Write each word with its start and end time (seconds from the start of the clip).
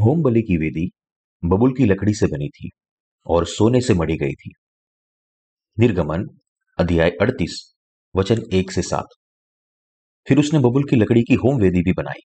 Home 0.00 0.22
बलि 0.22 0.42
की 0.42 0.56
वेदी 0.56 0.90
बबुल 1.44 1.72
की 1.72 1.84
लकड़ी 1.84 2.14
से 2.14 2.26
बनी 2.26 2.48
थी 2.48 2.70
और 3.26 3.46
सोने 3.46 3.80
से 3.80 3.94
मड़ी 3.94 4.16
गई 4.16 4.32
थी। 4.32 4.52
निर्गमन, 5.78 6.26
अध्याय 6.78 7.10
अड़तीस, 7.10 7.74
वचन 8.16 8.42
एक 8.52 8.72
से 8.72 8.82
सात। 8.82 9.06
फिर 10.28 10.38
उसने 10.38 10.58
बबुल 10.58 10.84
की 10.84 10.96
लकड़ी 10.96 11.22
की 11.22 11.34
होम 11.34 11.60
वेदी 11.60 11.82
भी 11.82 11.92
बनाई। 11.92 12.20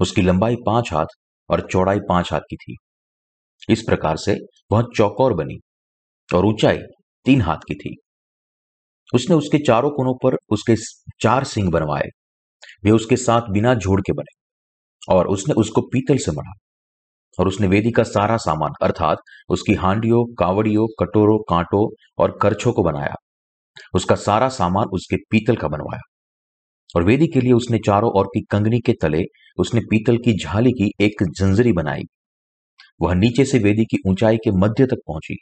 उसकी 0.00 0.22
लंबाई 0.22 0.56
पाँच 0.66 0.92
हाथ 0.92 1.06
और 1.50 1.68
चौड़ाई 1.70 1.98
पाँच 1.98 2.32
हाथ 2.32 2.40
की 2.40 2.56
थी। 2.56 2.76
इस 3.68 3.82
प्रकार 3.82 4.16
से 4.16 4.36
वह 4.72 4.82
चौकोर 4.96 5.34
बनी 5.34 5.58
और 6.34 6.46
ऊंचाई 6.46 6.78
तीन 7.24 7.42
हाथ 7.42 7.56
की 7.56 7.74
थी। 7.74 7.96
उसने 9.14 9.36
उसके 9.36 9.58
चारों 9.58 9.90
कोनों 9.90 10.14
पर 10.14 10.36
उसके 10.50 10.74
चार 11.20 11.44
सिंह 11.44 11.70
बनवाए। 11.70 12.08
वे 12.84 12.90
उसके 12.90 13.16
साथ 13.16 13.42
बिना 13.50 13.74
जोड़ 13.74 14.00
के 14.00 14.12
बने 14.12 14.34
और 15.14 15.28
उसने 15.28 15.54
उसको 15.54 15.80
पीतल 15.80 16.16
से 16.16 16.32
मढ़ा। 16.32 16.52
और 17.38 17.48
उसने 17.48 17.66
वेदी 17.66 17.90
का 17.90 18.02
सारा 18.02 18.36
सामान, 18.36 18.72
अर्थात 18.82 19.18
उसकी 19.48 19.74
हांडियों, 19.74 20.34
कावड़ियों, 20.34 20.86
कटोरों, 20.86 21.38
कांटों 21.38 21.94
और 22.18 22.38
करछों 22.42 22.72
को 22.72 22.82
बनाया। 22.82 23.14
उसका 23.94 24.14
सारा 24.14 24.48
सामान 24.48 24.86
उसके 24.86 25.16
पीतल 25.16 25.56
का 25.56 25.68
बनवाया। 25.68 26.00
और 26.96 27.02
वेदी 27.02 27.26
के 27.26 27.40
लिए 27.40 27.52
उसने 27.52 27.78
चारों 27.78 28.10
ओर 28.10 28.26
की 28.26 28.40
कंगनी 28.50 28.80
के 28.80 28.92
तले 28.92 29.22
उसने 29.58 29.80
पीतल 29.80 30.16
की 30.16 30.44
झाली 30.44 30.70
की 30.70 30.90
एक 31.00 31.22
जंजरी 31.22 31.72
बनाई। 31.72 32.02
वह 33.02 33.14
नीचे 33.14 33.44
से 33.44 33.58
वेदी 33.58 33.84
की 33.84 34.10
ऊंचाई 34.10 34.36
के 34.36 34.50
मध्य 34.50 34.86
तक 34.86 34.96
पहुँची। 35.06 35.36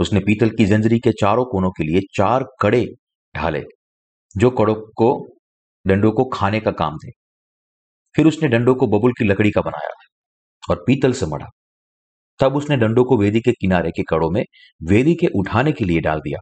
उसने 0.00 0.20
पीतल 0.20 0.50
की 0.50 0.64
जंजरी 0.64 0.98
के 0.98 1.12
चारों 1.12 1.44
कोनों 1.44 1.70
के 1.70 1.84
लिए 1.84 2.00
चार 2.16 2.44
कड़े 2.60 2.86
ढाले, 3.36 3.62
जो 4.36 4.50
कड़ों 4.50 4.74
को, 4.74 5.26
डंडों 5.86 6.12
को 6.12 6.24
खाने 6.24 6.60
का 6.60 6.70
काम 6.70 6.96
थे। 6.96 7.10
फिर 8.16 8.26
उसने 8.26 8.48
डंडों 8.48 8.74
को 8.74 8.86
बबुल 8.86 9.12
की 9.12 9.24
लकड़ी 9.24 9.50
का 9.50 9.60
बनाया। 9.60 9.90
और 10.70 10.84
पीतल 10.86 11.12
से 11.12 11.26
मढ़ा। 11.26 11.46
तब 12.40 12.56
उसने 12.56 12.76
डंडों 12.76 13.04
को 13.04 13.16
वेदी 13.16 13.40
के 13.40 13.52
किनारे 13.52 13.90
के 13.90 14.02
कड़ों 14.02 14.30
में 14.30 14.44
वेदी 14.82 15.14
के 15.14 15.26
उठाने 15.26 15.72
के 15.72 15.84
लिए 15.84 16.00
डाल 16.00 16.18
दिया। 16.18 16.38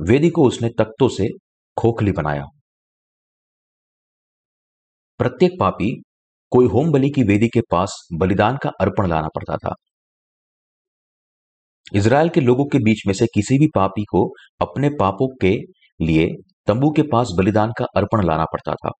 वेदी 0.00 0.30
को 0.30 0.44
उसने 0.44 0.68
तख्तों 0.68 1.08
से 1.08 1.28
खोखली 1.76 2.12
बनाया। 2.12 2.44
प्रत्येक 5.18 5.52
पापी 5.60 6.02
कोई 6.50 6.66
होम 6.66 6.92
बलि 6.92 7.10
की 7.10 7.22
वेदी 7.22 7.48
के 7.48 7.60
पास 7.60 8.08
बलिदान 8.12 8.56
का 8.56 8.70
अर्पण 8.80 9.06
लाना 9.08 9.28
पड़ता 9.28 9.56
था। 9.56 9.74
इसराइल 11.94 12.28
के 12.28 12.40
लोगों 12.40 12.64
के 12.64 12.78
बीच 12.78 13.06
में 13.06 13.14
से 13.14 13.26
किसी 13.26 13.58
भी 13.58 13.66
पापी 13.74 14.04
को 14.04 14.34
अपने 14.60 14.88
पापों 14.88 15.34
के 15.40 15.56
लिए 16.04 16.28
तंबू 16.66 16.90
के 16.90 17.02
पास 17.02 17.28
बलिदान 17.38 17.72
का 17.78 17.84
अर्पण 17.96 18.24
लाना 18.24 18.44
पड़ता 18.44 18.74
था। 18.74 18.90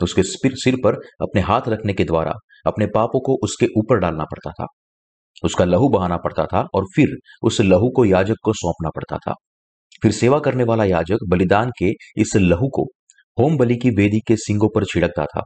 तो 0.00 0.04
उसके 0.04 0.22
सिर 0.56 0.76
पर 0.84 0.94
अपने 1.22 1.40
हाथ 1.40 1.68
रखने 1.68 1.92
के 1.92 2.04
द्वारा 2.04 2.32
अपने 2.66 2.86
पापों 2.86 3.20
को 3.20 3.34
उसके 3.44 3.66
ऊपर 3.78 3.98
डालना 3.98 4.24
पड़ता 4.24 4.50
था। 4.50 4.66
उसका 5.44 5.64
लहू 5.64 5.88
बहाना 5.88 6.16
पड़ता 6.16 6.46
था 6.46 6.66
और 6.74 6.84
फिर 6.96 7.16
उस 7.42 7.60
लहू 7.60 7.90
को 7.96 8.04
याजक 8.04 8.34
को 8.42 8.52
सौंपना 8.52 8.90
पड़ता 8.96 9.16
था। 9.16 9.34
फिर 10.02 10.12
सेवा 10.12 10.38
करने 10.38 10.64
वाला 10.64 10.84
याजक 10.84 11.18
बलिदान 11.28 11.70
के 11.78 11.90
इस 12.16 12.32
लहू 12.36 12.68
को 12.68 12.82
होम 13.38 13.56
बलि 13.56 13.76
की 13.76 13.90
वेदी 13.90 14.20
के 14.20 14.36
सिंगों 14.36 14.68
पर 14.74 14.84
छिड़कता 14.84 15.24
था। 15.24 15.42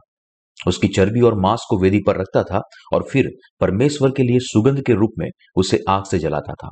उसकी 0.67 0.87
चर्बी 0.87 1.21
और 1.21 1.39
मांस 1.39 1.65
को 1.69 1.79
वेदी 1.79 1.99
पर 2.07 2.17
रखता 2.17 2.43
था 2.43 2.61
और 2.93 3.03
फिर 3.11 3.29
परमेश्वर 3.59 4.11
के 4.11 4.23
लिए 4.23 4.39
सुगंध 4.39 4.81
के 4.81 4.93
रूप 4.93 5.11
में 5.19 5.27
उसे 5.55 5.79
आग 5.89 6.03
से 6.05 6.19
जलाता 6.19 6.53
था। 6.53 6.69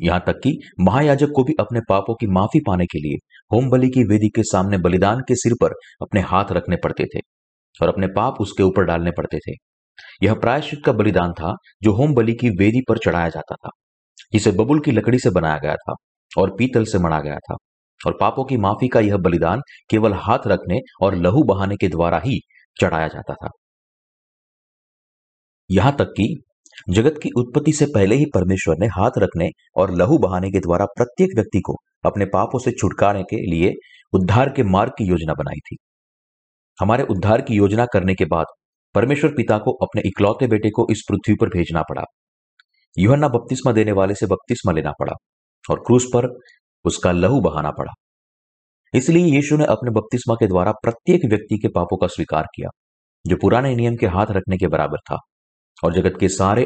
यहाँ 0.00 0.20
तक 0.26 0.40
कि 0.42 0.58
महायाजक 0.80 1.30
को 1.36 1.44
भी 1.44 1.54
अपने 1.60 1.80
पापों 1.88 2.14
की 2.14 2.26
माफ़ी 2.26 2.60
पाने 2.66 2.86
के 2.86 2.98
लिए 2.98 3.18
होम 3.52 3.70
बलि 3.70 3.88
की 3.88 4.04
वेदी 4.04 4.28
के 4.28 4.42
सामने 4.42 4.78
बलिदान 4.78 5.20
के 5.20 5.36
सिर 5.36 5.54
पर 5.62 5.72
अपने 6.02 6.20
हाथ 6.22 6.52
रखने 6.52 6.76
पड़ते 6.76 7.04
थे 7.06 7.20
और 7.80 7.88
अपने 7.88 8.06
पाप 8.06 8.40
उसके 8.40 8.62
ऊपर 8.62 8.84
डालने 8.84 9.10
पड़ते 9.10 9.38
थे। 9.38 9.54
यह 10.22 10.34
प्रायश्चित 10.34 10.80
का 10.86 10.92
बलिदान 10.92 11.32
था 11.32 11.54
जो 11.82 11.92
होम 11.92 12.14
बलि 12.14 12.34
की 12.34 12.50
वेदी 12.58 12.80
पर 12.88 12.98
चढ़ाया 12.98 13.28
जाता 13.28 13.54
था। 13.56 13.70
जिसे 14.32 14.50
बबुल 14.52 14.80
की 14.80 14.92
लकड़ी 14.92 15.18
से 15.18 15.30
बनाया 15.30 15.58
गया 15.58 15.74
था 15.76 15.94
और 16.32 16.54
पीतल 16.58 16.84
से 16.84 16.98
मढ़ा 16.98 17.20
गया 17.20 17.38
था 17.40 17.56
और 18.00 18.16
पापों 18.20 18.44
की 18.44 18.56
माफ़ी 18.56 18.88
का 18.88 19.00
यह 19.00 19.16
बलिदान 19.18 19.60
केवल 19.90 20.14
हाथ 20.16 20.46
रखने 20.46 20.80
और 21.02 21.14
लहू 21.16 21.42
बहाने 21.44 21.76
के 21.76 21.88
द्वारा 21.88 22.18
ही 22.18 22.40
चढ़ाया 22.76 23.08
जाता 23.08 23.34
था। 23.34 23.50
यहाँ 25.70 25.94
तक 25.96 26.12
कि 26.16 26.26
जगत 26.90 27.18
की 27.22 27.30
उत्पत्ति 27.36 27.72
से 27.72 27.86
पहले 27.86 28.14
ही 28.14 28.24
परमेश्वर 28.34 28.76
ने 28.80 28.86
हाथ 28.86 29.18
रखने 29.18 29.48
और 29.76 29.90
लहू 29.94 30.18
बहाने 30.18 30.50
के 30.50 30.60
द्वारा 30.60 30.86
प्रत्येक 30.96 31.30
व्यक्ति 31.34 31.60
को 31.60 31.76
अपने 32.04 32.24
पापों 32.24 32.58
से 32.58 32.70
छुटकारे 32.70 33.22
के 33.22 33.36
लिए 33.50 33.72
उद्धार 34.12 34.48
के 34.48 34.62
मार्ग 34.62 34.92
की 34.98 35.04
योजना 35.04 35.34
बनाई 35.34 35.60
थी। 35.60 35.76
हमारे 36.78 37.04
उद्धार 37.10 37.42
की 37.42 37.54
योजना 37.54 37.86
करने 37.86 38.14
के 38.14 38.24
बाद 38.24 38.46
परमेश्वर 38.94 39.30
पिता 39.30 39.58
को 39.58 39.72
अपने 39.82 40.02
इकलौते 40.06 40.46
बेटे 40.46 40.70
को 40.70 40.86
इस 40.90 41.04
पृथ्वी 41.08 41.34
पर 41.34 41.48
भेजना 41.48 41.82
पड़ा। 41.82 42.02
युहन्ना 42.96 43.28
बपतिस्मा 43.28 43.72
देने 43.72 43.92
वाले 43.92 44.14
से 44.14 44.26
बपतिस्मा 44.26 44.72
लेना 44.72 44.92
पड़ा 45.00 45.12
और 45.64 45.82
क्रूस 45.86 46.04
पर 46.14 46.28
उसका 46.84 47.12
लहू 47.12 47.40
बहाना 47.40 47.70
पड़ा। 47.70 47.92
इसलिए 48.94 49.24
यीशु 49.26 49.56
ने 49.56 49.64
अपने 49.64 49.90
बपतिस्मा 49.90 50.34
के 50.34 50.46
द्वारा 50.46 50.72
प्रत्येक 50.72 51.24
व्यक्ति 51.24 51.58
के 51.58 51.68
पापों 51.68 51.96
का 51.96 52.06
स्वीकार 52.06 52.46
किया, 52.56 52.68
जो 53.24 53.36
पुराने 53.36 53.74
नियम 53.76 53.96
के 53.96 54.06
हाथ 54.06 54.26
रखने 54.30 54.58
के 54.58 54.66
बराबर 54.66 54.98
था। 54.98 55.18
और 55.84 55.94
जगत 55.94 56.16
के 56.20 56.28
सारे 56.28 56.64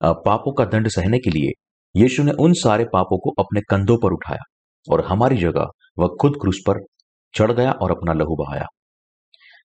पापों 0.00 0.52
का 0.52 0.64
दंड 0.64 0.88
सहने 0.88 1.18
के 1.18 1.30
लिए 1.30 1.52
यीशु 1.94 2.22
ने 2.22 2.32
उन 2.40 2.52
सारे 2.52 2.84
पापों 2.84 3.18
को 3.18 3.30
अपने 3.38 3.60
कंधों 3.70 3.96
पर 3.96 4.12
उठाया 4.12 4.42
और 4.86 5.04
हमारी 5.04 5.36
जगह 5.36 5.66
वह 5.98 6.08
खुद 6.20 6.36
क्रूस 6.40 6.60
पर 6.66 6.80
चढ़ 7.34 7.52
गया 7.52 7.72
और 7.72 7.90
अपना 7.90 8.12
लहू 8.12 8.36
बहाया। 8.36 8.66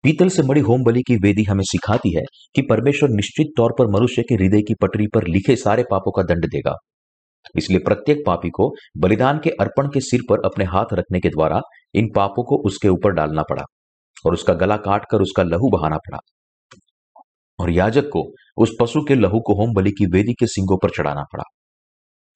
पीतल 0.05 0.29
से 0.29 0.43
मड़ी 0.43 0.61
होम 0.61 0.85
बलि 0.85 1.03
की 1.03 1.17
वेदी 1.17 1.43
हमें 1.45 1.63
सिखाती 1.65 2.15
है 2.17 2.23
कि 2.55 2.63
परमेश्वर 2.63 3.09
निश्चित 3.09 3.53
तौर 3.57 3.73
पर 3.79 3.87
मनुष्य 3.89 4.23
के 4.23 4.35
हृदय 4.35 4.63
की 4.63 4.75
पटरी 4.75 5.07
पर 5.07 5.27
लिखे 5.27 5.57
सारे 5.57 5.85
पापों 5.91 6.13
का 6.13 6.23
दंड 6.23 6.47
देगा। 6.47 6.75
इसलिए 7.57 7.79
प्रत्येक 7.79 8.23
पापी 8.27 8.51
को 8.51 8.71
बलिदान 8.99 9.39
के 9.39 9.51
अर्पण 9.61 9.89
के 9.89 10.01
सिर 10.01 10.21
पर 10.29 10.45
अपने 10.45 10.65
हाथ 10.65 10.93
रखने 10.93 11.21
के 11.21 11.29
द्वारा 11.29 11.61
इन 11.95 12.09
पापों 12.17 12.45
को 12.45 12.57
उसके 12.67 12.89
ऊपर 12.89 13.13
डालना 13.13 13.43
पड़ा 13.43 13.65
और 14.27 14.33
उसका 14.33 14.55
गला 14.55 14.77
काट 14.77 15.05
कर 15.11 15.23
उसका 15.23 15.43
लहू 15.43 15.71
बहाना 15.71 15.97
पड़ा। 15.99 16.19
और 17.62 17.71
याजक 17.71 18.09
को 18.09 18.23
उस 18.56 18.77
पशु 18.81 19.00
के 19.09 19.15
लहू 19.15 19.41
को 19.41 19.55
होम 19.55 19.75
बलि 19.75 19.91
की 19.91 20.06
वेदी 20.06 20.33
के 20.33 20.47
सिंगों 20.47 20.77
पर 20.77 20.91
चढ़ाना 20.91 21.23
पड़ा। 21.33 21.45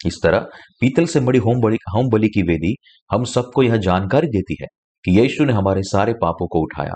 इस 0.06 0.18
तरह 0.22 0.38
पीतल 0.80 1.06
से 1.06 1.20
मड़ी 1.20 1.38
होम 1.38 1.60
बलि 1.60 1.76
होम 1.94 2.10
बलि 2.10 2.28
की 2.28 2.42
वेदी 2.42 2.74
हम 3.10 3.24
सबको 3.24 3.62
यह 3.62 3.76
जानकारी 3.76 4.26
देती 4.26 4.56
है 4.60 4.66
कि 5.04 5.18
यीशु 5.20 5.44
ने 5.44 5.52
हमारे 5.52 5.82
सारे 5.82 6.12
पापों 6.12 6.46
को 6.48 6.60
उठाया 6.60 6.92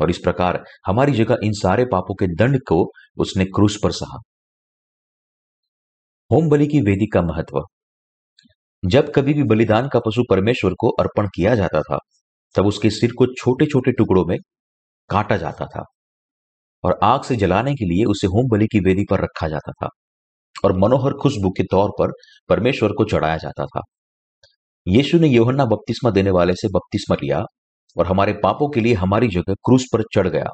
और 0.00 0.10
इस 0.10 0.18
प्रकार 0.18 0.64
हमारी 0.86 1.12
जगह 1.12 1.38
इन 1.44 1.52
सारे 1.52 1.84
पापों 1.84 2.14
के 2.14 2.26
दंड 2.26 2.58
को 2.68 2.92
उसने 3.16 3.44
क्रूस 3.44 3.78
पर 3.82 3.92
सहा। 3.92 4.18
होम 6.30 6.48
बलि 6.48 6.66
की 6.66 6.80
वेदी 6.80 7.06
का 7.06 7.22
महत्व। 7.22 7.62
जब 8.84 9.12
कभी 9.12 9.34
भी 9.34 9.42
बलिदान 9.42 9.88
का 9.88 9.98
पशु 9.98 10.22
परमेश्वर 10.30 10.74
को 10.80 10.90
अर्पण 10.90 11.26
किया 11.26 11.54
जाता 11.54 11.80
था, 11.80 11.98
तब 12.54 12.66
उसके 12.66 12.90
सिर 12.90 13.10
को 13.18 13.26
छोटे 13.26 13.66
छोटे 13.66 13.92
टुकड़ों 13.92 14.24
में 14.24 14.38
काटा 15.10 15.36
जाता 15.36 15.66
था। 15.66 15.84
और 16.84 16.98
आग 17.02 17.22
से 17.22 17.36
जलाने 17.36 17.74
के 17.74 17.84
लिए 17.84 18.04
उसे 18.04 18.26
होम 18.26 18.48
बलि 18.48 18.66
की 18.66 18.80
वेदी 18.80 19.04
पर 19.10 19.20
रखा 19.20 19.48
जाता 19.48 19.72
था 19.72 19.88
और 20.64 20.78
मनोहर 20.78 21.12
खुशबू 21.12 21.50
के 21.50 21.62
तौर 21.62 21.90
पर 21.90 22.12
परमेश्वर 22.48 22.92
को 22.92 23.04
चढ़ाया 23.04 23.36
जाता 23.36 23.66
था। 23.66 23.80
यीशु 24.88 25.18
ने 25.18 25.28
योहन्ना 25.28 25.64
बपतिस्मा 25.64 26.10
देने 26.10 26.30
वाले 26.30 26.52
से 26.52 26.68
बपतिस्मा 26.68 27.16
लिया 27.16 27.44
और 27.98 28.06
हमारे 28.06 28.32
पापों 28.32 28.70
के 28.70 28.80
लिए 28.80 28.94
हमारी 28.94 29.28
जगह 29.28 29.54
क्रूस 29.54 29.86
पर 29.92 30.02
चढ़ 30.14 30.28
गया। 30.28 30.46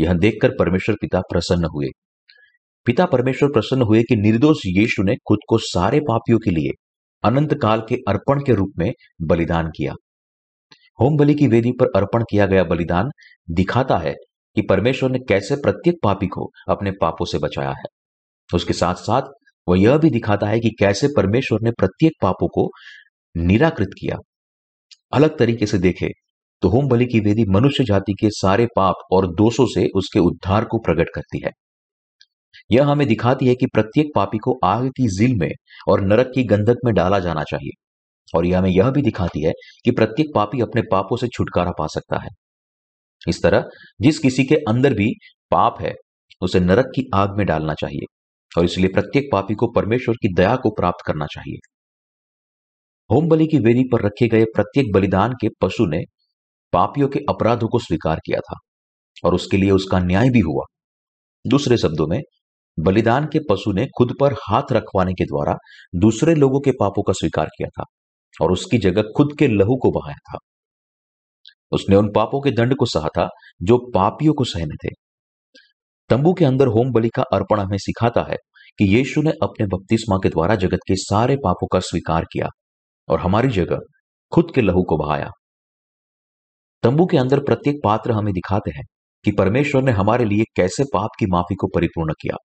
यह 0.00 0.12
देखकर 0.12 0.50
परमेश्वर 0.58 0.96
पिता 1.00 1.20
प्रसन्न 1.20 1.64
हुए। 1.64 1.86
पिता 2.86 3.06
परमेश्वर 3.06 3.48
प्रसन्न 3.48 3.82
हुए 3.82 4.02
कि 4.02 4.16
निर्दोष 4.16 4.56
यीशु 4.66 5.02
ने 5.02 5.14
खुद 5.14 5.38
को 5.48 5.58
सारे 5.58 6.00
पापियों 6.00 6.38
के 6.38 6.50
लिए 6.50 6.70
अनंत 7.24 7.54
काल 7.62 7.80
के 7.80 7.94
अर्पण 8.08 8.40
के 8.40 8.52
रूप 8.52 8.72
में 8.78 8.92
बलिदान 9.22 9.66
किया। 9.66 9.92
होम 11.00 11.16
बलि 11.16 11.34
की 11.34 11.46
वेदी 11.46 11.70
पर 11.70 11.86
अर्पण 11.96 12.22
किया 12.22 12.46
गया 12.46 12.64
बलिदान 12.64 13.08
दिखाता 13.50 13.96
है 13.96 14.14
कि 14.56 14.62
परमेश्वर 14.62 15.10
ने 15.10 15.18
कैसे 15.18 15.56
प्रत्येक 15.56 15.96
पापी 16.02 16.26
को 16.26 16.50
अपने 16.68 16.90
पापों 16.90 17.24
से 17.24 17.38
बचाया 17.38 17.70
है। 17.70 17.84
उसके 18.54 18.72
साथ 18.72 18.94
साथ 18.94 19.22
वह 19.68 19.80
यह 19.80 19.98
भी 19.98 20.10
दिखाता 20.10 20.46
है 20.46 20.60
कि 20.60 20.70
कैसे 20.78 21.08
परमेश्वर 21.16 21.58
ने 21.62 21.70
प्रत्येक 21.70 22.12
पापों 22.22 22.48
को 22.48 22.70
निराकृत 23.36 23.88
किया। 24.00 24.16
अलग 25.12 25.38
तरीके 25.38 25.66
से 25.66 25.78
देखे 25.78 26.08
तो 26.62 26.68
होम 26.68 26.88
बलि 26.88 27.06
की 27.06 27.20
वेदी 27.20 27.44
मनुष्य 27.48 27.84
जाति 27.84 28.12
के 28.12 28.30
सारे 28.30 28.66
पाप 28.76 28.94
और 29.12 29.26
दोषों 29.26 29.66
से 29.66 29.86
उसके 29.94 30.18
उद्धार 30.18 30.64
को 30.64 30.78
प्रकट 30.78 31.06
करती 31.14 31.42
है। 31.44 31.50
यह 32.72 32.86
हमें 32.86 33.06
दिखाती 33.08 33.46
है 33.46 33.54
कि 33.54 33.66
प्रत्येक 33.66 34.06
पापी 34.14 34.38
को 34.38 34.58
आग 34.64 34.88
की 34.88 35.08
जिल 35.08 35.34
में 35.36 35.50
और 35.88 36.00
नरक 36.00 36.32
की 36.34 36.44
गंधक 36.44 36.76
में 36.84 36.94
डाला 36.94 37.18
जाना 37.18 37.42
चाहिए। 37.42 37.70
और 38.36 38.46
यह 38.46 38.58
हमें 38.58 38.70
यह 38.70 38.90
भी 38.90 39.02
दिखाती 39.02 39.44
है 39.44 39.52
कि 39.84 39.90
प्रत्येक 39.90 40.26
पापी 40.34 40.60
अपने 40.60 40.82
पापों 40.82 41.16
से 41.16 41.28
छुटकारा 41.28 41.70
पा 41.70 41.86
सकता 41.86 42.22
है। 42.22 42.28
इस 43.28 43.42
तरह, 43.42 43.64
जिस 44.00 44.18
किसी 44.18 44.44
के 44.44 44.54
अंदर 44.54 44.94
भी 44.94 45.12
पाप 45.50 45.80
है, 45.80 45.94
उसे 46.42 46.60
नरक 46.60 46.86
की 46.96 47.04
आग 47.14 47.36
में 47.36 47.46
डालना 47.46 47.74
चाहिए 47.74 48.04
और 48.58 48.64
इसलिए 48.64 48.88
प्रत्येक 48.88 49.28
पापी 49.32 49.54
को 49.54 49.72
परमेश्वर 49.72 50.14
की 50.14 50.34
दया 50.34 50.56
को 50.56 50.70
प्राप्त 50.70 51.04
करना 51.06 51.26
चाहिए। 51.26 51.58
होम 53.10 53.28
बलि 53.28 53.46
की 53.46 53.58
वेदी 53.58 53.84
पर 53.92 54.02
रखे 54.02 54.28
गए 54.28 54.44
प्रत्येक 54.44 54.92
बलिदान 54.94 55.32
के 55.32 55.48
पशु 55.60 55.86
ने 55.86 56.00
पापियों 56.72 57.08
के 57.08 57.18
अपराधों 57.28 57.68
को 57.68 57.78
स्वीकार 57.78 58.20
किया 58.26 58.40
था 58.40 58.56
और 59.24 59.34
उसके 59.34 59.56
लिए 59.56 59.70
उसका 59.70 59.98
न्याय 59.98 60.30
भी 60.30 60.40
हुआ। 60.40 60.64
दूसरे 61.46 61.76
शब्दों 61.76 62.06
में, 62.06 62.20
बलिदान 62.78 63.26
के 63.26 63.38
पशु 63.50 63.72
ने 63.72 63.86
खुद 63.98 64.14
पर 64.20 64.32
हाथ 64.32 64.72
रखवाने 64.72 65.12
के 65.12 65.24
द्वारा 65.24 65.54
दूसरे 65.96 66.34
लोगों 66.34 66.60
के 66.60 66.70
पापों 66.70 67.02
का 67.02 67.12
स्वीकार 67.12 67.46
किया 67.46 67.68
था 67.68 67.84
और 68.42 68.52
उसकी 68.52 68.78
जगह 68.78 69.02
खुद 69.16 69.28
के 69.38 69.48
लहू 69.48 69.76
को 69.76 69.90
बहाया 69.90 70.18
था। 70.32 70.38
उसने 71.76 71.96
उन 71.96 72.10
पापों 72.14 72.40
के 72.40 72.50
दंड 72.50 72.74
को 72.74 72.86
सहा 72.86 73.08
था, 73.08 73.28
जो 73.62 73.78
पापियों 73.94 74.34
को 74.34 74.44
सहने 74.44 74.76
थे। 74.84 74.90
तंबू 76.10 76.32
के 76.32 76.44
अंदर 76.44 76.66
होम 76.66 76.92
बलि 76.92 77.08
का 77.08 77.22
अर्पण 77.32 77.60
हमें 77.60 77.78
सिखाता 77.78 78.26
है 78.30 78.36
कि 78.78 78.84
यीशु 78.96 79.22
ने 79.22 79.30
अपने 79.42 79.66
बपतिस्मा 79.66 80.16
के 80.16 80.28
द्वारा 80.28 80.54
जगत 80.54 80.78
के 80.88 80.96
सारे 80.96 81.36
पापों 81.36 81.66
का 81.66 81.80
स्वीकार 81.80 82.24
किया 82.24 82.48
और 83.08 83.20
हमारी 83.20 83.48
जगह 83.48 83.78
खुद 84.32 84.52
के 84.54 84.62
लहू 84.62 84.82
को 84.82 84.96
बहाया। 84.96 85.30
तंबू 86.82 87.06
के 87.06 87.16
अंदर 87.16 87.40
प्रत्येक 87.40 87.76
पात्र 87.84 88.12
हमें 88.12 88.32
दिखाते 88.34 88.70
हैं 88.70 88.84
कि 89.24 89.32
परमेश्वर 89.32 89.82
ने 89.82 89.92
हमारे 89.92 90.24
लिए 90.24 90.44
कैसे 90.56 90.84
पाप 90.84 91.10
की 91.18 91.26
माफ़ी 91.26 91.54
को 91.54 91.66
परिपूर्ण 91.74 92.12
किया। 92.12 92.36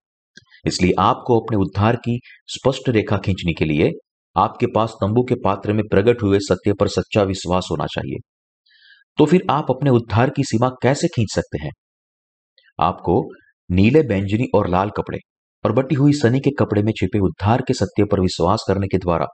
इसलिए 0.66 0.92
आपको 0.98 1.38
अपने 1.40 1.56
उद्धार 1.56 1.96
की 1.96 2.18
स्पष्ट 2.46 2.88
रेखा 2.88 3.18
खींचने 3.18 3.52
के 3.52 3.64
लिए 3.64 3.90
आपके 4.36 4.66
पास 4.66 4.94
तंबू 5.00 5.22
के 5.22 5.34
पात्र 5.34 5.72
में 5.72 5.82
प्रकट 5.90 6.22
हुए 6.22 6.38
सत्य 6.38 6.72
पर 6.72 6.88
सच्चा 6.88 7.22
विश्वास 7.22 7.68
होना 7.70 7.86
चाहिए। 7.86 8.31
तो 9.18 9.26
फिर 9.26 9.42
आप 9.50 9.66
अपने 9.70 9.90
उद्धार 9.90 10.30
की 10.30 10.42
सीमा 10.42 10.68
कैसे 10.82 11.08
खींच 11.08 11.34
सकते 11.34 11.64
हैं? 11.64 11.70
आपको 12.80 13.30
नीले 13.70 14.02
बैंजनी 14.02 14.46
और 14.54 14.68
लाल 14.68 14.90
कपड़े 14.90 15.18
और 15.64 15.72
बटी 15.72 15.94
हुई 15.94 16.12
सनी 16.12 16.40
के 16.40 16.50
कपड़े 16.50 16.82
में 16.82 16.92
छिपे 16.92 17.18
उद्धार 17.18 17.62
के 17.68 17.74
सत्य 17.74 18.04
पर 18.04 18.20
विश्वास 18.20 18.64
करने 18.68 18.86
के 18.86 18.98
द्वारा 18.98 19.26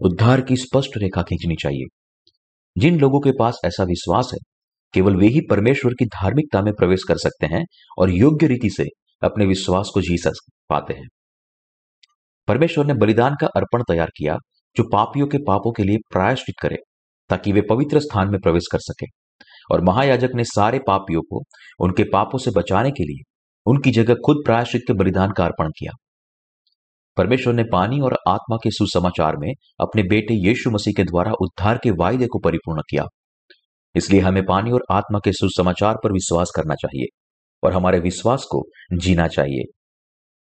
उद्धार 0.00 0.40
की 0.40 0.56
स्पष्ट 0.56 0.90
रेखा 0.96 1.22
खींचनी 1.22 1.56
चाहिए। 1.62 1.84
जिन 2.78 3.00
लोगों 3.00 3.20
के 3.20 3.30
पास 3.38 3.60
ऐसा 3.64 3.84
विश्वास 3.84 4.30
है, 4.32 4.38
केवल 4.94 5.16
वे 5.16 5.26
ही 5.26 5.40
परमेश्वर 5.50 5.92
की 5.92 6.04
धार्मिकता 6.04 6.62
में 6.62 6.74
प्रवेश 6.74 7.02
कर 7.08 7.16
सकते 7.16 7.46
हैं 7.46 7.64
और 7.98 8.10
योग्य 8.10 8.46
रीति 8.46 8.70
से 8.70 8.84
अपने 9.22 9.46
विश्वास 9.46 9.90
को 9.94 10.00
जी 10.00 10.18
सक 10.18 10.32
पाते 10.68 10.94
हैं। 10.94 11.08
परमेश्वर 12.48 12.86
ने 12.86 12.94
बलिदान 12.94 13.34
का 13.40 13.46
अर्पण 13.46 13.82
तैयार 13.82 14.10
किया, 14.16 14.36
जो 14.76 14.88
पापियों 14.92 15.26
के 15.26 15.38
पापों 15.38 15.72
के 15.72 15.82
लिए 15.82 15.96
प्रायश्चित 16.12 16.54
करे, 16.62 16.76
ताकि 17.28 17.52
वे 17.52 17.60
पवित्र 17.60 18.00
स्थान 18.00 18.30
में 18.30 18.40
प्रवेश 18.40 18.62
कर 18.72 18.78
सके। 18.78 19.23
और 19.72 19.80
महायाजक 19.80 20.30
ने 20.34 20.44
सारे 20.44 20.80
पापियों 20.86 21.22
को 21.22 21.42
उनके 21.80 22.04
पापों 22.04 22.38
से 22.38 22.50
बचाने 22.50 22.90
के 22.90 23.02
लिए 23.02 23.30
उनकी 23.66 23.90
जगह 23.90 24.14
खुद 24.14 24.36
प्रायश्चित 24.46 24.82
के 24.86 24.92
बलिदान 24.92 25.30
का 25.30 25.44
अर्पण 25.44 25.68
किया। 25.68 25.92
परमेश्वर 27.16 27.54
ने 27.54 27.64
पानी 27.72 28.00
और 28.00 28.18
आत्मा 28.28 28.56
के 28.56 28.70
सुसमाचार 28.70 29.36
में 29.36 29.52
अपने 29.80 30.02
बेटे 30.02 30.48
यीशु 30.48 30.70
मसीह 30.70 30.94
के 30.96 31.04
द्वारा 31.04 31.32
उद्धार 31.32 31.78
के 31.78 31.90
वायदे 31.90 32.26
को 32.26 32.38
परिपूर्ण 32.38 32.80
किया। 32.80 33.04
इसलिए 33.94 34.20
हमें 34.20 34.46
पानी 34.46 34.70
और 34.70 34.84
आत्मा 34.90 35.18
के 35.18 35.32
सुसमाचार 35.32 35.96
पर 36.04 36.12
विश्वास 36.12 36.50
करना 36.56 36.74
चाहिए 36.74 37.06
और 37.66 37.72
हमारे 37.72 38.00
विश्वास 38.00 38.44
को 38.50 38.64
जीना 38.98 39.28
चाहिए। 39.28 39.72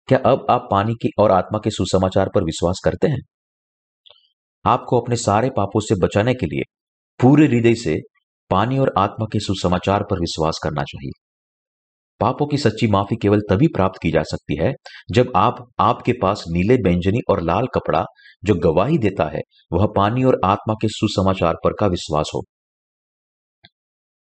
क्या 0.07 0.19
अब 0.19 0.47
आप 0.51 0.69
पानी 0.71 0.95
की 0.95 1.11
और 1.19 1.31
आत्मा 1.31 1.59
के 1.65 1.71
सुसमाचार 1.71 2.31
पर 2.35 2.45
विश्वास 2.45 2.81
करते 2.85 3.09
हैं? 3.09 3.21
आपको 4.65 5.01
अपने 5.01 5.17
सारे 5.17 5.51
पापों 5.51 5.81
से 5.81 5.95
बचाने 5.95 6.35
के 6.35 6.47
लिए 6.47 6.63
पूरे 7.23 7.47
हृदय 7.47 7.75
से 7.75 8.01
पानी 8.53 8.79
और 8.79 8.93
आत्मा 8.99 9.27
के 9.33 9.41
सुसमाचार 9.41 10.03
पर 10.11 10.21
विश्वास 10.21 10.59
करना 10.65 10.83
चाहिए। 10.83 11.11
पापों 12.21 12.47
की 12.47 12.57
सच्ची 12.57 12.87
माफ़ी 12.87 13.17
केवल 13.17 13.41
तभी 13.51 13.67
प्राप्त 13.67 13.99
की 14.03 14.11
जा 14.11 14.23
सकती 14.23 14.57
है 14.63 14.73
जब 15.13 15.33
आप 15.37 15.67
आपके 15.81 16.13
पास 16.13 16.45
नीले 16.49 16.77
व्यंजनी 16.77 17.21
और 17.31 17.43
लाल 17.43 17.67
कपड़ा 17.75 18.05
जो 18.45 18.55
गवाही 18.55 18.99
देता 18.99 19.25
है, 19.25 19.41
वह 19.73 19.87
पानी 19.97 20.25
और 20.25 20.41
आत्मा 20.45 20.75
के 20.75 20.89
सुसमाचार 20.89 21.55
पर 21.65 21.73
का 21.81 21.87
विश्वास 21.87 22.31
हो। 22.35 22.43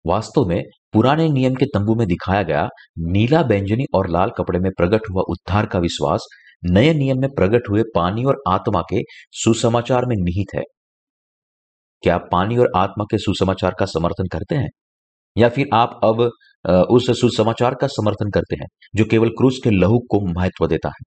वास्तव 0.05 0.45
में 0.45 0.63
पुराने 0.93 1.29
नियम 1.29 1.55
के 1.55 1.65
तंबू 1.65 1.95
में 1.95 2.07
दिखाया 2.07 2.43
गया 2.43 2.67
नीला 2.99 3.43
बैंजनी 3.43 3.85
और 3.95 4.09
लाल 4.09 4.31
कपड़े 4.37 4.59
में 4.59 4.71
प्रकट 4.77 5.01
हुआ 5.11 5.23
उद्धार 5.29 5.65
का 5.65 5.79
विश्वास 5.79 6.25
नए 6.65 6.93
नियम 6.93 7.21
में 7.21 7.29
प्रकट 7.29 7.69
हुए 7.71 7.83
पानी 7.95 8.23
और 8.23 8.41
आत्मा 8.47 8.81
के 8.81 9.01
सुसमाचार 9.31 10.05
में 10.05 10.15
निहित 10.15 10.55
है। 10.55 10.63
क्या 12.03 12.15
आप 12.15 12.27
पानी 12.31 12.57
और 12.57 12.71
आत्मा 12.75 13.05
के 13.11 13.17
सुसमाचार 13.17 13.75
का 13.79 13.85
समर्थन 13.85 14.27
करते 14.27 14.55
हैं? 14.55 14.69
या 15.35 15.49
फिर 15.49 15.67
आप 15.73 15.99
अब 16.03 16.21
उस 16.91 17.07
सुसमाचार 17.21 17.75
का 17.75 17.87
समर्थन 17.87 18.29
करते 18.31 18.55
हैं, 18.55 18.67
जो 18.95 19.05
केवल 19.05 19.29
क्रूस 19.29 19.59
के 19.63 19.69
लहू 19.71 19.99
को 20.11 20.19
महत्व 20.33 20.67
देता 20.67 20.89
है? 20.89 21.03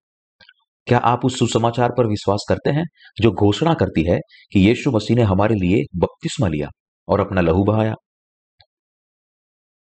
क्या 0.87 0.99
आप 1.01 1.25
उस 1.25 1.39
सुसमाचार 1.39 1.93
पर 1.99 2.07
विश्वास 2.07 2.45
करते 2.49 2.71
हैं, 2.71 2.85
जो 3.23 3.31
घोषणा 3.33 3.75
करती 3.75 4.03
है 4.05 4.19
कि 4.53 4.61
यीशु 4.61 4.91
मसीह 4.91 5.17
ने 5.17 5.23
हमारे 5.25 5.55
लिए 5.55 5.83
बपतिस्मा 5.97 6.49
लिया 6.49 6.69
और 7.09 7.21
अपना 7.21 7.41
लहू 7.41 7.65
बहाया? 7.65 7.95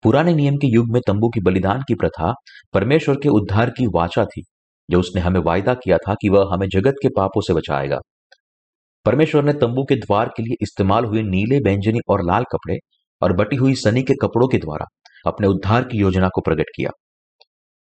पुराने 0.03 0.33
नियम 0.35 0.55
के 0.57 0.67
युग 0.67 0.91
में 0.93 1.01
तंबू 1.07 1.29
की 1.29 1.41
बलिदान 1.41 1.81
की 1.87 1.95
प्रथा 1.95 2.33
परमेश्वर 2.73 3.15
के 3.15 3.29
उद्धार 3.29 3.69
की 3.69 3.87
वाचा 3.95 4.25
थी, 4.25 4.43
जो 4.89 4.99
उसने 4.99 5.21
हमें 5.21 5.39
वायदा 5.41 5.73
किया 5.73 5.97
था 5.97 6.13
कि 6.13 6.29
वह 6.29 6.53
हमें 6.53 6.67
जगत 6.69 6.95
के 7.03 7.09
पापों 7.09 7.41
से 7.41 7.53
बचाएगा। 7.53 7.99
परमेश्वर 9.05 9.43
ने 9.43 9.53
तंबू 9.53 9.83
के 9.83 9.95
द्वार 9.95 10.27
के 10.27 10.43
लिए 10.43 10.55
इस्तेमाल 10.61 11.05
हुए 11.05 11.21
नीले 11.21 11.59
बैंजनी 11.59 11.99
और 12.09 12.23
लाल 12.23 12.43
कपड़े 12.43 12.77
और 13.21 13.33
बटी 13.33 13.55
हुई 13.55 13.75
सनी 13.75 14.03
के 14.03 14.13
कपड़ों 14.13 14.47
के 14.47 14.57
द्वारा 14.57 14.85
अपने 15.27 15.47
उद्धार 15.47 15.83
की 15.83 15.97
योजना 15.97 16.27
को 16.27 16.41
प्रकट 16.41 16.69
किया। 16.75 16.89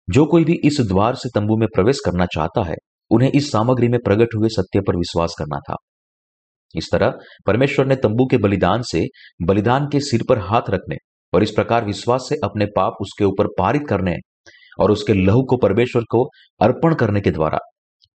जो 0.09 0.25
कोई 0.27 0.45
भी 0.45 0.55
इस 0.65 0.81
द्वार 0.81 1.15
से 1.15 1.29
तंबू 1.35 1.57
में 1.57 1.67
प्रवेश 1.75 2.01
करना 2.05 2.27
चाहता 2.27 2.65
है, 2.65 2.75
उन्हें 3.11 3.31
इस 3.31 3.51
सामग्री 3.53 3.89
में 3.89 3.99
प्रकट 4.05 4.35
हुए 4.37 4.49
सत्य 4.49 4.81
पर 4.81 4.97
विश्वास 4.97 5.35
करना 5.39 5.59
था। 5.59 5.77
इस 6.75 6.89
तरह 6.93 7.15
परमेश्वर 7.47 7.87
ने 7.87 7.97
तंबू 7.97 8.27
के 8.27 8.37
बलिदान 8.37 8.83
से 8.83 9.07
बलिदान 9.43 9.87
के 9.87 10.01
सिर 10.01 10.23
पर 10.29 10.39
हाथ 10.39 10.71
रखने 10.71 10.97
और 11.33 11.43
इस 11.43 11.51
प्रकार 11.51 11.85
विश्वास 11.85 12.27
से 12.29 12.37
अपने 12.45 12.67
पाप 12.67 12.97
उसके 13.01 13.25
ऊपर 13.25 13.47
पारित 13.59 13.83
करने 13.89 14.17
और 14.81 14.91
उसके 14.91 15.15
लहू 15.15 15.43
को 15.43 15.57
परमेश्वर 15.57 16.03
को 16.03 16.25
अर्पण 16.61 16.95
करने 16.95 17.21
के 17.21 17.31
द्वारा 17.31 17.59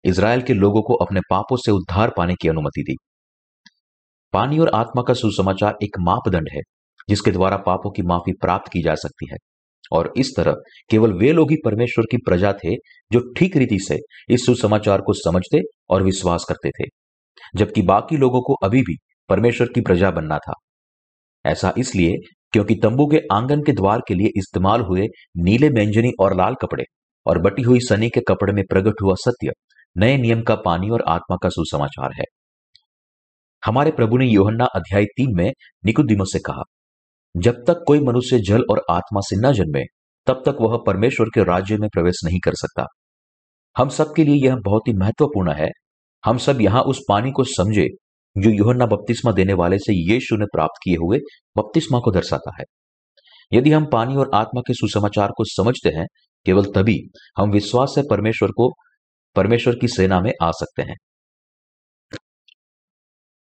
इसराइल 0.06 0.42
के 0.42 0.54
लोगों 0.54 0.82
को 0.82 0.94
अपने 0.94 1.22
पापों 1.30 1.58
से 1.58 1.72
उद्धार 1.72 2.12
पाने 2.18 2.36
की 2.42 2.48
अनुमति 2.48 2.82
दी। 2.82 2.96
पानी 4.34 4.60
और 4.60 4.70
आत्मा 4.70 5.04
का 5.08 5.14
सुसमाचार 5.14 5.78
एक 5.84 5.90
मापदंड 6.00 6.48
है, 6.54 6.62
जिसके 7.10 7.32
द्वारा 7.32 7.58
पापों 7.58 7.92
की 7.92 8.02
माफ़ी 8.02 8.34
प्राप्त 8.34 8.72
की 8.72 8.82
जा 8.82 8.96
सकती 8.96 9.28
है। 9.32 9.38
और 9.92 10.14
इस 10.18 10.34
तरह 10.38 10.56
केवल 10.90 11.14
वे 11.14 11.32
लोग 11.32 11.52
ही 11.52 11.58
परमेश्वर 11.66 12.06
की 12.12 12.18
प्रजा 12.18 12.54
थे, 12.54 12.76
जो 13.12 13.34
ठीक 13.34 13.58
रीति 13.58 13.80
से 13.80 14.00
इस 14.30 14.46
सुसमाचार 14.46 15.02
को 15.02 15.14
समझते 15.14 15.62
और 15.90 16.04
विश्वास 16.04 16.46
करते 16.50 16.70
थे, 16.70 16.88
जबकि 17.56 17.82
बाकी 17.82 18.18
लोगों 18.18 18.42
को 18.42 18.54
अभी 18.54 18.82
भी 18.82 18.96
परमेश्वर 19.30 19.68
की 19.68 19.82
प्रजा 19.82 20.12
बनना 20.12 20.38
था। 20.38 20.54
ऐसा 21.46 21.74
इसलिए 21.78 22.14
क्योंकि 22.52 22.76
तंबू 22.76 23.08
के 23.08 23.20
आँगन 23.34 23.62
के 23.62 23.72
द्वार 23.72 24.02
के 24.08 24.14
लिए 24.14 24.28
इस्तेमाल 24.28 24.82
हुए 24.82 25.02
नीले 25.38 25.70
व्यंजनी 25.70 26.12
और 26.20 26.38
लाल 26.38 26.56
कपड़े 26.62 26.84
और 27.26 27.40
बटी 27.40 27.62
हुई 27.62 27.80
सनी 27.80 28.10
के 28.10 28.22
कपड़े 28.28 28.54
में 28.54 28.64
प्रकट 28.70 28.94
हुआ 29.04 29.14
सत्य 29.16 29.52
नए 29.96 30.18
नियम 30.18 30.42
का 30.42 30.56
पानी 30.56 30.90
और 30.90 31.04
आत्मा 31.08 31.38
का 31.44 31.50
सुसमाचार 31.50 32.14
है। 32.14 32.24
हमारे 33.64 33.92
प्रभु 33.92 34.18
ने 34.18 34.26
योहन्ना 34.26 34.66
अध्याय 34.76 35.06
तीन 35.06 35.36
में 35.36 35.52
निकुदिमो 35.86 36.26
से 36.26 36.40
कहा, 36.40 36.64
जब 37.36 37.64
तक 37.68 37.84
कोई 37.88 38.00
मनुष्य 38.00 38.40
जल 38.40 38.64
और 38.72 38.82
आत्मा 38.92 39.22
से 39.24 39.36
न 39.38 39.52
जन्मे, 39.54 39.84
तब 40.28 40.42
तक 40.46 40.58
वह 40.62 40.78
परमेश्वर 40.88 41.30
के 41.34 41.44
राज्य 41.44 41.78
में 41.78 41.90
प्रवेश 41.94 42.22
नहीं 42.26 42.40
कर 42.40 42.54
सकता। 42.54 42.86
हम 43.76 43.90
सबके 43.90 44.24
लिए 44.24 44.46
यह 44.46 44.56
बहुत 44.56 44.88
ही 44.88 44.94
महत्वपूर्ण 44.94 45.54
है। 45.54 45.70
हम 46.24 46.38
सब 46.38 46.62
यहाँ 46.62 46.82
उस 46.82 47.00
पानी 47.10 47.32
को 47.32 47.44
समझे, 47.44 47.88
जो 48.36 48.50
योहन्ना 48.50 48.86
बपतिस्मा 48.86 49.32
देने 49.32 49.54
वाले 49.54 49.78
से 49.78 49.94
यीशु 49.94 50.36
ने 50.36 50.46
प्राप्त 50.46 50.80
किए 50.84 50.96
हुए 50.96 51.20
बपतिस्मा 51.58 52.00
को 52.00 52.12
दर्शाता 52.12 52.52
है। 52.60 52.64
यदि 53.54 53.72
हम 53.72 53.86
पानी 53.86 54.16
और 54.16 54.32
आत्मा 54.34 54.62
के 54.62 54.74
सुसमाचार 54.74 55.32
को 55.38 55.44
समझते 55.46 55.90
हैं, 55.90 56.06
केवल 56.46 56.66
तभी 56.66 56.98
हम 57.38 57.52
विश्वास 57.52 57.92
से 57.96 58.02
परमेश्वर 58.10 58.52
को 58.52 58.72
परमेश्वर 59.36 59.76
की 59.76 59.88
सेना 59.88 60.20
में 60.22 60.32
आ 60.44 60.52
सकते 60.52 60.82
हैं। 60.82 60.96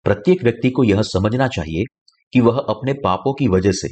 प्रत्येक 0.04 0.42
व्यक्ति 0.42 0.70
को 0.70 0.84
यह 0.84 1.02
समझना 1.02 1.48
चाहिए 1.48 1.84
कि 2.32 2.40
वह 2.40 2.58
अपने 2.58 2.92
पापों 2.92 3.34
की 3.34 3.48
वजह 3.48 3.72
से 3.72 3.88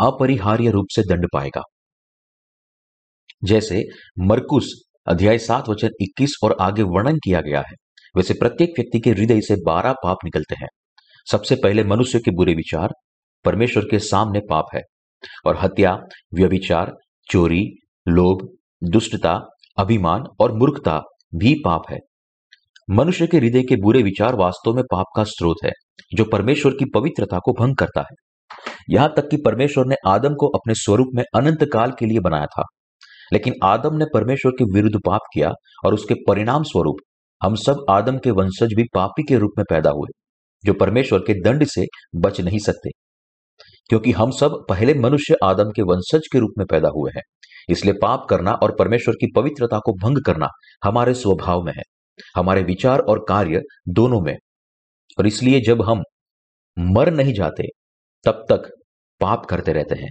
अपरिहार्य 0.00 0.70
रूप 0.70 0.86
से 0.90 1.02
दंड 1.02 1.26
पाएगा। 1.32 1.62
जैसे 3.44 3.84
मरकुस 4.18 4.82
अध्याय 5.06 5.38
सात 5.38 5.68
वचन 5.68 5.90
21 6.00 6.36
और 6.44 6.56
आगे 6.60 6.82
वर्णन 6.82 7.16
किया 7.16 7.40
गया 7.40 7.58
है, 7.58 7.74
वैसे 8.16 8.34
प्रत्येक 8.34 8.70
व्यक्ति 8.70 9.00
के 9.00 9.10
हृदय 9.10 9.40
से 9.40 9.56
बारह 9.66 9.92
पाप 9.92 10.16
निकलते 10.24 10.54
हैं। 10.54 10.68
सबसे 11.30 11.56
पहले 11.56 11.84
मनुष्य 11.84 12.18
के 12.18 12.30
बुरे 12.30 12.54
विचार, 12.54 12.88
परमेश्वर 13.44 13.84
के 13.90 13.98
सामने 13.98 14.40
पाप 14.40 14.64
है, 14.74 14.80
और 15.46 15.56
हत्या, 15.56 15.98
व्यभिचार, 16.34 16.92
चोरी, 17.30 17.66
लोभ, 18.08 18.48
दुष्टता, 18.84 19.48
अभिमान 19.78 20.24
और 20.40 20.52
मूर्खता 20.52 21.02
भी 21.34 21.54
पाप 21.64 21.82
है। 21.90 21.98
मनुष्य 22.90 23.26
के 23.26 23.36
हृदय 23.36 23.62
के 23.62 23.76
बुरे 23.76 24.02
विचार 24.02 24.34
वास्तव 24.34 24.74
में 24.74 24.84
पाप 24.92 25.06
का 25.16 25.24
स्रोत 25.24 25.56
है, 25.64 25.70
जो 26.14 26.24
परमेश्वर 26.24 26.72
की 26.72 26.84
पवित्रता 26.94 27.38
को 27.38 27.52
भंग 27.52 27.76
करता 27.76 28.00
है। 28.00 28.14
यहाँ 28.90 29.12
तक 29.16 29.28
कि 29.30 29.36
परमेश्वर 29.36 29.86
ने 29.86 29.94
आदम 30.06 30.34
को 30.34 30.48
अपने 30.48 30.74
स्वरूप 30.74 31.06
में 31.14 31.24
अनंत 31.34 31.64
काल 31.72 31.90
के 31.90 32.06
लिए 32.06 32.20
बनाया 32.20 32.46
था। 32.46 32.62
लेकिन 33.32 33.54
आदम 33.64 33.96
ने 33.96 34.04
परमेश्वर 34.14 34.52
के 34.52 34.64
विरुद्ध 34.64 34.96
पाप 35.06 35.20
किया 35.34 35.52
और 35.84 35.94
उसके 35.94 36.14
परिणाम 36.14 36.62
स्वरूप 36.62 36.96
हम 37.42 37.54
सब 37.54 37.84
आदम 37.90 38.18
के 38.18 38.30
वंशज 38.30 38.68
भी 38.76 38.84
पापी 38.94 39.22
के 39.22 39.38
रूप 39.38 39.50
में 39.58 39.64
पैदा 39.70 39.90
हुए, 39.90 40.08
जो 40.64 40.72
परमेश्वर 40.72 41.18
के 41.18 41.40
दंड 41.42 41.64
से 41.64 41.84
बच 42.16 42.40
नहीं 42.40 42.58
सकते। 42.58 43.03
क्योंकि 43.88 44.12
हम 44.12 44.30
सब 44.30 44.66
पहले 44.68 44.94
मनुष्य 44.94 45.36
आदम 45.44 45.70
के 45.70 45.82
वंशज 45.82 46.22
के 46.32 46.38
रूप 46.38 46.50
में 46.58 46.66
पैदा 46.70 46.88
हुए 46.88 47.12
हैं। 47.16 47.22
इसलिए 47.68 47.94
पाप 48.02 48.26
करना 48.30 48.52
और 48.52 48.76
परमेश्वर 48.78 49.14
की 49.14 49.32
पवित्रता 49.36 49.78
को 49.78 49.92
भंग 49.92 50.18
करना 50.26 50.46
हमारे 50.84 51.14
स्वभाव 51.14 51.62
में 51.62 51.72
है। 51.72 51.82
हमारे 52.36 52.62
विचार 52.62 52.98
और 52.98 53.24
कार्य 53.28 53.62
दोनों 53.88 54.20
में। 54.20 54.36
और 55.18 55.26
इसलिए 55.26 55.60
जब 55.60 55.82
हम 55.82 56.02
मर 56.78 57.10
नहीं 57.10 57.34
जाते, 57.34 57.62
तब 58.24 58.46
तक 58.52 58.70
पाप 59.20 59.46
करते 59.46 59.72
रहते 59.72 59.94
हैं। 59.94 60.10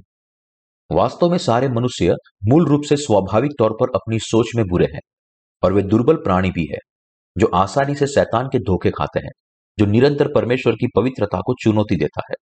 वास्तव 0.91 1.29
में 1.29 1.37
सारे 1.37 1.69
मनुष्य 1.69 2.15
मूल 2.47 2.67
रूप 2.67 2.81
से 2.83 2.95
स्वाभाविक 2.95 3.51
तौर 3.59 3.73
पर 3.73 3.87
अपनी 3.95 4.19
सोच 4.19 4.47
में 4.55 4.65
बुरे 4.65 4.85
हैं 4.85 5.01
और 5.63 5.73
वे 5.73 5.81
दुर्बल 5.81 6.15
प्राणी 6.15 6.51
भी 6.51 6.67
है, 6.71 6.77
जो 7.37 7.47
आसानी 7.47 7.95
से 7.95 8.07
शैतान 8.07 8.47
के 8.47 8.59
धोखे 8.59 8.89
खाते 8.89 9.19
हैं, 9.19 9.31
जो 9.79 9.85
निरंतर 9.85 10.33
परमेश्वर 10.33 10.73
की 10.73 10.87
पवित्रता 10.95 11.39
को 11.39 11.53
चुनौती 11.63 11.95
देता 11.95 12.21
है। 12.31 12.35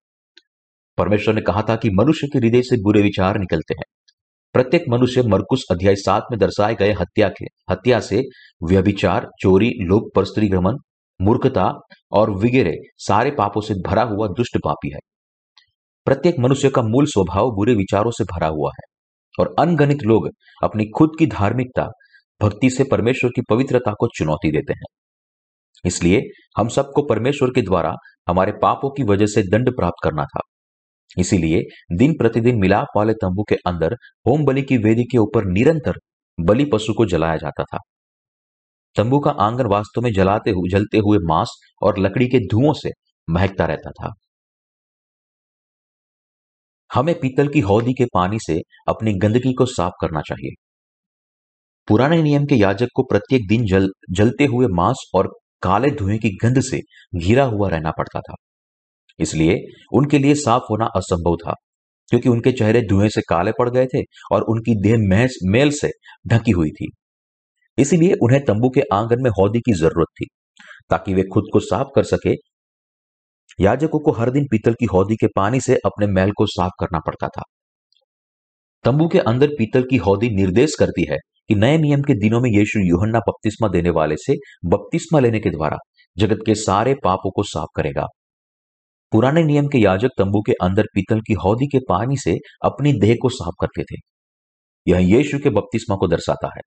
परमेश्वर 0.97 1.33
ने 1.33 1.41
कहा 1.41 1.61
था 1.61 1.75
कि 1.75 1.89
मनुष्य 1.89 2.27
के 2.27 2.39
हृदय 2.39 2.61
से 2.61 2.81
बुरे 2.81 3.01
विचार 3.01 3.37
निकलते 3.37 3.73
हैं। 3.73 3.83
प्रत्येक 4.53 4.83
मनुष्य 4.89 5.23
मरकुश 5.23 5.63
अध्याय 5.71 5.95
सात 5.95 6.23
में 6.31 6.39
दर्शाए 6.39 6.75
गए 6.75 6.91
हत्या 6.91 7.29
के, 7.29 7.45
हत्या 7.71 7.99
से 7.99 8.23
व्यभिचार, 8.63 9.27
चोरी 9.41 9.69
लोक 9.69 10.11
पर 10.15 10.25
स्त्री 10.25 10.49
मूर्खता 11.21 11.73
और 12.11 12.31
वगैरह 12.31 12.73
सारे 12.97 13.31
पापों 13.31 13.61
से 13.61 13.73
भरा 13.73 14.03
हुआ 14.03 14.27
दुष्ट 14.27 14.57
पापी 14.65 14.91
है। 14.93 14.99
प्रत्येक 16.05 16.35
मनुष्य 16.39 16.69
का 16.69 16.81
मूल 16.81 17.05
स्वभाव 17.05 17.51
बुरे 17.51 17.75
विचारों 17.75 18.11
से 18.11 18.23
भरा 18.23 18.47
हुआ 18.47 18.69
है 18.69 18.83
और 19.39 19.55
अनगणित 19.59 20.03
लोग 20.03 20.29
अपनी 20.63 20.85
खुद 20.97 21.11
की 21.19 21.27
धार्मिकता, 21.27 21.87
भक्ति 22.41 22.69
से 22.69 22.83
परमेश्वर 22.83 23.29
की 23.29 23.41
पवित्रता 23.49 23.93
को 23.99 24.07
चुनौती 24.07 24.51
देते 24.51 24.73
हैं। 24.73 24.85
इसलिए 25.85 26.21
हम 26.57 26.67
सबको 26.67 27.03
परमेश्वर 27.03 27.49
के 27.49 27.61
द्वारा 27.61 27.95
हमारे 28.29 28.51
पापों 28.51 28.89
की 28.89 29.03
वजह 29.03 29.25
से 29.25 29.43
दंड 29.43 29.69
प्राप्त 29.69 30.03
करना 30.03 30.23
था। 30.23 30.39
इसीलिए 31.19 31.61
दिन 31.97 32.13
प्रतिदिन 32.13 32.59
मिलाप 32.59 32.87
वाले 32.97 33.13
तंबू 33.13 33.43
के 33.43 33.55
अंदर 33.55 33.93
होम 34.27 34.45
बलि 34.45 34.61
की 34.61 34.77
वेदी 34.77 35.03
के 35.03 35.17
ऊपर 35.17 35.45
निरंतर 35.45 35.93
बलि 36.39 36.65
पशु 36.65 36.93
को 36.93 37.05
जलाया 37.05 37.35
जाता 37.35 37.63
था। 37.63 37.79
तंबू 38.95 39.19
का 39.19 39.31
आँगन 39.31 39.65
वास्तव 39.65 40.01
में 40.01 40.11
जलाते 40.13 40.51
हुए 40.51 40.69
जलते 40.69 40.97
हुए 40.97 41.17
मांस 41.21 41.49
और 41.81 41.99
लकड़ी 41.99 42.27
के 42.27 42.39
धुओं 42.39 42.73
से 42.73 42.91
महकता 43.29 43.65
रहता 43.65 43.91
था। 43.91 44.13
हमें 46.93 47.19
पीतल 47.19 47.47
की 47.47 47.59
हौदी 47.59 47.93
के 47.93 48.05
पानी 48.05 48.37
से 48.39 48.61
अपनी 48.87 49.13
गंदगी 49.13 49.53
को 49.53 49.65
साफ़ 49.65 49.93
करना 50.01 50.21
चाहिए। 50.21 50.51
पुराने 51.87 52.23
नियम 52.23 52.45
के 52.45 52.55
याजक 52.55 52.87
को 52.95 53.03
प्रत्येक 53.03 53.47
दिन 53.47 53.65
जल, 53.65 53.89
जलते 54.11 54.45
हुए 54.45 54.67
मांस 54.67 55.11
और 55.15 55.39
काले 55.61 55.91
धुएँ 55.91 56.17
की 56.17 56.29
गंध 56.29 56.59
से 56.59 56.79
घिरा 57.15 57.43
हुआ 57.43 57.69
रहना 57.69 57.91
पड़ता 57.91 58.19
था। 58.19 58.35
इसलिए 59.21 59.57
उनके 59.93 60.19
लिए 60.19 60.35
साफ़ 60.35 60.63
होना 60.69 60.85
असंभव 60.95 61.35
था, 61.37 61.53
क्योंकि 62.11 62.29
उनके 62.29 62.51
चेहरे 62.51 62.81
धुएँ 62.81 63.09
से 63.09 63.21
काले 63.21 63.51
पड़ 63.51 63.69
गए 63.69 63.85
थे 63.85 64.01
और 64.31 64.41
उनकी 64.43 64.75
देह 64.81 64.97
महज 65.09 65.37
मेल 65.47 65.71
से 65.71 65.91
ढकी 66.27 66.51
हुई 66.51 66.69
थी। 66.71 66.89
इसीलिए 67.77 68.13
उन्हें 68.23 68.43
तंबू 68.45 68.69
के 68.69 68.81
आँगन 68.93 69.23
में 69.23 69.29
हौदी 69.31 69.59
की 69.59 69.73
ज़रूरत 69.73 70.07
थी, 70.15 70.25
ताकि 70.89 71.13
वे 71.13 71.23
खुद 71.23 71.43
को 71.53 71.59
साफ़ 71.59 71.87
कर 71.95 72.03
सके। 72.05 72.35
याजकों 73.59 73.99
को 73.99 74.11
हर 74.11 74.29
दिन 74.29 74.45
पीतल 74.51 74.73
की 74.73 74.85
हौदी 74.85 75.15
के 75.15 75.27
पानी 75.27 75.59
से 75.61 75.75
अपने 75.85 76.07
मैल 76.07 76.31
को 76.31 76.45
साफ़ 76.45 76.71
करना 76.79 76.99
पड़ता 76.99 77.27
था। 77.27 77.41
तंबू 78.85 79.07
के 79.07 79.19
अंदर 79.21 79.47
पीतल 79.57 79.83
की 79.83 79.97
हौदी 79.97 80.29
निर्देश 80.35 80.75
करती 80.75 81.05
है 81.09 81.17
कि 81.47 81.55
नए 81.55 81.77
नियम 81.77 82.01
के 82.01 82.13
दिनों 82.19 82.39
में 82.41 82.49
यीशु 82.49 82.79
यूहन्ना 82.79 83.19
बपतिस्मा 83.19 83.67
देने 83.67 83.89
वाले 83.89 84.15
से 84.17 84.35
बपतिस्मा 84.65 85.19
लेने 85.19 85.39
के 85.39 85.49
द्वारा 85.49 85.77
जगत 86.17 86.39
के 86.45 86.55
सारे 86.55 86.93
पापों 87.03 87.31
को 87.31 87.43
साफ़ 87.43 87.69
करेगा। 87.75 88.05
पुराने 89.11 89.43
नियम 89.43 89.67
के 89.67 89.77
याजक 89.77 90.09
तंबू 90.17 90.41
के 90.41 90.53
अंदर 90.63 90.85
पीतल 90.93 91.19
की 91.19 91.33
हौदी 91.33 91.67
के 91.67 91.79
पानी 91.89 92.17
से 92.17 92.37
अपनी 92.65 92.93
देह 92.93 93.15
को 93.21 93.29
साफ़ 93.29 93.55
करते 93.61 93.83
थे। 93.83 93.99
यह 94.87 94.99
यीशु 95.07 95.39
के 95.39 95.49
बपतिस्मा 95.49 95.95
को 95.95 96.07
दर्शाता 96.07 96.47
है, 96.47 96.61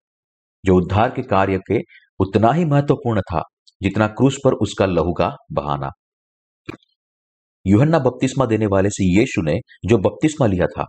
जो 0.64 0.76
उद्धार 0.76 1.10
के 1.10 1.22
कार्य 1.22 1.58
के 1.70 1.80
उतना 2.20 2.52
ही 2.52 2.64
महत्वपूर्ण 2.64 3.20
था 3.20 3.42
जितना 3.80 4.06
क्रूस 4.08 4.38
पर 4.44 4.52
उसका 4.52 4.86
लहू 4.86 5.12
का 5.12 5.30
बहाना। 5.52 5.90
यूहन्ना 7.66 7.98
बपतिस्मा 7.98 8.46
देने 8.46 8.66
वाले 8.66 8.90
से 8.90 9.04
यीशु 9.18 9.42
ने 9.42 9.58
जो 9.86 9.98
बपतिस्मा 9.98 10.46
लिया 10.46 10.66
था, 10.66 10.84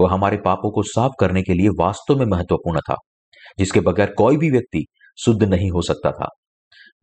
वह 0.00 0.12
हमारे 0.12 0.36
पापों 0.36 0.70
को 0.70 0.82
साफ़ 0.82 1.12
करने 1.20 1.42
के 1.42 1.54
लिए 1.54 1.68
वास्तव 1.68 2.18
में 2.18 2.26
महत्वपूर्ण 2.26 2.80
था, 2.80 2.94
जिसके 3.58 3.80
बगैर 3.80 4.14
कोई 4.18 4.36
भी 4.36 4.50
व्यक्ति 4.50 4.84
शुद्ध 5.18 5.42
नहीं 5.42 5.70
हो 5.70 5.82
सकता 5.82 6.10
था। 6.10 6.28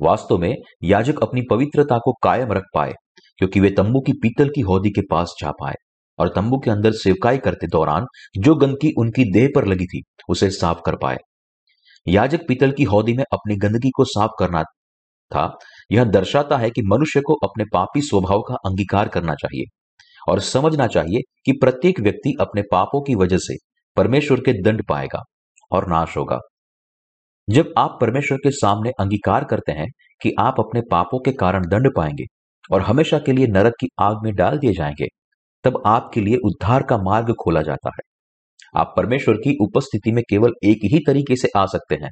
वास्तव 0.02 0.38
में 0.38 0.56
याजक 0.84 1.22
अपनी 1.24 1.42
पवित्रता 1.50 1.98
को 1.98 2.14
कायम 2.24 2.52
रख 2.52 2.64
पाए। 2.74 2.94
क्योंकि 3.40 3.60
वे 3.60 3.70
तंबू 3.70 4.00
की 4.02 4.14
पीतल 4.14 4.50
की 4.50 4.62
हौदी 4.62 4.90
के 4.90 5.02
पास 5.02 5.36
जा 5.42 5.52
पाए 5.52 5.76
और 6.20 6.30
तंबू 6.30 6.58
के 6.60 6.72
अंदर 6.72 6.92
सेवकाई 6.92 7.38
करते 7.38 7.68
दौरान 7.68 8.06
जो 8.38 8.56
गंदगी 8.56 8.94
उनकी 8.98 9.32
देह 9.32 9.50
पर 9.56 9.66
लगी 9.66 9.86
थी, 9.86 10.02
उसे 10.30 10.50
साफ़ 10.50 10.82
कर 10.86 10.96
पाए। 10.96 11.18
याजक 12.08 12.48
पीतल 12.48 12.72
की 12.72 12.84
हौदी 12.84 13.14
में 13.14 13.24
अपनी 13.34 13.56
गंदगी 13.56 13.90
को 13.90 14.06
साफ़ 14.06 14.32
करना 14.40 14.64
था, 14.64 15.58
यह 15.92 16.04
दर्शाता 16.04 16.58
है 16.58 16.70
कि 16.70 16.82
मनुष्य 16.82 17.22
को 17.22 17.34
अपने 17.44 17.66
पापी 17.74 18.02
स्वभाव 18.02 18.42
का 18.42 18.56
अंगीकार 18.66 19.08
करना 19.08 19.36
चाहिए 19.36 19.66
और 20.30 20.40
समझना 20.40 20.88
चाहिए 20.88 21.22
कि 21.46 21.52
प्रत्येक 21.52 22.00
व्यक्ति 22.00 22.36
अपने 22.42 22.62
पापों 22.72 23.02
की 23.02 23.16
वजह 23.16 23.38
से 23.38 23.56
परमेश्वर 23.98 24.40
के 24.40 24.54
दंड 24.62 24.84
पाएगा 24.86 25.24
और 25.72 25.88
नाश 25.90 26.18
होगा। 26.18 26.40
जब 27.48 27.74
आप 27.78 27.98
परमेश्वर 28.02 28.38
के 28.38 28.52
सामने 28.52 28.92
अंगीकार 29.00 29.44
करते 29.44 29.72
हैं 29.72 29.88
कि 30.22 30.34
आप 30.40 30.56
अपने 30.60 30.82
पापों 30.92 31.20
के 31.20 31.32
कारण 31.32 31.68
दंड 31.68 31.90
पाएँगे 31.96 32.26
और 32.72 32.82
हमेशा 32.82 33.20
के 33.20 33.32
लिए 33.32 33.48
नरक 33.48 33.74
की 33.80 33.88
आग 34.00 34.18
में 34.24 34.36
डाल 34.36 34.58
दिए 34.58 34.74
जाएँगे, 34.74 35.08
तब 35.64 35.84
आपके 35.86 36.22
लिए 36.22 36.36
उद्धार 36.36 36.84
का 36.84 36.98
मार्ग 36.98 37.34
खोला 37.44 37.62
जाता 37.62 37.90
है। 37.90 38.12
आप 38.80 38.94
परमेश्वर 38.98 39.36
की 39.36 39.58
उपस्थिति 39.62 40.12
में 40.12 40.24
केवल 40.30 40.52
एक 40.64 40.80
ही 40.84 41.00
तरीके 41.08 41.36
से 41.36 41.48
आ 41.58 41.66
सकते 41.66 41.96
हैं, 41.96 42.10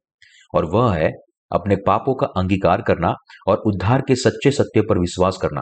और 0.56 0.66
वह 0.66 0.96
है 0.96 1.12
अपने 1.52 1.76
पापों 1.76 2.16
का 2.16 2.28
अंगीकार 2.28 2.82
करना 2.82 3.14
और 3.48 3.58
उद्धार 3.58 4.02
के 4.02 4.16
सच्चे 4.16 4.52
सत्य 4.52 4.82
पर 4.82 5.00
विश्वास 5.00 5.38
करना, 5.42 5.62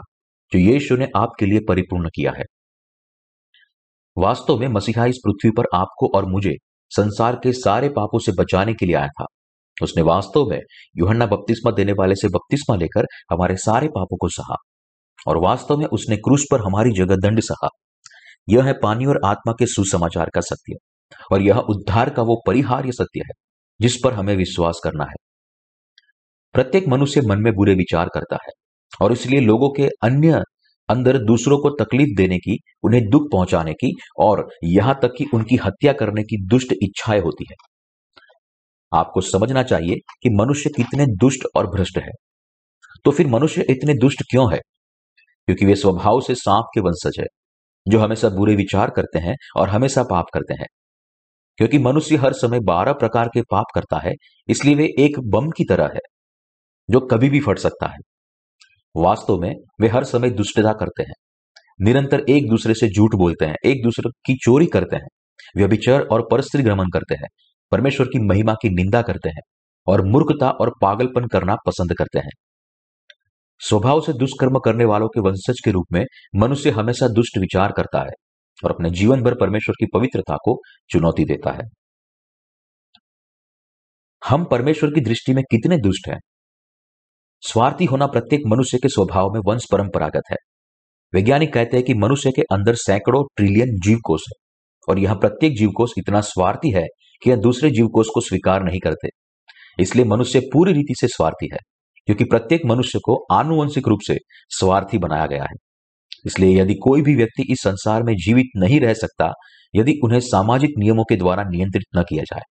जो 0.52 0.58
यीशु 0.58 0.96
ने 0.96 1.08
आपके 1.16 1.46
लिए 1.46 1.60
परिपूर्ण 1.68 2.08
किया 2.08 2.32
है। 2.36 2.44
वास्तव 4.18 4.58
में 4.58 4.68
मसीहा 4.68 5.06
इस 5.06 5.18
पृथ्वी 5.26 5.50
पर 5.50 5.64
आपको 5.74 6.10
और 6.14 6.26
मुझे 6.26 6.54
संसार 6.90 7.36
के 7.36 7.52
सारे 7.52 7.88
पापों 7.88 8.18
से 8.18 8.32
बचाने 8.32 8.74
के 8.74 8.86
लिए 8.86 8.96
आया 8.96 9.08
था। 9.08 9.24
उसने 9.82 10.02
वास्तव 10.02 10.46
में 10.46 10.60
युहन्ना 10.96 11.26
बपतिस्मा 11.26 11.72
देने 11.72 11.92
वाले 11.92 12.14
से 12.14 12.28
बपतिस्मा 12.28 12.76
लेकर 12.76 13.06
हमारे 13.32 13.56
सारे 13.56 13.88
पापों 13.88 14.16
को 14.16 14.28
सहा। 14.28 14.56
और 15.26 15.38
वास्तव 15.38 15.76
में 15.76 15.86
उसने 15.86 16.16
क्रूस 16.16 16.44
पर 16.50 16.60
हमारी 16.60 16.90
जगह 16.90 17.16
दंड 17.16 17.40
सहा। 17.40 17.68
यह 18.48 18.64
है 18.64 18.72
पानी 18.72 19.06
और 19.06 19.20
आत्मा 19.24 19.52
के 19.52 19.66
सुसमाचार 19.66 20.30
का 20.34 20.40
सत्य, 20.40 20.74
और 21.32 21.42
यह 21.42 21.56
उद्धार 21.56 22.10
का 22.10 22.22
वो 22.22 22.42
परिहार्य 22.46 22.92
सत्य 22.92 23.20
है, 23.20 23.32
जिस 23.80 23.96
पर 24.04 24.12
हमें 24.12 24.36
विश्वास 24.36 24.80
करना 24.84 25.04
है। 25.04 25.14
प्रत्येक 26.52 26.88
मनुष्य 26.88 27.20
मन 27.20 27.38
में 27.38 27.52
बुरे 27.54 27.74
विचार 27.74 28.08
करता 28.14 28.36
है, 28.36 28.52
और 29.02 29.12
इसलिए 29.12 29.40
लोगों 29.40 29.70
के 29.70 29.88
अन्य 30.02 30.42
अंदर 30.88 31.18
दूसरों 31.18 31.58
को 31.58 31.84
तकलीफ़ 31.84 32.08
देने 32.16 32.38
की, 32.38 32.58
उन्हें 32.82 33.08
दुख 33.08 33.22
पहुँचाने 33.32 33.72
की, 33.72 33.92
और 34.18 34.48
यहाँ 34.64 34.98
तक 35.02 35.08
कि 35.18 35.26
उनकी 35.34 35.56
हत्या 35.56 35.92
करने 35.92 36.22
की 36.22 36.46
दुष्ट 36.46 36.72
इच्छाएँ 36.82 37.20
होती 37.20 37.46
है। 37.50 37.54
आपको 38.98 39.20
समझना 39.20 39.62
चाहिए 39.62 39.94
कि 39.94 40.30
मनुष्य 40.40 40.70
कितने 40.76 41.06
दुष्ट 41.06 41.46
और 41.56 41.66
भ्रष्ट 41.66 41.98
है। 41.98 42.10
तो 43.04 43.10
फिर 43.10 43.26
मनुष्य 43.26 43.66
इतने 43.70 43.94
दुष्ट 43.94 44.22
क्यों 44.22 44.52
है? 44.52 44.60
क्योंकि 45.48 45.66
वे 45.66 45.74
स्वभाव 45.74 46.20
से 46.20 46.34
सांप 46.34 46.64
के 46.74 46.80
वंशज 46.80 47.16
है, 47.20 47.26
जो 47.88 47.98
हमेशा 47.98 48.28
बुरे 48.28 48.56
विचार 48.56 48.90
करते 48.90 49.18
हैं 49.18 49.34
और 49.56 49.68
हमेशा 49.68 50.02
पाप 50.02 50.24
करते 50.34 50.54
हैं। 50.54 50.66
क्योंकि 51.56 51.78
मनुष्य 51.78 52.16
हर 52.16 52.32
समय 52.32 52.60
बारह 52.60 52.92
प्रकार 52.92 53.28
के 53.28 53.42
पाप 53.42 53.64
करता 53.74 53.98
है, 53.98 54.12
इसलिए 54.48 54.74
वे 54.74 54.84
एक 54.98 55.20
बम 55.20 55.50
की 55.50 55.64
तरह 55.64 55.84
है, 55.84 56.00
जो 56.90 57.00
कभी 57.00 57.30
भी 57.30 57.40
फट 57.40 57.58
सकता 57.58 57.86
है। 57.86 57.96
वास्तव 58.96 59.38
में 59.38 59.54
वे 59.80 59.88
हर 59.88 60.04
समय 60.04 60.30
दुष्टता 60.30 60.72
करते 60.72 61.02
हैं, 61.02 61.14
निरंतर 61.80 62.24
एक 62.28 62.48
दूसरे 62.48 62.74
से 62.74 62.88
झूठ 62.88 63.14
बोलते 63.14 63.44
हैं, 63.44 63.56
एक 63.64 63.84
दूसरे 63.84 64.10
की 64.26 64.34
चोरी 64.34 64.66
करते 64.66 64.96
हैं, 64.96 65.08
व्यभिचर 65.56 66.02
और 66.02 66.28
परस्त्री 66.30 66.62
ग्रमण 66.62 66.86
करते 66.88 67.14
हैं, 67.14 67.28
परमेश्वर 67.70 68.06
की 68.06 68.18
महिमा 68.18 68.54
की 68.54 68.68
निंदा 68.68 69.02
करते 69.02 69.28
हैं 69.28 69.42
और 69.86 70.06
मूर्खता 70.06 70.50
और 70.50 70.74
पागलपन 70.82 71.26
करना 71.26 71.56
पसंद 71.66 71.94
करते 71.98 72.18
हैं। 72.18 72.47
स्वभाव 73.60 74.00
से 74.00 74.12
दुष्कर्म 74.12 74.58
करने 74.58 74.84
वालों 74.84 75.08
के 75.08 75.20
वंशज 75.20 75.60
के 75.64 75.70
रूप 75.70 75.86
में 75.92 76.04
मनुष्य 76.36 76.70
हमेशा 76.70 77.08
दुष्ट 77.08 77.38
विचार 77.38 77.72
करता 77.72 78.00
है 78.00 78.12
और 78.64 78.70
अपने 78.70 78.90
जीवन 78.90 79.22
भर 79.22 79.34
परमेश्वर 79.34 79.74
की 79.80 79.86
पवित्रता 79.94 80.36
को 80.36 80.60
चुनौती 80.90 81.24
देता 81.24 81.50
है। 81.50 81.62
हम 84.28 84.44
परमेश्वर 84.44 84.90
की 84.90 85.00
दृष्टि 85.00 85.34
में 85.34 85.44
कितने 85.44 85.76
दुष्ट 85.76 86.08
हैं। 86.08 86.18
स्वार्थी 87.40 87.84
होना 87.84 88.06
प्रत्येक 88.06 88.40
मनुष्य 88.46 88.78
के 88.78 88.88
स्वभाव 88.88 89.30
में 89.32 89.40
वंश 89.46 89.64
परंपरागत 89.72 90.22
है। 90.30 90.36
वैज्ञानिक 91.14 91.54
कहते 91.54 91.76
हैं 91.76 91.86
कि 91.86 91.94
मनुष्य 91.94 92.30
के 92.30 92.42
अंदर 92.42 92.74
सैकड़ों 92.74 93.24
ट्रिलियन 93.36 93.78
जीवकोष 93.84 94.20
है 94.28 94.34
और 94.88 94.98
यह 94.98 95.14
प्रत्येक 95.14 95.58
जीवकोष 95.58 95.90
इतना 95.98 96.20
स्वार्थी 96.20 96.70
है 96.70 96.86
कि 97.22 97.30
यह 97.30 97.36
दूसरे 97.36 97.70
जीवकोष 97.70 98.06
को 98.14 98.20
स्वीकार 98.20 98.62
नहीं 98.62 98.80
करते। 98.80 99.08
इसलिए 99.82 100.04
मनुष्य 100.04 100.40
पूरी 100.40 100.72
रीति 100.72 100.94
से 101.00 101.08
स्वार्थी 101.08 101.48
है। 101.52 101.58
क्योंकि 102.08 102.24
प्रत्येक 102.24 102.60
मनुष्य 102.66 102.98
को 102.98 103.26
आनुवंशिक 103.32 103.88
रूप 103.88 103.98
से 104.06 104.16
स्वार्थी 104.48 104.98
बनाया 104.98 105.26
गया 105.26 105.42
है। 105.42 105.56
इसलिए 106.26 106.60
यदि 106.60 106.74
कोई 106.74 107.02
भी 107.02 107.14
व्यक्ति 107.16 107.42
इस 107.52 107.58
संसार 107.60 108.02
में 108.02 108.14
जीवित 108.16 108.46
नहीं 108.56 108.80
रह 108.80 108.94
सकता, 108.94 109.32
यदि 109.74 110.00
उन्हें 110.04 110.20
सामाजिक 110.20 110.70
नियमों 110.78 111.04
के 111.04 111.16
द्वारा 111.16 111.42
नियंत्रित 111.42 111.98
न 111.98 112.02
किया 112.02 112.22
जाए। 112.22 112.42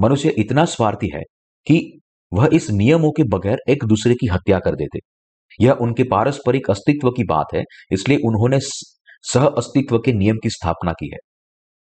मनुष्य 0.00 0.28
इतना 0.28 0.64
स्वार्थी 0.64 1.10
है 1.14 1.22
कि 1.66 2.00
वह 2.32 2.48
इस 2.52 2.70
नियमों 2.70 3.10
के 3.10 3.22
बगैर 3.22 3.58
एक 3.68 3.84
दूसरे 3.84 4.14
की 4.14 4.26
हत्या 4.26 4.58
कर 4.58 4.74
देते। 4.74 4.98
यह 5.60 5.72
उनके 5.72 6.02
पारस्परिक 6.02 6.70
अस्तित्व 6.70 7.10
की 7.10 7.24
बात 7.24 7.46
है, 7.54 7.62
इसलिए 7.92 8.18
उन्होंने 8.18 8.58
सह 9.22 9.44
अस्तित्व 9.46 9.98
के 9.98 10.12
नियम 10.12 10.36
की 10.42 10.50
स्थापना 10.50 10.92
की 10.92 11.10
है। 11.12 11.18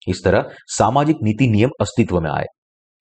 इस 0.08 0.24
तरह 0.24 0.50
सामाजिक 0.66 1.16
नीति 1.22 1.46
नियम 1.46 1.70
अस्तित्व 1.80 2.20
में 2.20 2.30
आए। 2.30 2.44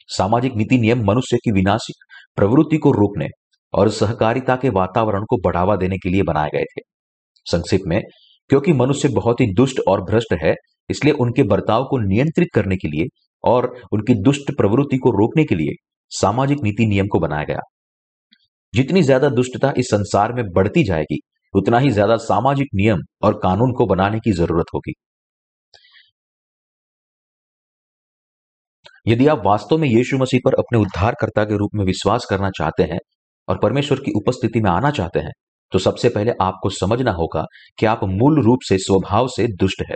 सामाजिक 0.07 0.53
नीति 0.55 0.77
नियम 0.77 1.03
मनुष्य 1.03 1.37
की 1.37 1.51
विनाशिक 1.51 1.95
प्रवृत्ति 2.35 2.77
को 2.77 2.91
रोकने 2.91 3.27
और 3.73 3.89
सहकारिता 3.91 4.55
के 4.55 4.69
वातावरण 4.71 5.23
को 5.25 5.37
बढ़ावा 5.43 5.75
देने 5.75 5.97
के 5.97 6.09
लिए 6.09 6.23
बनाए 6.23 6.49
गए 6.49 6.63
थे। 6.71 6.81
संक्षिप्त 7.45 7.83
में, 7.87 8.01
क्योंकि 8.49 8.73
मनुष्य 8.73 9.09
बहुत 9.09 9.41
ही 9.41 9.53
दुष्ट 9.53 9.79
और 9.87 10.01
भ्रष्ट 10.03 10.33
है, 10.43 10.53
इसलिए 10.89 11.13
उनके 11.15 11.43
बर्ताव 11.45 11.83
को 11.83 11.97
नियंत्रित 11.99 12.49
करने 12.55 12.75
के 12.77 12.87
लिए 12.87 13.07
और 13.43 13.67
उनकी 13.93 14.13
दुष्ट 14.23 14.51
प्रवृत्ति 14.57 14.97
को 14.97 15.11
रोकने 15.11 15.43
के 15.43 15.55
लिए 15.55 15.75
सामाजिक 16.11 16.63
नीति 16.63 16.85
नियम 16.85 17.07
को 17.07 17.19
बनाया 17.19 17.43
गया। 17.43 17.59
जितनी 18.73 19.01
ज़्यादा 19.01 19.29
दुष्टता 19.31 19.73
इस 19.77 19.87
संसार 19.87 20.33
में 20.33 20.43
बढ़ती 20.51 20.83
जाएगी, 20.83 21.19
उतना 21.53 21.79
ही 21.79 21.89
ज़्यादा 21.91 22.15
सामाजिक 22.19 22.67
नियम 22.75 22.99
और 23.23 23.39
कानून 23.43 23.73
को 23.73 23.85
बनाने 23.85 24.19
की 24.19 24.31
ज़रूरत 24.33 24.65
होगी। 24.73 24.93
यदि 29.07 29.27
आप 29.27 29.41
वास्तव 29.45 29.77
में 29.77 29.87
यीशु 29.87 30.17
मसीह 30.17 30.39
पर 30.45 30.53
अपने 30.53 30.79
उद्धारकर्ता 30.79 31.43
के 31.45 31.57
रूप 31.57 31.71
में 31.75 31.83
विश्वास 31.85 32.25
करना 32.29 32.49
चाहते 32.49 32.83
हैं 32.83 32.99
और 33.47 33.59
परमेश्वर 33.59 33.99
की 33.99 34.11
उपस्थिति 34.11 34.61
में 34.61 34.69
आना 34.71 34.91
चाहते 34.91 35.19
हैं 35.19 35.31
तो 35.71 35.79
सबसे 35.79 36.09
पहले 36.09 36.31
आपको 36.41 36.69
समझना 36.69 37.11
होगा 37.11 37.43
कि 37.79 37.85
आप 37.85 38.03
मूल 38.03 38.41
रूप 38.43 38.59
से 38.69 38.77
स्वभाव 38.77 39.27
से 39.27 39.47
दुष्ट 39.55 39.81
है। 39.89 39.95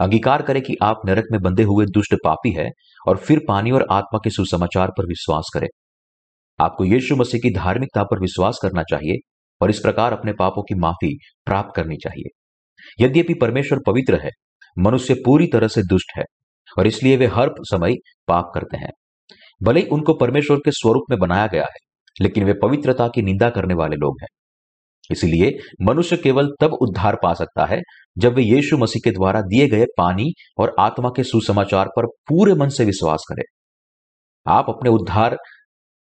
अंगीकार 0.00 0.42
करें 0.42 0.62
कि 0.62 0.76
आप 0.82 1.00
नरक 1.06 1.24
में 1.32 1.40
बंधे 1.40 1.62
हुए 1.62 1.86
दुष्ट 1.86 2.14
पापी 2.24 2.52
है 2.52 2.68
और 3.08 3.16
फिर 3.16 3.40
पानी 3.48 3.70
और 3.70 3.86
आत्मा 3.90 4.18
के 4.24 4.30
सुसमाचार 4.30 4.90
पर 4.98 5.06
विश्वास 5.06 5.50
करें। 5.54 5.68
आपको 6.58 6.84
यीशु 6.84 7.16
मसीह 7.16 7.40
की 7.40 7.50
धार्मिकता 7.54 8.02
पर 8.02 8.20
विश्वास 8.20 8.58
करना 8.62 8.82
चाहिए 8.82 9.18
और 9.60 9.70
इस 9.70 9.78
प्रकार 9.78 10.12
अपने 10.12 10.32
पापों 10.32 10.62
की 10.62 10.74
माफ़ी 10.74 11.14
प्राप्त 11.46 11.76
करनी 11.76 11.96
चाहिए। 11.96 13.04
यद्यपि 13.04 13.34
परमेश्वर 13.34 13.78
पवित्र 13.86 14.20
है, 14.24 14.30
मनुष्य 14.76 15.14
पूरी 15.14 15.46
तरह 15.46 15.68
से 15.68 15.82
दुष्ट 15.82 16.16
है 16.18 16.24
और 16.78 16.86
इसलिए 16.86 17.16
वे 17.16 17.26
हर 17.26 17.50
समय 17.62 17.94
पाप 18.28 18.50
करते 18.54 18.76
हैं। 18.76 18.90
भले 19.62 19.80
ही 19.80 19.86
उनको 19.88 20.14
परमेश्वर 20.14 20.56
के 20.56 20.70
स्वरूप 20.70 21.10
में 21.10 21.18
बनाया 21.18 21.46
गया 21.46 21.64
है 21.64 21.88
लेकिन 22.16 22.44
वे 22.44 22.52
पवित्रता 22.52 23.08
की 23.08 23.22
निंदा 23.22 23.50
करने 23.50 23.74
वाले 23.74 23.96
लोग 23.96 24.18
हैं। 24.22 24.28
इसलिए 25.10 25.58
मनुष्य 25.82 26.16
केवल 26.16 26.50
तब 26.60 26.72
उद्धार 26.72 27.16
पा 27.22 27.32
सकता 27.34 27.64
है 27.64 27.80
जब 28.18 28.34
वे 28.34 28.42
यीशु 28.42 28.78
मसीह 28.78 29.00
के 29.04 29.10
द्वारा 29.10 29.40
दिए 29.42 29.66
गए 29.68 29.84
पानी 29.98 30.32
और 30.58 30.74
आत्मा 30.78 31.08
के 31.16 31.22
सुसमाचार 31.22 31.88
पर 31.88 32.06
पूरे 32.06 32.54
मन 32.54 32.68
से 32.68 32.84
विश्वास 32.84 33.24
करें। 33.28 33.42
आप 34.46 34.66
अपने 34.68 34.90
उद्धार 34.90 35.36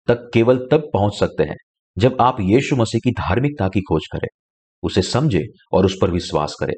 तक 0.08 0.30
केवल 0.34 0.68
तब 0.72 0.90
पहुँच 0.92 1.14
सकते 1.14 1.42
हैं 1.42 1.56
जब 1.96 2.16
आप 2.20 2.36
यीशु 2.40 2.76
मसीह 2.76 3.00
की 3.04 3.10
धार्मिकता 3.10 3.68
की 3.68 3.80
खोज 3.80 4.06
करें, 4.12 4.28
उसे 4.82 5.02
समझे 5.02 5.44
और 5.72 5.86
उस 5.86 5.96
पर 6.02 6.10
विश्वास 6.10 6.56
करें। 6.60 6.74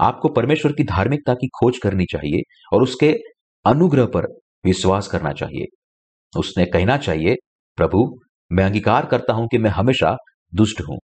आपको 0.00 0.28
परमेश्वर 0.28 0.72
की 0.72 0.84
धार्मिकता 0.84 1.34
की 1.34 1.46
खोज 1.48 1.78
करनी 1.78 2.04
चाहिए 2.04 2.42
और 2.72 2.82
उसके 2.82 3.12
अनुग्रह 3.64 4.06
पर 4.06 4.26
विश्वास 4.64 5.08
करना 5.08 5.32
चाहिए। 5.32 5.66
उसने 6.38 6.64
कहना 6.66 6.96
चाहिए, 6.96 7.36
प्रभु 7.76 8.18
मैं 8.52 8.64
अंगीकार 8.64 9.06
करता 9.06 9.32
हूँ 9.32 9.48
कि 9.48 9.58
मैं 9.58 9.70
हमेशा 9.70 10.16
दुष्ट 10.54 10.80
हूँ। 10.80 10.98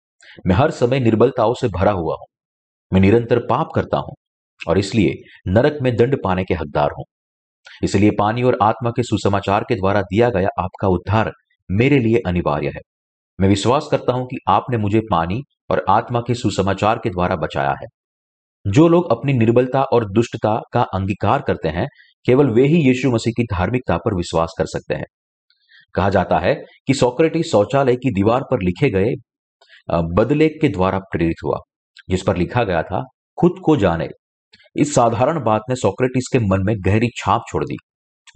मैं 0.47 0.55
हर 0.55 0.71
समय 0.71 0.99
निर्बलताओं 0.99 1.53
से 1.53 1.67
भरा 1.67 1.91
हुआ 1.91 2.15
हूँ। 2.15 2.25
मैं 2.93 3.01
निरंतर 3.01 3.39
पाप 3.39 3.69
करता 3.75 3.97
हूँ 3.97 4.15
और 4.67 4.77
इसलिए 4.77 5.13
नरक 5.47 5.77
में 5.81 5.95
दंड 5.95 6.17
पाने 6.23 6.43
के 6.43 6.53
हकदार 6.53 6.89
हूँ। 6.97 7.05
इसलिए 7.83 8.11
पानी 8.11 8.43
और 8.43 8.57
आत्मा 8.61 8.91
के 8.91 9.03
सुसमाचार 9.03 9.63
के 9.63 9.75
द्वारा 9.75 10.01
दिया 10.01 10.29
गया 10.29 10.47
आपका 10.59 10.87
उद्धार 10.87 11.31
मेरे 11.71 11.99
लिए 11.99 12.21
अनिवार्य 12.27 12.67
है। 12.67 12.81
मैं 13.41 13.49
विश्वास 13.49 13.87
करता 13.91 14.13
हूँ 14.13 14.25
कि 14.25 14.37
आपने 14.47 14.77
मुझे 14.77 14.99
पानी 14.99 15.41
और 15.69 15.85
आत्मा 15.89 16.21
के 16.21 16.33
सुसमाचार 16.33 16.97
के 16.97 17.09
द्वारा 17.09 17.35
बचाया 17.35 17.75
है। 17.81 17.87
जो 18.67 18.87
लोग 18.87 19.11
अपनी 19.11 19.33
निर्बलता 19.33 19.83
और 19.83 20.11
दुष्टता 20.11 20.61
का 20.73 20.81
अंगीकार 20.81 21.41
करते 21.41 21.69
हैं, 21.69 21.87
केवल 22.25 22.49
वे 22.49 22.67
ही 22.67 22.87
यीशु 22.87 23.11
मसीह 23.11 23.33
की 23.37 23.43
धार्मिकता 23.43 23.97
पर 23.97 24.15
विश्वास 24.15 24.53
कर 24.57 24.65
सकते 24.65 24.95
हैं। 24.95 25.05
कहा 25.95 26.09
जाता 26.09 26.39
है 26.39 26.53
कि 26.87 26.93
सोक्रेटिस 26.93 27.51
शौचालय 27.51 27.95
की 27.95 28.11
दीवार 28.13 28.43
पर 28.51 28.61
लिखे 28.61 28.89
गए 28.89 29.13
बदलेख 30.13 30.57
के 30.61 30.67
द्वारा 30.69 30.99
प्रेरित 31.11 31.43
हुआ, 31.43 31.57
जिस 32.09 32.23
पर 32.23 32.37
लिखा 32.37 32.63
गया 32.63 32.81
था, 32.83 33.03
खुद 33.37 33.59
को 33.65 33.75
जाने। 33.77 34.07
इस 34.75 34.93
साधारण 34.95 35.43
बात 35.43 35.61
ने 35.69 35.75
सोक्रेटिस 35.75 36.27
के 36.27 36.39
मन 36.41 36.63
में 36.65 36.75
गहरी 36.85 37.09
छाप 37.17 37.43
छोड़ 37.49 37.63
दी। 37.65 37.77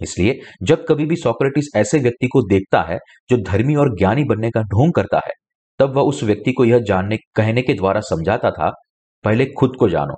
इसलिए 0.02 0.38
जब 0.62 0.84
कभी 0.88 1.06
भी 1.06 1.16
सोक्रेटिस 1.16 1.66
ऐसे 1.76 1.98
व्यक्ति 1.98 2.26
को 2.26 2.42
देखता 2.48 2.82
है, 2.82 2.98
जो 3.30 3.36
धर्मी 3.42 3.74
और 3.74 3.94
ज्ञानी 3.98 4.24
बनने 4.24 4.50
का 4.50 4.62
ढोंग 4.64 4.92
करता 4.92 5.18
है, 5.18 5.32
तब 5.80 5.96
वह 5.96 6.02
उस 6.02 6.22
व्यक्ति 6.22 6.52
को 6.52 6.64
यह 6.64 6.78
जानने, 6.78 7.16
कहने 7.36 7.62
के 7.62 7.74
द्वारा 7.74 8.00
समझाता 8.00 8.50
था, 8.50 8.70
पहले 9.24 9.46
खुद 9.58 9.76
को 9.78 9.88
जानो। 9.88 10.14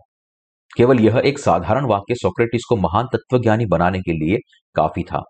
केवल 0.76 1.00
यह 1.00 1.20
एक 1.24 1.38
साधारण 1.38 1.86
वाक्य 1.86 2.14
सोक्रेटिस 2.14 2.64
को 2.68 2.76
महान 2.78 3.06
तत्वज्ञानी 3.12 3.66
बनाने 3.66 4.00
के 4.00 4.12
लिए 4.14 4.38
काफ़ी 4.74 5.02
था, 5.02 5.22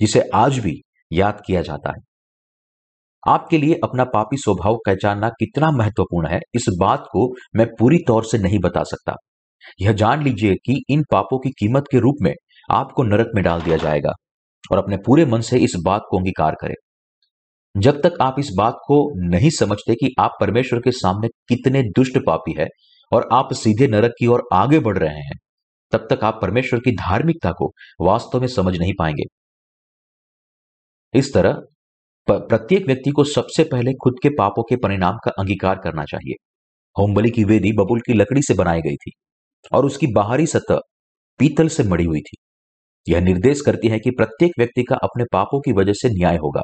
जिसे 0.00 0.20
आज 0.34 0.58
भी 0.58 0.80
याद 1.14 1.42
किया 1.46 1.62
जाता 1.62 1.90
है। 1.90 2.02
आपके 3.28 3.58
लिए 3.58 3.74
अपना 3.84 4.04
पापी 4.04 4.36
स्वभाव 4.36 4.76
पहचानना 4.76 5.28
कितना 5.28 5.70
महत्वपूर्ण 5.70 6.28
है, 6.28 6.40
इस 6.54 6.66
बात 6.80 7.04
को 7.12 7.34
मैं 7.56 7.66
पूरी 7.78 7.98
तौर 8.06 8.24
से 8.24 8.38
नहीं 8.38 8.58
बता 8.58 8.82
सकता। 8.82 9.14
यह 9.80 9.92
जान 9.92 10.22
लीजिए 10.22 10.54
कि 10.54 10.82
इन 10.90 11.04
पापों 11.12 11.38
की 11.38 11.50
कीमत 11.50 11.84
के 11.90 11.98
रूप 11.98 12.16
में 12.22 12.34
आपको 12.70 13.02
नरक 13.02 13.30
में 13.34 13.44
डाल 13.44 13.62
दिया 13.62 13.76
जाएगा 13.76 14.12
और 14.72 14.78
अपने 14.78 14.96
पूरे 14.96 15.26
मन 15.26 15.40
से 15.40 15.58
इस 15.58 15.72
बात 15.84 16.02
को 16.10 16.18
अंगीकार 16.18 16.54
करें। 16.60 16.74
जब 17.76 18.02
तक 18.02 18.12
आप 18.20 18.36
इस 18.38 18.50
बात 18.58 18.74
को 18.86 19.28
नहीं 19.30 19.50
समझते 19.50 19.94
कि 19.94 20.14
आप 20.18 20.36
परमेश्वर 20.40 20.80
के 20.80 20.90
सामने 20.90 21.28
कितने 21.48 21.82
दुष्ट 21.82 22.18
पापी 22.26 22.54
है 22.58 22.66
और 23.12 23.28
आप 23.32 23.52
सीधे 23.52 23.86
नरक 23.86 24.12
की 24.18 24.26
ओर 24.26 24.42
आगे 24.52 24.78
बढ़ 24.78 24.98
रहे 24.98 25.14
हैं, 25.14 25.36
तब 25.92 26.06
तक 26.10 26.24
आप 26.24 26.38
परमेश्वर 26.42 26.80
की 26.80 26.92
धार्मिकता 26.92 27.52
को 27.52 27.72
वास्तव 28.00 28.40
में 28.40 28.48
समझ 28.48 28.78
नहीं 28.78 28.92
पाएँगे। 28.98 29.24
इस 31.14 31.32
तरह 31.34 31.60
प्रत्येक 32.28 32.86
व्यक्ति 32.86 33.10
को 33.10 33.24
सबसे 33.24 33.64
पहले 33.64 33.92
खुद 33.92 34.14
के 34.22 34.28
पापों 34.28 34.62
के 34.62 34.76
परिणाम 34.76 35.16
का 35.24 35.30
अंगीकार 35.30 35.78
करना 35.78 36.04
चाहिए। 36.04 36.34
होमबली 36.96 37.30
की 37.30 37.44
वेदी 37.44 37.72
बबुल 37.72 38.00
की 38.00 38.12
लकड़ी 38.12 38.42
से 38.42 38.54
बनाई 38.54 38.80
गई 38.80 38.96
थी 38.96 39.10
और 39.72 39.86
उसकी 39.86 40.06
बाहरी 40.06 40.46
सतह 40.46 40.80
पीतल 41.38 41.68
से 41.68 41.82
मड़ी 41.82 42.04
हुई 42.04 42.20
थी। 42.20 42.36
यह 43.08 43.20
निर्देश 43.20 43.60
करती 43.60 43.88
है 43.88 43.98
कि 43.98 44.10
प्रत्येक 44.10 44.52
व्यक्ति 44.58 44.82
का 44.82 44.96
अपने 44.96 45.24
पापों 45.32 45.60
की 45.60 45.72
वजह 45.72 45.92
से 45.92 46.08
न्याय 46.08 46.36
होगा 46.36 46.62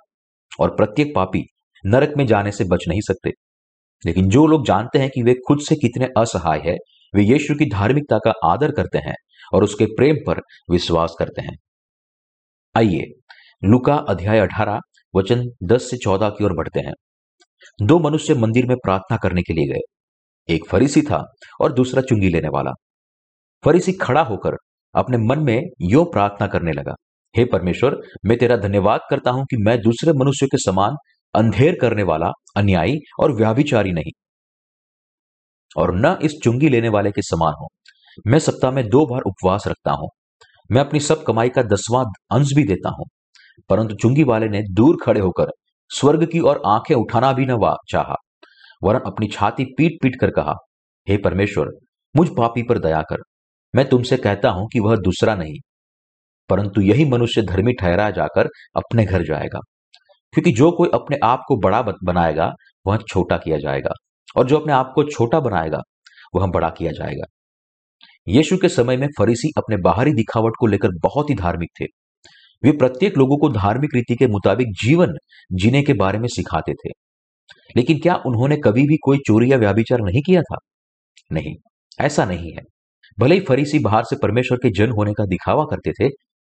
और 0.61 0.77
प्रत्येक 0.77 1.13
पापी 1.15 1.45
नरक 1.87 2.13
में 2.17 2.27
जाने 2.27 2.53
से 2.53 2.65
बच 2.65 2.85
नहीं 2.89 3.01
सकते। 3.01 3.31
लेकिन 4.07 4.29
जो 4.29 4.47
लोग 4.47 4.67
जानते 4.67 4.99
हैं 4.99 5.11
कि 5.11 5.23
वे 5.23 5.35
खुद 5.49 5.61
से 5.61 5.75
कितने 5.75 6.09
असहाय 6.19 6.61
है, 6.67 6.77
वे 7.15 7.23
यीशु 7.23 7.55
की 7.55 7.67
धार्मिकता 7.71 8.19
का 8.19 8.33
आदर 8.45 8.71
करते 8.71 8.99
हैं 8.99 9.15
और 9.55 9.65
उसके 9.65 9.87
प्रेम 9.87 10.17
पर 10.27 10.41
विश्वास 10.71 11.15
करते 11.19 11.43
हैं। 11.43 11.57
आइए 12.77 13.07
लुका 13.63 13.95
अध्याय 13.95 14.39
अठारह, 14.39 14.79
वचन 15.15 15.45
दस 15.63 15.91
से 15.91 15.97
चौदह 15.97 16.29
की 16.29 16.45
ओर 16.45 16.53
बढ़ते 16.53 16.81
हैं। 16.81 16.93
दो 17.83 17.99
मनुष्य 17.99 18.35
मंदिर 18.35 18.67
में 18.67 18.77
प्रार्थना 18.77 19.17
करने 19.17 19.43
के 19.43 19.53
लिए 19.53 19.75
गए। 19.75 20.55
एक 20.55 20.65
फरीसी 20.69 21.03
था 21.03 21.23
और 21.61 21.73
दूसरा 21.73 22.03
चुंगी 22.03 22.29
लेने 22.29 22.49
वाला। 22.49 22.71
फरीसी 23.65 23.93
खड़ा 23.93 24.23
होकर 24.23 24.57
अपने 24.95 25.19
मन 25.19 25.39
में 25.39 25.63
यो 25.83 26.05
प्रार्थना 26.05 26.47
करने 26.47 26.73
लगा, 26.73 26.95
हे 27.35 27.45
परमेश्वर, 27.45 27.97
मैं 28.27 28.39
तेरा 28.39 28.57
धन्यवाद 28.57 29.01
करता 29.11 29.31
हूँ 29.31 29.45
कि 29.45 29.57
मैं 29.57 29.81
दूसरे 29.81 30.13
मनुष्य 30.13 30.47
के 30.47 30.59
समान 30.59 30.97
अंधेर 31.35 31.79
करने 31.81 32.03
वाला, 32.03 32.33
अन्यायी 32.57 32.99
और 33.21 33.37
व्याभिचारी 33.37 33.93
नहीं। 33.93 34.13
और 35.77 35.95
न 35.97 36.19
इस 36.23 36.39
चुंगी 36.45 36.69
लेने 36.69 36.89
वाले 36.89 37.11
के 37.11 37.23
समान 37.23 37.55
हूँ। 37.61 37.69
मैं 38.27 38.39
सप्ताह 38.39 38.71
में 38.71 38.89
दो 38.89 39.07
बार 39.07 39.21
उपवास 39.21 39.65
रखता 39.69 39.93
हूँ। 39.93 40.09
मैं 40.71 40.81
अपनी 40.81 41.01
सब 41.01 41.23
कमाई 41.23 41.49
का 41.49 41.63
दसवां 41.63 42.05
अंश 42.31 42.49
भी 42.57 42.65
देता 42.65 42.89
हूँ। 42.89 43.07
परंतु 43.69 43.95
चुंगी 43.95 44.25
वाले 44.25 44.49
ने 44.49 44.63
दूर 44.71 44.97
खड़े 45.05 45.21
होकर 45.21 45.51
स्वर्ग 45.91 46.27
की 46.27 46.41
ओर 46.41 46.63
आँखें 46.67 46.95
उठाना 46.95 47.33
भी 47.33 47.47
न 47.49 47.77
चाहा। 47.91 48.15
वरन 48.83 49.01
अपनी 49.07 49.27
छाती 49.27 49.65
पीट 49.65 49.93
पीट 50.03 50.21
कर 50.21 50.31
कहा, 50.31 50.55
हे 51.09 51.17
परमेश्वर, 51.17 51.67
मुझ 52.17 52.29
पापी 52.29 52.63
पर 52.63 52.79
दया 52.79 53.03
कर। 53.03 53.17
मैं 53.75 53.89
तुमसे 53.89 54.17
कहता 54.17 54.51
हूँ 54.51 54.69
कि 54.73 54.81
वह 54.81 54.97
दूसरा 54.97 55.35
नहीं, 55.35 55.55
परंतु 56.49 56.81
यही 56.81 57.05
मनुष्य 57.05 57.43
धर्मी 57.43 57.73
ठहरा 57.73 58.11
जाकर 58.11 58.49
अपने 58.77 59.05
घर 59.05 59.23
जाएगा। 59.23 59.61
क्योंकि 60.33 60.53
जो 60.53 60.71
कोई 60.71 60.89
अपने 60.95 61.17
आप 61.25 61.43
को 61.49 61.57
बड़ा 61.57 61.83
बनाएगा, 61.83 62.53
वह 62.87 62.97
छोटा 62.97 63.37
किया 63.37 63.59
जाएगा, 63.59 63.91
और 64.37 64.47
जो 64.47 64.59
अपने 64.59 64.73
आप 64.73 64.93
को 64.95 65.05
छोटा 65.05 65.41
बनाएगा, 65.41 65.81
वह 66.35 66.47
बड़ा 66.47 66.71
किया 66.71 66.93
जाएगा। 66.93 67.25
यीशु 68.29 68.57
के 68.57 68.69
समय 68.69 68.97
में 68.97 69.09
फरीसी 69.19 69.49
अपने 69.57 69.77
बाहरी 69.77 70.13
दिखावट 70.13 70.53
को 70.61 70.67
लेकर 70.67 70.89
बहुत 71.03 71.31
ही 71.31 71.35
धार्मिक 71.35 71.69
थे। 71.81 71.85
वे 72.63 72.73
प्रत्येक 72.73 73.19
लोगों 73.19 73.37
को 73.39 73.49
धार्मिक 73.49 73.95
रीति 73.95 74.17
के 74.17 74.27
मुताबिक 74.27 74.73
जीवन 74.85 75.15
जीने 75.53 75.83
के 75.83 75.93
बारे 75.93 76.19
में 76.19 76.29
सिखाते 76.29 76.73
थे। 76.75 76.91
लेकिन 77.77 77.99
क्या 77.99 78.15
उन्होंने 78.27 78.57
कभी 78.57 78.83
भी 78.83 78.97
कोई 78.97 79.19
चोरी 79.19 79.53
या 79.53 79.57
व्याभिचार 79.57 80.01
नहीं 80.01 80.23
किया 80.23 80.43
था? 80.43 80.57
नहीं, 81.33 81.55
ऐसा 82.01 82.25
नहीं 82.25 82.53
है। 82.53 82.63
भले 83.19 83.35
ही 83.35 83.41
फरीसी 83.41 83.79
बाहर 83.79 84.05
से 84.05 84.17
परमेश्वर 84.17 84.59
के 84.59 84.71
जन 84.71 84.91
होने 84.91 85.13
का 85.13 85.25
दिखावा 85.25 85.65
करते 85.65 85.93
थे, 85.93 86.09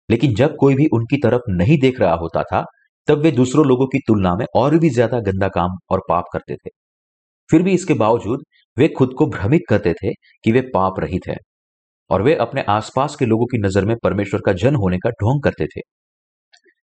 लेकिन 0.10 0.34
जब 0.34 0.56
कोई 0.56 0.76
भी 0.76 0.86
उनकी 0.94 1.18
तरफ़ 1.18 1.42
नहीं 1.50 1.78
देख 1.80 2.00
रहा 2.00 2.14
होता 2.16 2.44
था, 2.44 2.64
तब 3.08 3.20
वे 3.20 3.32
दूसरों 3.32 3.66
लोगों 3.66 3.88
की 3.88 4.00
तुलना 4.00 4.36
में 4.36 4.46
और 4.56 4.78
भी 4.78 4.90
ज़्यादा 4.90 5.20
गंदा 5.20 5.48
काम 5.48 5.78
और 5.90 6.02
पाप 6.10 6.26
करते 6.34 6.56
थे। 6.56 6.70
फिर 7.50 7.62
भी 7.62 7.74
इसके 7.74 7.94
बावजूद 7.94 8.44
वे 8.78 8.88
खुद 8.88 9.14
को 9.18 9.26
भ्रमित 9.28 9.62
करते 9.70 9.94
थे 9.94 10.12
कि 10.44 10.52
वे 10.52 10.62
पाप 10.74 11.00
रहित 11.00 11.28
है 11.28 11.36
और 12.10 12.22
वे 12.22 12.36
अपने 12.36 12.62
आसपास 12.70 13.16
के 13.16 13.26
लोगों 13.26 13.46
की 13.46 13.58
नज़र 13.58 13.86
में 13.86 13.96
परमेश्वर 14.04 14.42
का 14.46 14.54
जन 14.54 14.76
होने 14.76 14.98
का 14.98 15.10
ढोंग 15.10 15.42
करते 15.44 15.66
थे। 15.68 15.82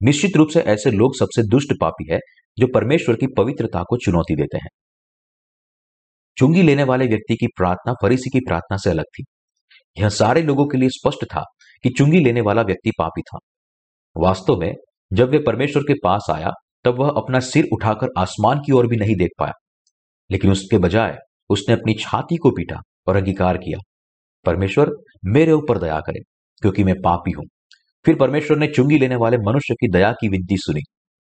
निश्चित 0.03 0.37
रूप 0.37 0.47
से 0.47 0.59
ऐसे 0.59 0.91
लोग 0.91 1.15
सबसे 1.15 1.43
दुष्ट 1.43 1.73
पापी 1.81 2.13
है, 2.13 2.19
जो 2.59 2.67
परमेश्वर 2.73 3.15
की 3.15 3.27
पवित्रता 3.37 3.83
को 3.83 3.97
चुनौती 3.97 4.35
देते 4.35 4.57
हैं। 4.57 4.69
चुंगी 6.37 6.61
लेने 6.61 6.83
वाले 6.83 7.05
व्यक्ति 7.05 7.35
की 7.35 7.47
प्रार्थना 7.47 7.93
फरीसी 7.93 8.29
की 8.29 8.39
प्रार्थना 8.39 8.77
से 8.77 8.89
अलग 8.89 9.03
थी। 9.03 9.23
यह 9.99 10.09
सारे 10.09 10.41
लोगों 10.41 10.65
के 10.65 10.77
लिए 10.77 10.89
स्पष्ट 10.89 11.25
था 11.25 11.43
कि 11.83 11.89
चुंगी 11.89 12.19
लेने 12.19 12.41
वाला 12.41 12.61
व्यक्ति 12.61 12.91
पापी 12.99 13.21
था। 13.21 13.37
वास्तव 14.17 14.55
में, 14.55 14.73
जब 15.13 15.29
वे 15.29 15.39
परमेश्वर 15.39 15.83
के 15.83 15.93
पास 15.93 16.27
आया, 16.31 16.49
तब 16.83 16.99
वह 16.99 17.09
अपना 17.09 17.39
सिर 17.39 17.67
उठाकर 17.73 18.07
आसमान 18.17 18.59
की 18.59 18.71
ओर 18.71 18.87
भी 18.87 18.97
नहीं 18.97 19.15
देख 19.15 19.29
पाया। 19.39 19.53
लेकिन 20.31 20.51
उसके 20.51 20.77
बजाय, 20.77 21.17
उसने 21.49 21.75
अपनी 21.75 21.93
छाती 21.93 22.37
को 22.37 22.51
पीटा 22.51 22.75
और 23.07 23.15
अंगीकार 23.15 23.57
किया। 23.57 23.79
परमेश्वर, 24.45 24.91
मेरे 25.25 25.51
ऊपर 25.51 25.77
दया 25.77 25.99
करे, 25.99 26.19
क्योंकि 26.61 26.83
मैं 26.83 26.95
पापी 27.03 27.31
हूँ। 27.31 27.45
फिर 28.05 28.15
परमेश्वर 28.15 28.57
ने 28.57 28.67
चुंगी 28.67 28.99
लेने 28.99 29.15
वाले 29.15 29.37
मनुष्य 29.37 29.73
की 29.73 29.87
दया 29.87 30.11
की 30.11 30.29
विनती 30.29 30.57
सुनी, 30.57 30.81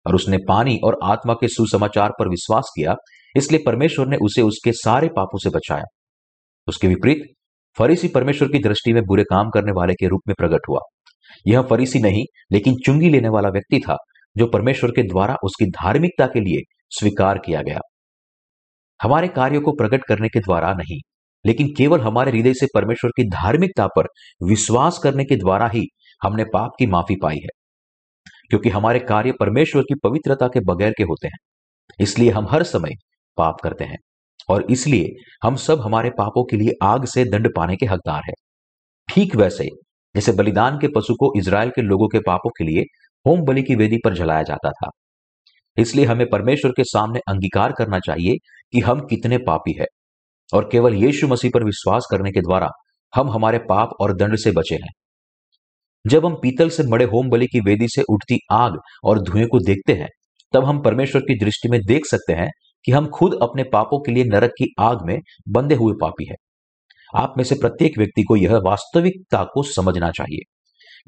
और 0.06 0.14
उसने 0.14 0.38
पानी 0.48 0.78
और 0.84 0.98
आत्मा 1.02 1.34
के 1.34 1.48
सुसमाचार 1.48 2.10
पर 2.10 2.28
विश्वास 2.28 2.70
किया, 2.76 2.94
इसलिए 3.36 3.62
परमेश्वर 3.66 4.06
ने 4.06 4.16
उसे 4.16 4.42
उसके 4.42 4.72
सारे 4.72 5.08
पापों 5.08 5.38
से 5.38 5.50
बचाया। 5.50 5.84
उसके 6.68 6.88
विपरीत, 6.88 7.22
फरीसी 7.76 8.08
परमेश्वर 8.08 8.48
की 8.48 8.58
दृष्टि 8.58 8.92
में 8.92 9.02
बुरे 9.04 9.24
काम 9.24 9.50
करने 9.50 9.72
वाले 9.72 9.94
के 9.94 10.06
रूप 10.06 10.20
में 10.28 10.34
प्रकट 10.38 10.68
हुआ। 10.68 10.80
यह 11.46 11.62
फरीसी 11.62 11.98
नहीं, 11.98 12.24
लेकिन 12.52 12.74
चुंगी 12.86 13.10
लेने 13.10 13.28
वाला 13.28 13.48
व्यक्ति 13.48 13.78
था, 13.78 13.96
जो 14.36 14.46
परमेश्वर 14.46 14.90
के 14.90 15.02
द्वारा 15.02 15.36
उसकी 15.44 15.66
धार्मिकता 15.66 16.26
के 16.26 16.40
लिए 16.40 16.60
स्वीकार 16.90 17.38
किया 17.38 17.62
गया। 17.62 17.78
हमारे 19.02 19.28
कार्यों 19.28 19.60
को 19.60 19.72
प्रकट 19.72 20.04
करने 20.04 20.28
के 20.28 20.40
द्वारा 20.40 20.72
नहीं, 20.72 20.98
लेकिन 21.44 21.68
केवल 21.76 22.00
हमारे 22.00 22.30
हृदय 22.30 22.54
से 22.54 22.66
परमेश्वर 22.74 23.10
की 23.10 23.24
धार्मिकता 23.28 23.86
पर 23.86 24.06
विश्वास 24.48 24.98
करने 24.98 25.24
के 25.24 25.36
द्वारा 25.36 25.68
ही 25.68 25.86
हमने 26.22 26.44
पाप 26.44 26.70
की 26.78 26.86
माफ़ी 26.86 27.16
पाई 27.16 27.36
है। 27.36 27.48
क्योंकि 28.50 28.68
हमारे 28.68 28.98
कार्य 28.98 29.32
परमेश्वर 29.32 29.82
की 29.82 29.94
पवित्रता 29.94 30.48
के 30.48 30.60
बगैर 30.60 30.92
के 30.98 31.02
होते 31.02 31.28
हैं। 31.28 31.38
इसलिए 32.00 32.30
हम 32.30 32.46
हर 32.50 32.62
समय 32.62 32.90
पाप 33.38 33.56
करते 33.64 33.84
हैं 33.84 33.96
और 34.48 34.66
इसलिए 34.70 35.08
हम 35.44 35.56
सब 35.56 35.80
हमारे 35.80 36.10
पापों 36.10 36.44
के 36.44 36.56
लिए 36.56 36.72
आग 36.82 37.04
से 37.04 37.24
दंड 37.24 37.48
पाने 37.56 37.76
के 37.76 37.86
हकदार 37.86 38.22
हैं। 38.26 38.34
ठीक 39.08 39.36
वैसे 39.36 39.64
जैसे 40.14 40.32
बलिदान 40.32 40.78
के 40.78 40.88
पशु 40.88 41.14
को 41.14 41.32
इज़राइल 41.36 41.70
के 41.70 41.82
लोगों 41.82 42.08
के 42.08 42.18
पापों 42.18 42.50
के 42.50 42.64
लिए 42.64 42.82
होम 43.26 43.42
बलि 43.42 43.62
की 43.62 43.74
वेदी 43.74 43.96
पर 44.04 44.14
जलाया 44.14 44.42
जाता 44.42 44.70
था। 44.70 44.90
इसलिए 45.76 46.04
हमें 46.04 46.30
परमेश्वर 46.30 46.70
के 46.70 46.84
सामने 46.84 47.20
अंगीकार 47.28 47.72
करना 47.72 47.98
चाहिए 47.98 48.36
कि 48.72 48.80
हम 48.80 49.00
कितने 49.00 49.38
पापी 49.38 49.72
है 49.80 49.86
और 50.54 50.68
केवल 50.72 50.94
यीशु 50.94 51.28
मसीह 51.28 51.50
पर 51.54 51.64
विश्वास 51.64 52.06
करने 52.10 52.32
के 52.32 52.40
द्वारा 52.40 52.68
हम 53.14 53.30
हमारे 53.30 53.58
पाप 53.58 53.90
और 54.00 54.16
दंड 54.16 54.36
से 54.36 54.50
बचे 54.50 54.74
हैं। 54.74 54.90
जब 56.06 56.26
हम 56.26 56.34
पीतल 56.34 56.68
से 56.68 56.82
मड़े 56.82 57.04
होम 57.04 57.28
बलि 57.28 57.46
की 57.46 57.60
वेदी 57.60 57.88
से 57.88 58.02
उठती 58.02 58.38
आग 58.52 58.78
और 59.04 59.22
धुएँ 59.22 59.46
को 59.46 59.58
देखते 59.58 59.92
हैं, 59.92 60.08
तब 60.52 60.64
हम 60.64 60.82
परमेश्वर 60.82 61.22
की 61.22 61.44
दृष्टि 61.44 61.68
में 61.68 61.80
देख 61.86 62.06
सकते 62.06 62.32
हैं 62.32 62.50
कि 62.84 62.92
हम 62.92 63.06
खुद 63.06 63.38
अपने 63.42 63.62
पापों 63.62 64.00
के 64.00 64.12
लिए 64.12 64.24
नरक 64.24 64.50
की 64.50 64.74
आग 64.78 64.98
में 65.02 65.18
बंधे 65.48 65.74
हुए 65.74 65.94
पापी 66.00 66.28
है। 66.28 66.34
आप 67.14 67.34
में 67.36 67.44
से 67.44 67.54
प्रत्येक 67.54 67.98
व्यक्ति 67.98 68.22
को 68.22 68.36
यह 68.36 68.56
वास्तविकता 68.56 69.44
को 69.44 69.62
समझना 69.62 70.10
चाहिए। 70.10 70.52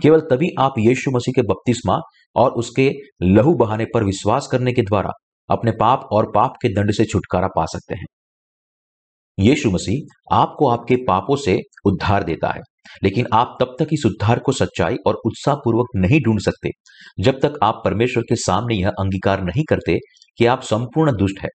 केवल 0.02 0.20
तभी 0.20 0.48
आप 0.58 0.74
यीशु 0.78 1.10
मसीह 1.10 1.32
के 1.32 1.42
बपतिस्मा 1.42 1.98
और 2.36 2.50
उसके 2.50 2.92
लहू 3.22 3.54
बहाने 3.54 3.86
पर 3.94 4.04
विश्वास 4.04 4.46
करने 4.46 4.72
के 4.72 4.82
द्वारा 4.82 5.10
अपने 5.50 5.70
पाप 5.70 6.08
और 6.12 6.32
पाप 6.34 6.52
के 6.62 6.68
दंड 6.68 6.92
से 6.92 7.04
छुटकारा 7.04 7.48
पा 7.48 7.64
सकते 7.64 7.94
हैं। 7.94 8.06
यीशु 9.38 9.70
मसीह 9.70 10.34
आपको 10.36 10.68
आपके 10.68 10.96
पापों 10.96 11.36
से 11.36 11.60
उद्धार 11.84 12.24
देता 12.24 12.48
है। 12.48 12.60
लेकिन 13.04 13.26
आप 13.32 13.56
तब 13.60 13.76
तक 13.78 13.86
इस 13.92 14.02
उद्धार 14.06 14.38
को 14.38 14.52
सच्चाई 14.52 14.96
और 15.06 15.14
उत्साहपूर्वक 15.14 15.86
नहीं 15.96 16.20
ढूंढ 16.20 16.40
सकते, 16.40 16.70
जब 17.20 17.40
तक 17.40 17.52
आप 17.62 17.82
परमेश्वर 17.84 18.22
के 18.22 18.36
सामने 18.36 18.74
यह 18.74 18.88
अंगीकार 18.88 19.42
नहीं 19.42 19.64
करते 19.68 19.98
कि 20.38 20.46
आप 20.46 20.62
संपूर्ण 20.62 21.16
दुष्ट 21.16 21.42
है 21.42 21.48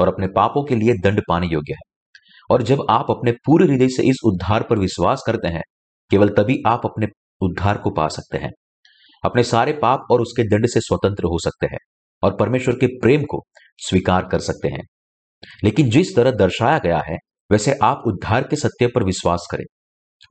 और 0.00 0.08
अपने 0.08 0.26
पापों 0.26 0.64
के 0.64 0.76
लिए 0.76 0.94
दंड 0.94 1.22
पाने 1.28 1.46
योग्य 1.46 1.72
है। 1.72 1.96
और 2.50 2.62
जब 2.62 2.86
आप 2.90 3.06
अपने 3.10 3.32
पूरे 3.32 3.66
हृदय 3.66 3.88
से 3.88 4.02
इस 4.02 4.16
उद्धार 4.24 4.62
पर 4.62 4.78
विश्वास 4.78 5.22
करते 5.26 5.48
हैं, 5.48 5.62
केवल 6.10 6.28
तभी 6.28 6.58
आप 6.66 6.80
अपने 6.84 7.06
उद्धार 7.40 7.78
को 7.78 7.90
पा 7.90 8.08
सकते 8.08 8.38
हैं। 8.38 8.50
अपने 9.24 9.42
सारे 9.42 9.72
पाप 9.72 10.00
और 10.10 10.20
उसके 10.20 10.42
दंड 10.42 10.66
से 10.66 10.80
स्वतंत्र 10.80 11.24
हो 11.24 11.38
सकते 11.38 11.66
हैं 11.66 11.78
और 12.22 12.36
परमेश्वर 12.36 12.74
के 12.74 12.86
प्रेम 12.86 13.22
को 13.22 13.42
स्वीकार 13.78 14.28
कर 14.32 14.38
सकते 14.38 14.68
हैं। 14.68 14.84
लेकिन 15.64 15.90
जिस 15.90 16.16
तरह 16.16 16.30
दर्शाया 16.30 16.78
गया 16.78 17.02
है, 17.08 17.16
वैसे 17.52 17.74
आप 17.82 18.02
उद्धार 18.06 18.42
के 18.42 18.56
सत्य 18.56 18.86
पर 18.86 19.04
विश्वास 19.04 19.48
करें। 19.50 19.64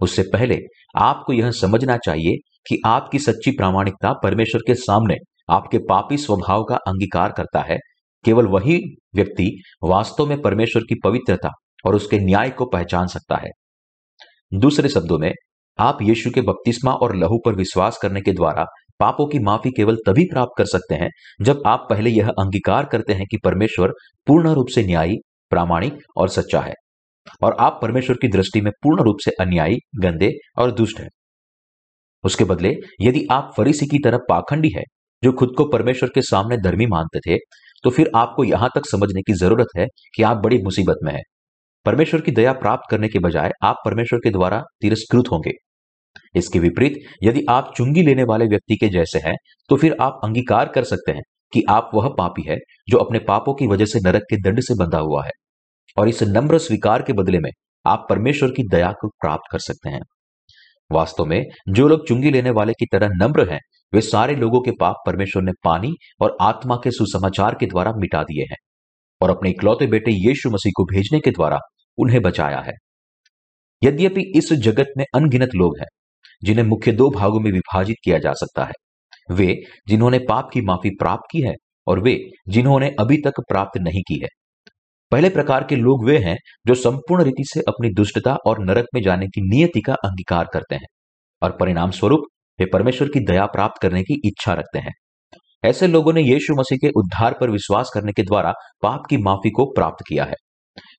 उससे 0.01 0.23
पहले 0.33 0.59
आपको 0.95 1.33
यह 1.33 1.51
समझना 1.51 1.97
चाहिए 1.97 2.37
कि 2.69 2.81
आपकी 2.85 3.19
सच्ची 3.19 3.51
प्रामाणिकता 3.51 4.13
परमेश्वर 4.13 4.61
के 4.67 4.75
सामने 4.75 5.15
आपके 5.49 5.77
पापी 5.77 6.17
स्वभाव 6.17 6.63
का 6.63 6.75
अंगीकार 6.75 7.31
करता 7.31 7.59
है। 7.59 7.77
केवल 8.25 8.47
वही 8.47 8.95
व्यक्ति 9.15 9.61
वास्तव 9.83 10.25
में 10.25 10.41
परमेश्वर 10.41 10.81
की 10.81 10.95
पवित्रता 11.03 11.49
और 11.85 11.95
उसके 11.95 12.19
न्याय 12.19 12.49
को 12.49 12.65
पहचान 12.65 13.07
सकता 13.07 13.35
है। 13.35 13.49
दूसरे 14.53 14.89
शब्दों 14.89 15.17
में, 15.19 15.31
आप 15.79 15.97
यीशु 16.01 16.29
के 16.31 16.41
बपतिस्मा 16.41 16.93
और 16.93 17.15
लहू 17.15 17.39
पर 17.45 17.55
विश्वास 17.55 17.97
करने 17.97 18.21
के 18.21 18.31
द्वारा 18.31 18.65
पापों 18.99 19.27
की 19.27 19.39
माफ़ी 19.39 19.71
केवल 19.71 19.97
तभी 20.07 20.25
प्राप्त 20.25 20.51
कर 20.57 20.65
सकते 20.65 20.95
हैं 20.95 21.09
जब 21.41 21.63
आप 21.65 21.87
पहले 21.89 22.09
यह 22.09 22.29
अंगीकार 22.29 22.85
करते 22.85 23.13
हैं 23.13 23.25
कि 23.31 23.37
परमेश्वर 23.37 23.93
पूर्ण 24.27 24.49
रूप 24.49 24.67
से 24.67 24.83
न्यायी, 24.83 25.17
प्रामाणिक 25.49 25.97
और 26.17 26.29
सच्चा 26.29 26.59
है। 26.59 26.73
और 27.43 27.55
आप 27.59 27.79
परमेश्वर 27.81 28.15
की 28.15 28.27
दृष्टि 28.29 28.61
में 28.61 28.71
पूर्ण 28.83 29.03
रूप 29.03 29.17
से 29.25 29.31
अन्यायी, 29.39 29.77
गंदे 29.97 30.31
और 30.57 30.71
दुष्ट 30.71 30.99
है। 30.99 31.07
उसके 32.23 32.43
बदले, 32.45 32.75
यदि 33.01 33.25
आप 33.31 33.51
फरीसी 33.57 33.85
की 33.87 33.99
तरह 33.99 34.19
पाखंडी 34.29 34.69
है, 34.69 34.83
जो 35.23 35.31
खुद 35.31 35.53
को 35.57 35.65
परमेश्वर 35.69 36.09
के 36.09 36.21
सामने 36.23 36.57
धर्मी 36.59 36.85
मानते 36.87 37.19
थे 37.21 37.37
तो 37.83 37.89
फिर 37.89 38.09
आपको 38.15 38.43
यहाँ 38.43 38.69
तक 38.75 38.85
समझने 38.85 39.21
की 39.21 39.33
ज़रूरत 39.35 39.67
है 39.77 39.85
कि 40.15 40.23
आप 40.23 40.37
बड़ी 40.37 40.57
मुसीबत 40.57 40.99
में 41.03 41.11
हैं। 41.13 41.21
परमेश्वर 41.85 42.21
की 42.21 42.31
दया 42.31 42.53
प्राप्त 42.55 42.89
करने 42.91 43.07
के 43.07 43.19
बजाय 43.19 43.51
आप 43.63 43.81
परमेश्वर 43.85 44.19
के 44.19 44.29
द्वारा 44.29 44.61
तिरस्कृत 44.81 45.31
होंगे। 45.31 45.51
इसके 46.35 46.59
विपरीत, 46.59 46.93
यदि 47.23 47.45
आप 47.49 47.71
चुंगी 47.77 48.01
लेने 48.03 48.23
वाले 48.23 48.45
व्यक्ति 48.45 48.75
के 48.75 48.89
जैसे 48.89 49.19
हैं 49.19 49.35
तो 49.69 49.75
फिर 49.75 49.95
आप 50.01 50.19
अंगीकार 50.23 50.69
कर 50.69 50.83
सकते 50.83 51.11
हैं 51.11 51.21
कि 51.53 51.63
आप 51.69 51.89
वह 51.93 52.07
पापी 52.17 52.49
है, 52.49 52.57
जो 52.89 52.97
अपने 52.97 53.19
पापों 53.21 53.53
की 53.53 53.67
वजह 53.67 53.85
से 53.85 53.99
नरक 54.01 54.23
के 54.29 54.41
दंड 54.41 54.61
से 54.61 54.75
बंधा 54.75 54.99
हुआ 54.99 55.23
है। 55.25 55.31
और 55.97 56.09
इस 56.09 56.23
नम्र 56.23 56.57
स्वीकार 56.57 57.01
के 57.01 57.13
बदले 57.13 57.39
में 57.39 57.49
आप 57.85 58.05
परमेश्वर 58.09 58.49
की 58.49 58.63
दया 58.63 58.91
को 58.91 59.07
प्राप्त 59.07 59.51
कर 59.51 59.59
सकते 59.59 59.89
हैं। 59.89 60.01
वास्तव 60.91 61.25
में 61.25 61.43
जो 61.69 61.87
लोग 61.87 62.07
चुंगी 62.07 62.31
लेने 62.31 62.49
वाले 62.49 62.73
की 62.73 62.85
तरह 62.85 63.09
नम्र 63.11 63.49
हैं, 63.51 63.59
वे 63.93 64.01
सारे 64.01 64.35
लोगों 64.35 64.61
के 64.61 64.71
पाप 64.71 64.95
परमेश्वर 65.05 65.43
ने 65.43 65.51
पानी 65.63 65.93
और 66.21 66.37
आत्मा 66.41 66.75
के 66.75 66.91
सुसमाचार 66.91 67.55
के 67.59 67.65
द्वारा 67.65 67.91
मिटा 67.97 68.23
दिए 68.23 68.43
हैं 68.43 68.57
और 69.21 69.29
अपने 69.29 69.49
इकलौते 69.49 69.87
बेटे 69.87 70.11
यीशु 70.11 70.49
मसीह 70.49 70.71
को 70.75 70.83
भेजने 70.83 71.19
के 71.19 71.31
द्वारा 71.31 71.59
उन्हें 71.97 72.21
बचाया 72.21 72.59
है। 72.59 72.73
यद्यपि 73.83 74.31
इस 74.35 74.53
जगत 74.53 74.87
में 74.97 75.05
अनगिनत 75.15 75.49
लोग 75.55 75.77
हैं, 75.79 75.87
जिन्हें 76.43 76.65
मुख्य 76.65 76.91
दो 76.91 77.09
भागों 77.09 77.39
में 77.39 77.51
विभाजित 77.51 77.95
किया 78.03 78.17
जा 78.17 78.33
सकता 78.33 78.65
है। 78.65 78.73
वे 79.31 79.55
जिन्होंने 79.87 80.19
पाप 80.19 80.49
की 80.53 80.61
माफ़ी 80.61 80.89
प्राप्त 80.89 81.23
की 81.31 81.41
है 81.41 81.53
और 81.87 81.99
वे 81.99 82.19
जिन्होंने 82.47 82.91
अभी 82.99 83.17
तक 83.17 83.39
प्राप्त 83.39 83.77
नहीं 83.77 84.01
की 84.01 84.19
है। 84.23 84.27
पहले 85.15 85.29
प्रकार 85.29 85.63
के 85.63 85.75
लोग 85.75 86.05
वे 86.05 86.17
हैं 86.17 86.37
जो 86.67 86.75
संपूर्ण 86.75 87.23
रीति 87.23 87.43
से 87.53 87.59
अपनी 87.59 87.89
दुष्टता 87.89 88.35
और 88.35 88.59
नरक 88.65 88.85
में 88.93 89.01
जाने 89.01 89.27
की 89.27 89.41
नियति 89.41 89.81
का 89.81 89.93
अंगीकार 89.93 90.47
करते 90.53 90.75
हैं 90.75 90.87
और 91.41 91.57
परिणाम 91.59 91.91
स्वरूप 91.91 92.19
वे 92.59 92.65
परमेश्वर 92.73 93.07
की 93.07 93.19
दया 93.19 93.45
प्राप्त 93.45 93.81
करने 93.81 94.03
की 94.03 94.21
इच्छा 94.25 94.53
रखते 94.53 94.79
हैं। 94.79 94.91
ऐसे 95.63 95.87
लोगों 95.87 96.13
ने 96.13 96.21
यीशु 96.21 96.53
मसीह 96.59 96.77
के 96.77 96.89
उद्धार 96.89 97.37
पर 97.41 97.49
विश्वास 97.49 97.91
करने 97.93 98.11
के 98.11 98.23
द्वारा 98.23 98.53
पाप 98.83 99.01
की 99.09 99.17
माफ़ी 99.17 99.49
को 99.49 99.65
प्राप्त 99.65 100.03
किया 100.09 100.23
है। 100.23 100.35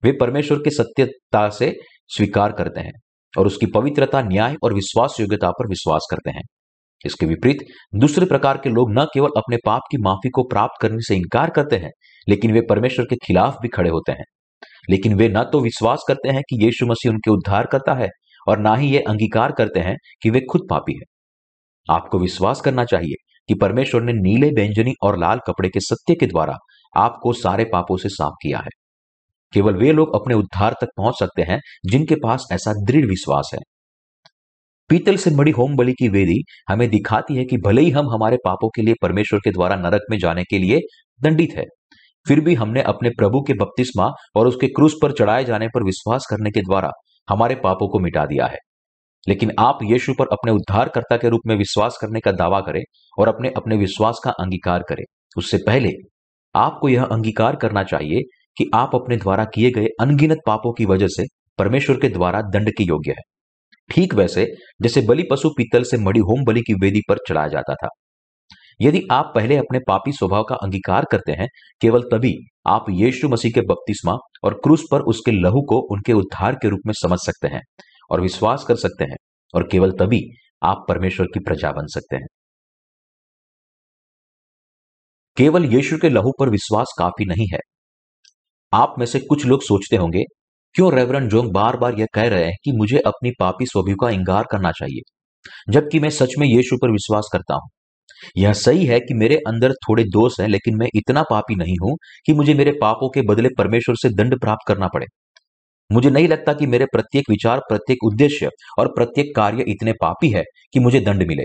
वे 0.05 0.13
परमेश्वर 0.13 0.59
की 0.59 0.71
सत्यता 0.71 1.49
से 1.49 1.73
स्वीकार 2.09 2.53
करते 2.53 2.81
हैं 2.81 2.93
और 3.39 3.47
उसकी 3.47 3.67
पवित्रता, 3.67 4.23
न्याय 4.23 4.57
और 4.63 4.75
विश्वास 4.75 5.17
योग्यता 5.21 5.51
पर 5.51 5.69
विश्वास 5.69 6.09
करते 6.11 6.31
हैं। 6.31 6.43
इसके 7.05 7.27
विपरीत, 7.27 7.57
दूसरे 7.95 8.27
प्रकार 8.27 8.57
के 8.57 8.71
लोग 8.71 8.93
न 8.93 9.05
केवल 9.05 9.29
अपने 9.37 9.57
पाप 9.67 9.81
की 9.91 9.99
माफ़ी 9.99 10.31
को 10.31 10.43
प्राप्त 10.43 10.83
करने 10.83 11.01
से 11.01 11.17
इनकार 11.17 11.51
करते 11.51 11.77
हैं, 11.77 11.91
लेकिन 12.29 12.53
वे 12.53 12.61
परमेश्वर 12.61 13.05
के 13.05 13.17
खिलाफ 13.17 13.57
भी 13.63 13.69
खड़े 13.69 13.91
होते 13.91 14.13
हैं। 14.13 14.25
लेकिन 14.91 15.15
वे 15.15 15.29
न 15.29 15.43
तो 15.43 15.61
विश्वास 15.61 16.05
करते 16.09 16.29
हैं 16.29 16.43
कि 16.43 16.65
यीशु 16.65 16.87
मसीह 16.87 17.13
उनके 17.13 17.31
उद्धार 17.31 17.67
करता 17.67 17.95
है, 17.95 18.09
और 18.49 18.59
ना 18.59 18.75
ही 18.75 18.89
ये 18.89 18.99
अंगीकार 18.99 19.53
करते 19.53 19.81
हैं 19.81 19.97
कि 20.23 20.31
वे 20.31 20.41
खुद 20.41 20.61
पापी 20.71 20.93
है। 20.93 21.17
आपको 21.95 22.19
विश्वास 22.19 22.61
करना 22.61 22.85
चाहिए 22.85 23.15
कि 23.49 23.55
परमेश्वर 23.55 24.03
ने 24.03 24.13
नीले, 24.13 24.51
व्यंजनी 24.51 24.95
और 25.03 25.19
लाल 25.19 25.39
कपड़े 25.47 25.69
के 25.69 25.81
सत्य 25.81 26.15
के 26.15 26.27
द्वारा 26.27 26.57
आपको 26.97 27.33
सारे 27.33 27.65
पापों 27.65 27.97
से 27.97 28.09
साफ़ 28.09 28.35
किया 28.43 28.59
है। 28.59 28.69
केवल 29.53 29.75
वे 29.75 29.93
लोग 29.93 30.15
अपने 30.15 30.35
उद्धार 30.35 30.75
तक 30.81 30.89
पहुँच 30.97 31.15
सकते 31.19 31.43
हैं 31.43 31.61
जिनके 31.91 32.15
पास 32.15 32.49
ऐसा 32.53 32.73
दृढ़ 32.73 33.07
विश्वास 33.07 33.51
है। 33.55 33.59
पीतल 34.91 35.17
से 35.17 35.31
मड़ी 35.31 35.51
होम 35.51 35.75
बलि 35.77 35.93
की 35.93 36.09
वेदी 36.09 36.39
हमें 36.69 36.89
दिखाती 36.91 37.37
है 37.37 37.45
कि 37.45 37.57
भले 37.57 37.83
ही 37.83 37.91
हम 37.91 38.11
हमारे 38.11 38.37
पापों 38.45 38.69
के 38.69 38.83
लिए 38.83 38.95
परमेश्वर 39.03 39.41
के 39.45 39.51
द्वारा 39.51 39.77
नरक 39.77 40.03
में 40.11 40.19
जाने 40.19 40.45
के 40.45 40.59
लिए 40.59 40.81
दंडित 41.21 41.57
है, 41.57 41.65
फिर 42.27 42.41
भी 42.41 42.55
हमने 42.55 42.83
अपने 42.83 43.11
प्रभु 43.11 43.41
के 43.43 43.55
बपतिस्मा 43.55 44.11
और 44.37 44.47
उसके 44.47 44.67
क्रूस 44.69 44.95
पर 45.03 45.13
चढ़ाए 45.13 45.45
जाने 45.45 45.69
पर 45.69 45.85
विश्वास 45.85 46.27
करने 46.31 46.51
के 46.51 46.61
द्वारा 46.61 46.91
हमारे 47.29 47.55
पापों 47.55 47.89
को 47.89 47.99
मिटा 47.99 48.25
दिया 48.27 48.47
है। 48.47 48.59
लेकिन 49.27 49.53
आप 49.59 49.79
यीशु 49.83 50.13
पर 50.19 50.27
अपने 50.33 50.53
उद्धारकर्ता 50.53 51.17
के 51.17 51.29
रूप 51.29 51.41
में 51.47 51.57
विश्वास 51.57 51.99
करने 52.01 52.21
का 52.21 52.33
दावा 52.33 52.61
करें 52.61 52.83
और 53.19 53.29
अपने 53.29 53.51
अपने 53.57 53.77
विश्वास 53.77 54.21
का 54.25 54.31
अंगीकार 54.31 54.83
करें। 54.89 55.05
उससे 55.37 55.59
पहले 55.67 55.91
आपको 56.55 56.89
यह 56.89 57.05
अंगीकार 57.05 57.57
करना 57.57 57.83
चाहिए 57.83 58.23
कि 58.57 58.71
आप 58.75 58.95
अपने 58.95 59.17
द्वारा 59.17 59.45
किए 59.45 59.71
गए 59.71 59.87
अनगिनत 60.01 60.39
पापों 60.47 60.73
की 60.73 60.85
वजह 60.85 61.09
से 61.09 61.25
परमेश्वर 61.59 61.97
के 61.97 62.09
द्वारा 62.09 62.41
दंड 62.43 62.71
के 62.71 62.85
योग्य 62.85 63.11
है। 63.11 63.23
ठीक 63.91 64.15
वैसे 64.15 64.47
जैसे 64.83 65.01
बलि 65.01 65.25
पशु 65.31 65.49
पीतल 65.49 65.83
से 65.83 65.97
मड़ी 65.99 66.21
होम 66.21 66.45
बलि 66.45 66.61
की 66.61 66.75
वेदी 66.75 67.01
पर 67.09 67.19
चढ़ाया 67.29 67.49
जाता 67.49 67.75
था। 67.75 67.89
यदि 68.81 69.03
आप 69.11 69.33
पहले 69.35 69.57
अपने 69.57 69.79
पापी 69.79 70.13
स्वभाव 70.13 70.45
का 70.45 70.55
अंगीकार 70.55 71.05
करते 71.11 71.33
हैं, 71.33 71.49
केवल 71.81 72.03
तभी 72.03 72.35
आप 72.67 72.87
यीशु 72.91 73.29
मसीह 73.29 73.53
के 73.53 73.61
बपतिस्मा 73.61 74.17
और 74.45 74.55
क्रूस 74.55 74.85
पर 74.91 75.01
उसके 75.01 75.33
लहू 75.33 75.63
को 75.63 75.81
उनके 75.93 76.13
उद्धार 76.13 76.55
के 76.55 76.69
रूप 76.69 76.81
में 76.87 76.93
समझ 76.97 77.19
सकते 77.19 77.49
हैं 77.49 77.63
और 78.11 78.21
विश्वास 78.21 78.65
कर 78.65 78.77
सकते 78.77 79.05
हैं 79.05 79.17
और 79.55 79.69
केवल 79.73 79.93
तभी 79.93 80.21
आप 80.63 80.85
परमेश्वर 80.89 81.27
की 81.27 81.41
प्रजा 81.41 81.73
बन 81.73 81.87
सकते 81.87 82.17
हैं। 82.17 82.27
केवल 85.37 85.65
यीशु 85.65 85.99
के 85.99 86.09
लहू 86.09 86.33
पर 86.41 86.49
विश्वास 86.49 86.95
काफ़ी 86.99 87.25
नहीं 87.25 87.47
है। 87.53 87.59
आप 88.73 88.95
में 88.99 89.07
से 89.07 89.19
कुछ 89.21 89.47
लोग 89.47 89.63
सोचते 89.63 89.97
होंगे 89.97 90.25
क्यों 90.77 90.91
रेवरन 90.93 91.29
जोंग 91.29 91.51
बार 91.53 91.77
बार 91.77 91.95
यह 91.99 92.07
कह 92.15 92.27
रहे 92.29 92.45
हैं 92.45 92.55
कि 92.65 92.73
मुझे 92.73 92.99
अपनी 93.07 93.31
पापी 93.39 93.67
स्वभाव 93.67 93.95
का 94.01 94.09
इंकार 94.11 94.47
करना 94.51 94.71
चाहिए, 94.73 95.01
जबकि 95.71 96.01
मैं 96.01 96.09
सच 96.11 96.35
में 96.39 96.47
यीशु 96.47 96.77
पर 96.83 96.91
विश्वास 96.91 97.29
करता 97.33 97.55
हूँ। 97.55 97.69
यह 98.37 98.53
सही 98.55 98.85
है 98.87 98.99
कि 99.01 99.15
मेरे 99.15 99.37
अंदर 99.49 99.73
थोड़े 99.83 100.05
दोष 100.07 100.39
हैं, 100.41 100.49
लेकिन 100.49 100.77
मैं 100.77 100.89
इतना 100.95 101.23
पापी 101.31 101.55
नहीं 101.55 101.77
हूँ 101.83 101.97
कि 102.27 102.33
मुझे 102.33 102.55
मेरे 102.55 102.73
पापों 102.81 103.09
के 103.11 103.23
बदले 103.29 103.49
परमेश्वर 103.59 103.97
से 103.97 104.09
दंड 104.15 104.39
प्राप्त 104.41 104.69
करना 104.69 104.89
पड़े। 104.95 105.07
मुझे 105.91 106.11
नहीं 106.11 106.29
लगता 106.29 106.53
कि 106.53 106.67
मेरे 106.67 106.87
प्रत्येक 106.93 107.31
विचार, 107.31 107.61
प्रत्येक 107.61 108.05
उद्देश्य 108.05 108.51
और 108.79 108.89
प्रत्येक 108.89 109.35
कार्य 109.37 109.65
इतने 109.69 109.93
पापी 110.03 110.31
है 110.31 110.43
कि 110.73 110.81
मुझे 110.81 111.01
दंड 111.01 111.27
मिले। 111.29 111.45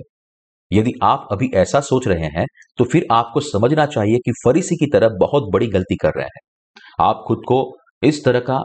यदि 0.71 0.93
आप 1.03 1.27
अभी 1.31 1.49
ऐसा 1.55 1.79
सोच 1.83 2.07
रहे 2.07 2.27
हैं 2.35 2.45
तो 2.77 2.83
फिर 2.85 3.07
आपको 3.11 3.39
समझना 3.41 3.85
चाहिए 3.87 4.17
कि 4.25 4.31
फरीसी 4.45 4.75
की 4.75 4.91
तरह 4.93 5.17
बहुत 5.19 5.49
बड़ी 5.53 5.67
गलती 5.69 5.95
कर 5.95 6.11
रहे 6.17 6.25
हैं। 6.27 6.41
आप 6.99 7.23
खुद 7.27 7.41
को 7.47 7.63
इस 8.03 8.23
तरह 8.25 8.39
का 8.41 8.61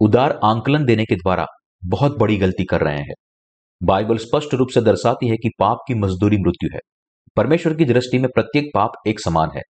उदार 0.00 0.38
आंकलन 0.44 0.84
देने 0.84 1.04
के 1.04 1.14
द्वारा 1.14 1.46
बहुत 1.82 2.18
बड़ी 2.18 2.36
गलती 2.36 2.64
कर 2.64 2.80
रहे 2.80 2.98
हैं। 2.98 3.14
बाइबल 3.82 4.16
स्पष्ट 4.16 4.54
रूप 4.54 4.68
से 4.68 4.80
दर्शाती 4.80 5.28
है 5.28 5.36
कि 5.36 5.50
पाप 5.58 5.78
की 5.88 5.94
मजदूरी 5.94 6.36
मृत्यु 6.36 6.70
है। 6.74 6.80
परमेश्वर 7.36 7.74
की 7.74 7.84
दृष्टि 7.84 8.18
में 8.18 8.28
प्रत्येक 8.34 8.70
पाप 8.74 8.92
एक 9.06 9.20
समान 9.20 9.50
है, 9.56 9.62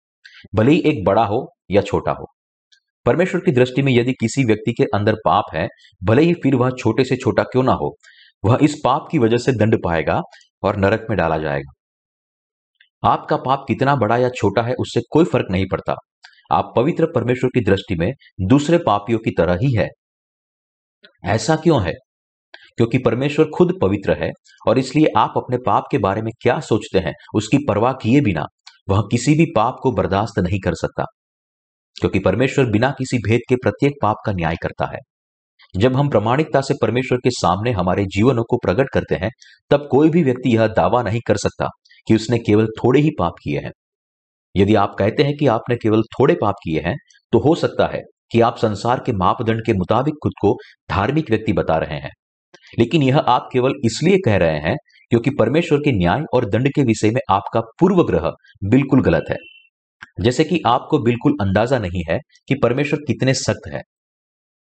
भले 0.54 0.72
ही 0.72 0.80
एक 0.80 1.04
बड़ा 1.04 1.24
हो 1.24 1.46
या 1.70 1.82
छोटा 1.82 2.12
हो। 2.12 2.26
परमेश्वर 3.06 3.40
की 3.40 3.52
दृष्टि 3.52 3.82
में 3.82 3.92
यदि 3.92 4.12
किसी 4.12 4.44
व्यक्ति 4.44 4.72
के 4.72 4.84
अंदर 4.94 5.14
पाप 5.14 5.44
है, 5.54 5.68
भले 6.04 6.22
ही 6.22 6.34
फिर 6.34 6.54
वह 6.54 6.70
छोटे 6.70 7.04
से 7.04 7.16
छोटा 7.16 7.42
क्यों 7.42 7.62
ना 7.62 7.72
हो, 7.72 7.94
वह 8.44 8.58
इस 8.62 8.80
पाप 8.84 9.08
की 9.10 9.18
वजह 9.18 9.38
से 9.38 9.52
दंड 9.52 9.76
पाएगा 9.84 10.20
और 10.62 10.76
नरक 10.76 11.06
में 11.10 11.18
डाला 11.18 11.38
जाएगा। 11.38 11.72
आपका 13.08 13.36
पाप 13.36 13.64
कितना 13.68 13.96
बड़ा 13.96 14.16
या 14.16 14.28
छोटा 14.28 14.62
है, 14.62 14.74
उससे 14.74 15.00
कोई 15.10 15.24
फ़र्क 15.24 15.46
नहीं 15.50 15.66
पड़ता। 15.72 15.94
आप 16.52 16.72
पवित्र 16.76 17.06
परमेश्वर 17.14 17.50
की 17.54 17.60
दृष्टि 17.60 17.94
में 17.94 18.12
दूसरे 18.40 18.78
पापियों 18.78 19.18
की 19.18 19.30
तरह 19.30 19.58
ही 19.62 19.74
है। 19.74 19.88
ऐसा 21.24 21.56
क्यों 21.56 21.82
है? 21.82 21.92
क्योंकि 22.76 22.98
परमेश्वर 22.98 23.46
खुद 23.56 23.78
पवित्र 23.82 24.24
है 24.24 24.30
और 24.68 24.78
इसलिए 24.78 25.06
आप 25.16 25.32
अपने 25.36 25.56
पाप 25.66 25.84
के 25.90 25.98
बारे 25.98 26.22
में 26.22 26.30
क्या 26.40 26.60
सोचते 26.60 26.98
हैं, 26.98 27.12
उसकी 27.34 27.58
परवाह 27.68 27.92
किए 27.92 28.20
बिना, 28.20 28.44
वह 28.88 29.00
किसी 29.00 29.34
भी 29.34 29.46
पाप 29.56 29.76
को 29.82 29.92
बर्दाश्त 29.92 30.38
नहीं 30.38 30.60
कर 30.60 30.74
सकता। 30.74 31.04
क्योंकि 32.00 32.18
परमेश्वर 32.18 32.66
बिना 32.66 32.90
किसी 32.90 33.18
भेद 33.18 33.40
के 33.48 33.54
प्रत्येक 33.56 33.92
पाप 34.02 34.16
का 34.26 34.32
न्याय 34.32 34.56
करता 34.62 34.86
है। 34.86 34.98
जब 35.76 35.96
हम 35.96 36.08
प्रमाणिकता 36.08 36.60
से 36.60 36.74
परमेश्वर 36.82 37.18
के 37.18 37.30
सामने 37.30 37.72
हमारे 37.72 38.04
जीवनों 38.04 38.44
को 38.44 38.56
प्रकट 38.56 38.86
करते 38.92 39.14
हैं, 39.14 39.30
तब 39.70 39.88
कोई 39.90 40.10
भी 40.10 40.22
व्यक्ति 40.22 40.54
यह 40.54 40.66
दावा 40.66 41.02
नहीं 41.02 41.20
कर 41.26 41.36
सकता 41.36 41.68
कि 42.08 42.14
उसने 42.14 42.38
केवल 42.38 42.66
थोड़े 42.66 43.00
ही 43.00 43.10
पाप 43.18 43.32
किए 43.42 43.58
हैं। 43.58 43.70
यदि 44.56 44.74
आप 44.74 44.96
कहते 44.98 45.22
हैं 45.22 45.36
कि 45.36 45.46
आपने 45.46 45.76
केवल 45.76 46.02
थोड़े 46.02 46.34
पाप 46.34 46.54
किए 46.54 46.80
हैं 46.80 46.96
तो 47.32 47.38
हो 47.38 47.54
सकता 47.54 47.86
है 47.86 48.00
कि 48.32 48.40
आप 48.40 48.56
संसार 48.56 49.02
के 49.06 49.12
मापदंड 49.12 49.64
के 49.66 49.72
मुताबिक 49.72 50.14
खुद 50.22 50.32
को 50.40 50.56
धार्मिक 50.90 51.30
व्यक्ति 51.30 51.52
बता 51.52 51.76
रहे 51.76 51.98
हैं। 51.98 52.10
लेकिन 52.78 53.02
यह 53.02 53.18
आप 53.18 53.48
केवल 53.52 53.72
इसलिए 53.84 54.18
कह 54.24 54.36
रहे 54.36 54.58
हैं 54.58 54.76
क्योंकि 55.10 55.30
परमेश्वर 55.30 55.78
के 55.78 55.92
न्याय 55.92 56.22
और 56.34 56.44
दंड 56.50 56.68
के 56.68 56.82
विषय 56.82 57.10
में 57.10 57.20
आपका 57.30 57.60
पूर्व 57.60 58.02
ग्रह 58.04 58.30
बिल्कुल 58.64 59.02
गलत 59.02 59.24
है। 59.30 59.36
जैसे 60.20 60.44
कि 60.44 60.60
आपको 60.66 60.98
बिल्कुल 60.98 61.36
अंदाज़ा 61.40 61.78
नहीं 61.78 62.02
है 62.10 62.18
कि 62.48 62.54
परमेश्वर 62.54 62.98
कितने 62.98 63.34
सख्त 63.34 63.72
है। 63.72 63.80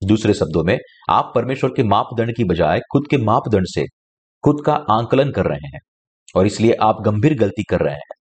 दूसरे 0.02 0.34
शब्दों 0.34 0.64
में, 0.64 0.78
आप 1.10 1.32
परमेश्वर 1.36 1.70
के 1.70 1.84
मापदंड 1.84 2.36
की 2.36 2.44
बजाय 2.44 2.80
खुद 2.92 3.04
के 3.10 3.18
मापदंड 3.18 3.66
से 3.68 3.86
खुद 4.44 4.64
का 4.66 4.74
आंकलन 4.74 5.32
कर 5.32 5.46
रहे 5.46 5.68
हैं 5.68 5.80
और 6.36 6.46
इसलिए 6.46 6.74
आप 6.74 7.02
गंभीर 7.02 7.34
गलती 7.34 7.64
कर 7.64 7.80
रहे 7.80 7.94
हैं। 7.94 8.16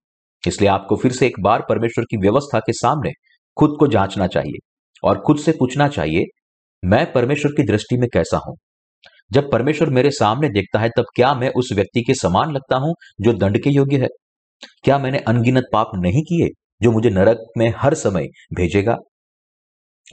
इसलिए 0.47 0.71
आपको 0.71 0.97
फिर 0.97 1.13
से 1.13 1.27
एक 1.27 1.41
बार 1.41 1.67
परमेश्वर 1.69 2.05
की 2.05 2.17
व्यवस्था 2.17 2.59
के 2.59 2.73
सामने 2.73 3.13
खुद 3.57 3.77
को 3.81 3.87
जांचना 3.87 4.27
चाहिए। 4.27 4.59
और 5.05 5.23
खुद 5.27 5.39
से 5.39 5.53
पूछना 5.53 5.89
चाहिए, 5.89 6.25
मैं 6.85 7.13
परमेश्वर 7.13 7.53
की 7.53 7.63
दृष्टि 7.63 7.97
में 7.97 8.09
कैसा 8.13 8.41
हूँ? 8.49 8.57
जब 9.33 9.51
परमेश्वर 9.53 9.91
मेरे 9.91 10.11
सामने 10.11 10.49
देखता 10.49 10.79
है, 10.79 10.89
तब 10.89 11.05
क्या 11.17 11.35
मैं 11.35 11.51
उस 11.57 11.73
व्यक्ति 11.73 12.03
के 12.03 12.15
समान 12.15 12.53
लगता 12.53 12.77
हूँ 12.77 12.95
जो 13.21 13.33
दंड 13.33 13.59
के 13.63 13.71
योग्य 13.71 13.97
है? 13.97 14.09
क्या 14.85 14.99
मैंने 14.99 15.19
अनगिनत 15.19 15.65
पाप 15.73 15.91
नहीं 15.95 16.23
किए 16.23 16.49
जो 16.83 16.93
मुझे 16.93 17.11
नरक 17.11 17.39
में 17.59 17.75
हर 17.77 17.95
समय 17.95 18.27
भेजेगा? 18.55 18.97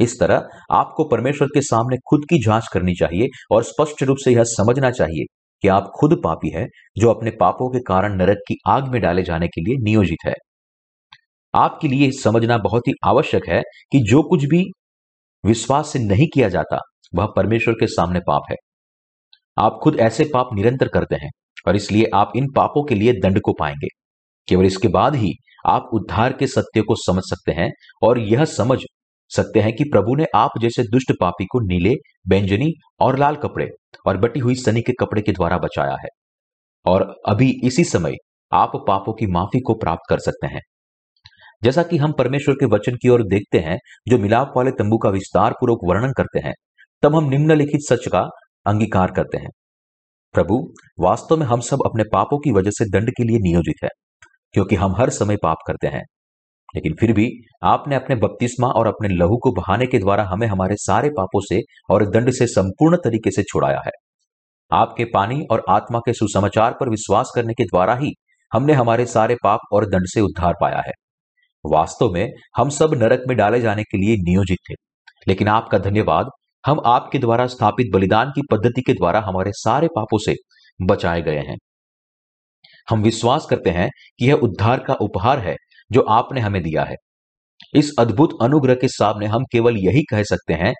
इस 0.02 0.20
तरह 0.20 0.48
आपको 0.72 1.04
परमेश्वर 1.04 1.48
के 1.48 1.62
सामने 1.62 1.98
खुद 2.10 2.22
की 2.30 2.40
जाँच 2.46 2.68
करनी 2.74 2.94
चाहिए 2.96 3.28
और 3.52 3.64
स्पष्ट 3.64 4.04
रूप 4.04 4.18
से 4.26 4.32
यह 4.32 4.44
समझना 4.44 4.92
चाहिए 4.92 5.26
कि 5.64 5.68
आप 5.68 5.92
खुद 6.00 6.22
पापी 6.24 6.50
है 6.50 6.66
जो 6.98 7.10
अपने 7.10 7.32
पापों 7.32 7.70
के 7.70 7.80
कारण 7.80 8.18
नरक 8.18 8.38
की 8.48 8.56
आग 8.68 8.88
में 8.88 9.02
डाले 9.02 9.24
जाने 9.24 9.48
के 9.48 9.62
लिए 9.62 9.76
नियोजित 9.84 10.26
है। 10.26 10.34
आपके 11.56 11.88
लिए 11.88 12.12
समझना 12.12 12.58
बहुत 12.58 12.88
ही 12.88 12.94
आवश्यक 13.06 13.48
है 13.50 13.62
कि 13.92 14.00
जो 14.00 14.24
कुछ 14.24 14.46
भी 14.46 14.66
विश्वास 15.46 15.94
से 15.94 16.00
नहीं 16.00 16.28
किया 16.34 16.50
जाता, 16.50 16.80
वह 17.16 17.28
परमेश्वर 17.36 17.74
के 17.74 17.88
सामने 17.88 18.20
पाप 18.20 18.42
है। 18.52 18.56
आप 19.58 19.80
खुद 19.84 20.00
ऐसे 20.00 20.24
पाप 20.34 20.50
निरंतर 20.54 20.88
करते 20.88 21.16
हैं 21.16 21.30
और 21.68 21.76
इसलिए 21.76 22.06
आप 22.14 22.32
इन 22.36 22.48
पापों 22.56 22.84
के 22.84 22.96
लिए 22.96 23.14
दंड 23.14 23.40
को 23.42 23.54
पाएँगे। 23.60 23.88
केवल 24.48 24.66
इसके 24.66 24.88
बाद 24.88 25.16
ही 25.16 25.34
आप 25.68 25.90
उद्धार 25.94 26.34
के 26.34 26.48
सत्य 26.48 26.82
को 26.82 26.96
समझ 26.96 27.24
सकते 27.24 27.52
हैं 27.52 27.72
और 28.04 28.20
यह 28.20 28.46
समझ 28.46 28.80
सकते 29.32 29.60
हैं 29.60 29.76
कि 29.76 29.84
प्रभु 29.84 30.16
ने 30.16 30.26
आप 30.36 30.52
जैसे 30.62 30.84
दुष्ट 30.84 31.14
पापी 31.20 31.46
को 31.46 31.60
नीले 31.60 31.94
व्यंजनी 32.28 32.72
और 33.00 33.18
लाल 33.20 33.36
कपड़े 33.36 33.70
और 34.08 34.18
बटी 34.18 34.40
हुई 34.40 34.56
सनी 34.56 34.82
के 34.82 34.94
कपड़े 35.00 35.22
के 35.22 35.32
द्वारा 35.32 35.58
बचाया 35.58 35.94
है। 35.94 36.08
और 36.86 37.16
अभी 37.28 37.54
इसी 37.64 37.84
समय 37.84 38.14
आप 38.52 38.72
पापों 38.88 39.14
की 39.14 39.26
माफ़ी 39.28 39.60
को 39.60 39.74
प्राप्त 39.74 40.02
कर 40.10 40.20
सकते 40.20 40.48
हैं। 40.48 40.62
जैसा 41.64 41.84
कि 41.84 41.98
हम 41.98 42.12
परमेश्वर 42.12 42.56
के 42.56 42.66
वचन 42.66 42.96
की 42.96 43.10
ओर 43.10 43.24
देखते 43.24 43.60
हैं, 43.60 43.78
जो 44.08 44.18
मिलाप 44.18 44.54
वाले 44.58 44.72
तंबू 44.72 44.98
का 44.98 45.10
विस्तार 45.10 45.52
पूर्वक 45.52 45.80
वर्णन 45.84 46.14
करते 46.18 46.40
हैं, 46.40 46.54
तब 47.02 47.16
हम 47.16 47.30
निम्नलिखित 47.30 47.82
सच 47.82 48.08
का 48.08 48.22
अंगीकार 48.66 49.12
करते 49.12 49.38
हैं। 49.38 49.50
प्रभु, 50.34 50.74
वास्तव 51.00 51.38
में 51.38 51.46
हम 51.46 51.60
सब 51.60 51.78
अपने 51.86 52.04
पापों 52.04 52.40
की 52.40 52.52
वजह 52.52 52.72
से 52.72 52.86
दंड 52.86 53.10
के 53.10 53.24
लिए 53.24 53.38
नियोजित 53.38 53.76
है, 53.84 53.90
क्योंकि 54.52 54.76
हम 54.76 54.96
हर 54.96 55.10
समय 55.10 55.38
पाप 55.44 55.58
करते 55.68 55.88
हैं। 55.88 56.04
लेकिन 56.76 56.94
फिर 57.00 57.14
भी 57.14 57.30
आपने 57.64 57.96
अपने 57.96 58.16
बपतिस्मा 58.16 58.68
और 58.68 58.88
अपने 58.88 59.10
लहू 59.10 59.38
को 59.38 59.52
बहाने 59.52 59.86
के 59.86 60.00
द्वारा 60.00 60.24
हमें 60.24 60.48
हमारे 60.48 60.76
सारे 60.76 61.10
पापों 61.10 61.40
से 61.42 61.62
और 61.90 62.10
दंड 62.10 62.32
से 62.32 62.48
संपूर्ण 62.48 62.98
तरीके 62.98 63.32
से 63.32 63.44
छुड़ाया 63.44 63.82
है। 63.86 63.92
आपके 64.72 65.06
पानी 65.06 65.42
और 65.52 65.64
आत्मा 65.70 66.00
के 66.00 66.14
सुसमाचार 66.14 66.78
पर 66.80 66.90
विश्वास 66.90 67.32
करने 67.36 67.54
के 67.54 67.64
द्वारा 67.64 67.96
ही 67.96 68.14
हमने 68.54 68.74
हमारे 68.74 69.06
सारे 69.06 69.36
पाप 69.44 69.60
और 69.72 69.86
दंड 69.86 70.06
से 70.06 70.22
उद्धार 70.22 70.54
पाया 70.62 70.82
है। 70.88 70.92
वास्तव 71.66 72.12
में 72.12 72.34
हम 72.58 72.70
सब 72.70 72.94
नरक 72.94 73.24
में 73.28 73.38
डाले 73.38 73.62
जाने 73.62 73.84
के 73.84 73.98
लिए 73.98 74.16
नियोजित 74.16 74.58
थे। 74.70 74.74
लेकिन 75.28 75.48
आपका 75.48 75.78
धन्यवाद, 75.78 76.30
हम 76.66 76.82
आपके 76.86 77.20
द्वारा 77.20 77.48
स्थापित 77.48 77.88
बलिदान 77.94 78.30
की 78.30 78.42
पद्धति 78.52 78.82
के 78.82 78.94
द्वारा 78.94 79.20
हमारे 79.20 79.52
सारे 79.54 79.88
पापों 79.88 80.18
से 80.18 80.36
बचाए 80.82 81.22
गए 81.22 81.40
हैं। 81.40 81.58
हम 82.90 83.02
विश्वास 83.02 83.46
करते 83.46 83.70
हैं 83.70 83.90
कि 84.20 84.28
यह 84.28 84.34
उद्धार 84.34 84.80
का 84.80 84.94
उपहार 84.94 85.40
है 85.40 85.56
जो 85.92 86.02
आपने 86.02 86.42
हमें 86.42 86.64
दिया 86.64 86.84
है। 86.84 86.96
इस 87.76 87.94
अद्भुत 88.00 88.30
अनुग्रह 88.42 88.76
के 88.76 88.88
सामने 88.88 89.26
हम 89.26 89.44
केवल 89.52 89.78
यही 89.78 90.04
कह 90.04 90.24
सकते 90.24 90.54
हैं 90.54 90.74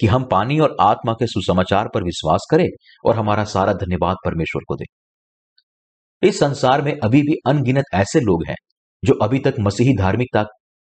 कि 0.00 0.06
हम 0.06 0.24
पानी 0.24 0.58
और 0.58 0.76
आत्मा 0.80 1.12
के 1.12 1.26
सुसमाचार 1.26 1.88
पर 1.94 2.04
विश्वास 2.04 2.46
करें 2.50 2.68
और 3.04 3.16
हमारा 3.16 3.44
सारा 3.44 3.72
धन्यवाद 3.72 4.16
परमेश्वर 4.24 4.62
को 4.68 4.76
दें। 4.76 4.86
इस 6.28 6.38
संसार 6.38 6.82
में 6.82 6.98
अभी 7.04 7.20
भी 7.22 7.36
अनगिनत 7.46 7.84
ऐसे 7.94 8.20
लोग 8.20 8.44
हैं 8.48 8.56
जो 9.04 9.14
अभी 9.14 9.38
तक 9.38 9.54
मसीही 9.60 9.96
धार्मिकता 9.96 10.42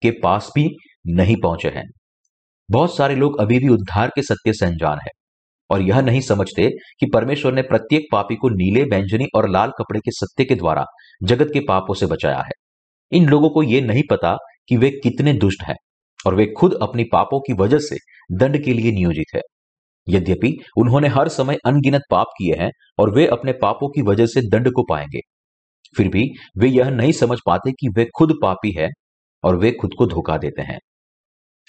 के 0.02 0.10
पास 0.10 0.50
भी 0.54 0.68
नहीं 1.06 1.36
पहुँचे 1.36 1.68
हैं। 1.68 1.84
बहुत 2.68 2.96
सारे 2.96 3.14
लोग 3.14 3.40
अभी 3.40 3.58
भी 3.58 3.68
उद्धार 3.68 4.08
के 4.08 4.22
सत्य 4.22 4.52
से 4.52 4.66
अनजान 4.66 4.98
है 4.98 5.10
और 5.70 5.82
यह 5.82 6.00
नहीं 6.00 6.20
समझते 6.20 6.68
कि 7.00 7.06
परमेश्वर 7.14 7.52
ने 7.52 7.62
प्रत्येक 7.62 8.02
पापी 8.12 8.36
को 8.36 8.48
नीले 8.48 8.84
बैंजनी 8.84 9.26
और 9.34 9.48
लाल 9.50 9.70
कपड़े 9.70 10.00
के 10.00 10.10
सत्य 10.10 10.44
के 10.44 10.54
द्वारा 10.54 10.84
जगत 11.22 11.50
के 11.52 11.60
पापों 11.60 11.94
से 11.94 12.06
बचाया 12.06 12.38
है। 12.38 12.52
इन 13.12 13.28
लोगों 13.28 13.50
को 13.50 13.62
यह 13.62 13.84
नहीं 13.84 14.02
पता 14.10 14.36
कि 14.68 14.76
वे 14.76 14.90
कितने 14.90 15.32
दुष्ट 15.32 15.62
हैं 15.62 15.76
और 16.26 16.34
वे 16.34 16.46
खुद 16.46 16.78
अपनी 16.82 17.04
पापों 17.04 17.40
की 17.40 17.52
वजह 17.52 17.78
से 17.78 17.96
दंड 18.32 18.64
के 18.64 18.72
लिए 18.72 18.92
नियोजित 18.92 19.34
है। 19.34 19.40
यद्यपि 20.08 20.52
उन्होंने 20.78 21.08
हर 21.08 21.28
समय 21.28 21.56
अनगिनत 21.66 22.02
पाप 22.10 22.26
किए 22.26 22.54
हैं 22.54 22.70
और 22.98 23.14
वे 23.14 23.26
अपने 23.26 23.52
पापों 23.52 23.88
की 23.88 24.02
वजह 24.02 24.26
से 24.26 24.40
दंड 24.50 24.70
को 24.72 24.82
पाएँगे। 24.82 25.20
फिर 25.96 26.08
भी 26.08 26.30
वे 26.58 26.68
यह 26.68 26.90
नहीं 26.90 27.12
समझ 27.12 27.38
पाते 27.46 27.72
कि 27.72 27.88
वे 27.96 28.06
खुद 28.16 28.32
पापी 28.42 28.74
है 28.78 28.88
और 29.44 29.56
वे 29.56 29.70
खुद 29.70 29.90
को 29.98 30.06
धोखा 30.06 30.36
देते 30.36 30.62
हैं। 30.62 30.78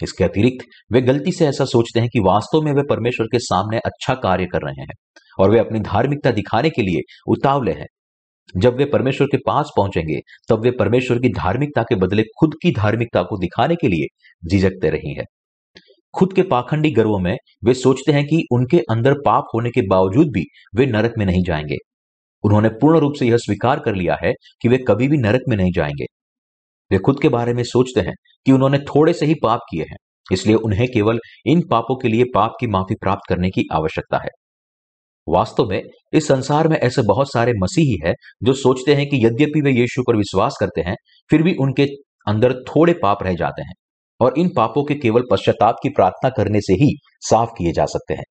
इसके 0.04 0.24
अतिरिक्त 0.24 0.66
वे 0.92 1.02
गलती 1.02 1.32
से 1.32 1.48
ऐसा 1.48 1.66
सोचते 1.66 2.00
हैं 2.00 2.10
कि 2.10 2.20
वास्तव 2.20 2.62
में 2.62 2.72
वे 2.74 2.84
परमेश्वर 2.90 3.26
के 3.26 3.40
सामने 3.40 3.78
अच्छा 3.78 4.14
कार्य 4.14 4.46
कर 4.46 4.62
रहे 4.62 4.82
हैं 4.82 4.96
और 5.40 5.52
वे 5.52 5.60
अपनी 5.60 5.80
धार्मिकता 5.80 6.32
दिखाने 6.32 6.70
के 6.70 6.82
लिए 6.82 7.16
उतावले 7.28 7.72
हैं। 7.72 7.88
जब 8.58 8.78
वे 8.78 8.86
परमेश्वर 8.86 9.28
के 9.28 9.38
पास 9.38 9.72
पहुँचेंगे, 9.78 10.20
तब 10.50 10.60
वे 10.60 10.72
परमेश्वर 10.72 11.20
की 11.20 11.30
धार्मिकता 11.30 11.84
के 11.84 11.96
बदले 11.96 12.24
खुद 12.24 12.54
की 12.62 12.72
धार्मिकता 12.72 13.24
को 13.24 13.38
दिखाने 13.38 13.76
के 13.76 13.88
लिए 13.88 14.06
झिझकते 14.50 14.90
रही 14.90 15.14
है। 15.14 15.24
खुद 16.14 16.34
के 16.34 16.42
पाखंडी 16.42 16.92
गर्वों 16.92 17.20
में 17.20 17.38
वे 17.66 17.74
सोचते 17.74 18.12
हैं 18.12 18.26
कि 18.26 18.48
उनके 18.52 18.80
अंदर 18.80 19.14
पाप 19.14 19.44
होने 19.56 19.70
के 19.70 19.82
बावजूद 19.82 20.28
भी 20.28 20.46
वे 20.76 20.86
नरक 20.86 21.14
में 21.18 21.26
नहीं 21.26 21.44
जाएँगे। 21.44 21.78
उन्होंने 22.48 22.70
पूर्ण 22.82 23.00
रूप 23.00 23.14
से 23.14 23.28
यह 23.28 23.38
स्वीकार 23.38 23.80
कर 23.80 23.96
लिया 23.96 24.18
है 24.24 24.32
कि 24.62 24.70
वे 24.70 24.78
कभी 24.88 25.08
भी 25.08 25.18
नरक 25.18 25.42
में 25.50 25.56
नहीं 25.58 25.72
जाएँगे। 25.72 26.06
वे 26.92 26.98
खुद 26.98 27.20
के 27.22 27.30
बारे 27.30 27.54
में 27.54 27.64
सोचते 27.64 28.02
हैं 28.02 28.14
कि 28.46 28.52
उन्होंने 28.52 28.78
थोड़े 28.80 29.14
से 29.14 29.26
ही 29.26 29.34
पाप 29.44 29.60
किए 29.72 29.84
हैं, 29.84 29.98
इसलिए 30.32 30.56
उन्हें 30.56 30.88
केवल 30.88 31.20
इन 31.46 31.62
पापों 31.72 31.96
के 31.96 32.08
लिए 32.08 32.24
पाप 32.36 32.54
की 32.60 32.68
माफ़ी 32.68 32.96
प्राप्त 32.96 33.30
करने 33.30 33.50
की 33.50 33.64
आवश्यकता 33.74 34.18
है। 34.18 34.30
वास्तव 35.28 35.70
में, 35.70 35.82
इस 36.14 36.28
संसार 36.28 36.68
में 36.68 36.78
ऐसे 36.78 37.02
बहुत 37.02 37.32
सारे 37.34 37.54
मसीही 37.58 37.98
है 38.06 38.14
जो 38.44 38.54
सोचते 38.54 38.96
हैं 38.96 39.08
कि 39.10 39.26
यद्यपि 39.26 39.62
वे 39.62 39.72
यीशु 39.72 40.04
पर 40.08 40.16
विश्वास 40.16 40.58
करते 40.60 40.82
हैं, 40.82 40.96
फिर 41.32 41.44
भी 41.44 41.54
उनके 41.60 41.88
अंदर 42.28 42.54
थोड़े 42.64 42.94
पाप 42.94 43.24
रह 43.24 43.34
जाते 43.34 43.62
हैं 43.62 43.74
और 44.20 44.40
इन 44.40 44.50
पापों 44.56 44.84
के 44.84 44.96
केवल 44.96 45.24
पश्चाताप 45.32 45.76
की 45.84 45.90
प्रार्थना 45.90 46.30
करने 46.30 46.62
से 46.62 46.74
ही 46.74 46.90
साफ़ 47.22 47.50
किए 47.58 47.72
जा 47.72 47.86
सकते 47.86 48.14
हैं 48.14 48.24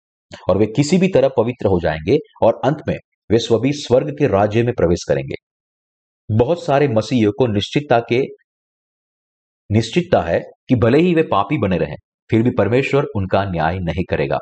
और 0.49 0.59
वे 0.59 0.67
किसी 0.67 0.99
भी 0.99 1.09
तरह 1.09 1.29
पवित्र 1.37 1.67
हो 1.67 1.81
जाएँगे 1.81 2.19
और 2.43 2.61
अंत 2.65 2.79
में 2.89 2.97
वे 3.31 3.39
स्वभी 3.39 3.73
स्वर्ग 3.73 4.11
के 4.11 4.27
राज्य 4.27 4.63
में 4.63 4.73
प्रवेश 4.75 5.05
करेंगे। 5.09 5.35
बहुत 6.29 6.65
सारे 6.65 6.89
मसीहियों 6.89 7.33
को 7.33 7.47
निश्चितता 7.47 7.99
के, 8.09 8.21
निश्चितता 9.71 10.21
है 10.21 10.41
कि 10.69 10.75
भले 10.75 10.99
ही 10.99 11.15
वे 11.15 11.23
पापी 11.23 11.59
बने 11.59 11.79
रहें, 11.79 11.97
फिर 12.31 12.43
भी 12.43 12.51
परमेश्वर 12.51 13.07
उनका 13.17 13.45
न्याय 13.45 13.79
नहीं 13.79 14.05
करेगा, 14.11 14.39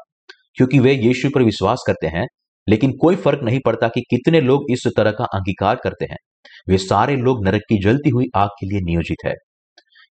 क्योंकि 0.55 0.79
वे 0.79 0.93
यीशु 0.95 1.31
पर 1.35 1.43
विश्वास 1.43 1.85
करते 1.87 2.07
हैं, 2.07 2.27
लेकिन 2.69 2.93
कोई 2.93 3.17
फ़र्क 3.17 3.43
नहीं 3.45 3.61
पड़ता 3.67 3.89
कि 3.89 4.01
कितने 4.11 4.41
लोग 4.41 4.71
इस 4.71 4.87
तरह 4.97 5.11
का 5.11 5.25
अंगीकार 5.25 5.77
करते 5.77 6.05
हैं। 6.05 6.17
वे 6.69 6.79
सारे 6.79 7.17
लोग 7.17 7.45
नरक 7.47 7.63
की 7.69 7.83
जलती 7.83 8.11
हुई 8.11 8.27
आग 8.37 8.49
के 8.61 8.67
लिए 8.67 8.81
नियोजित 8.81 9.25
है। 9.27 9.35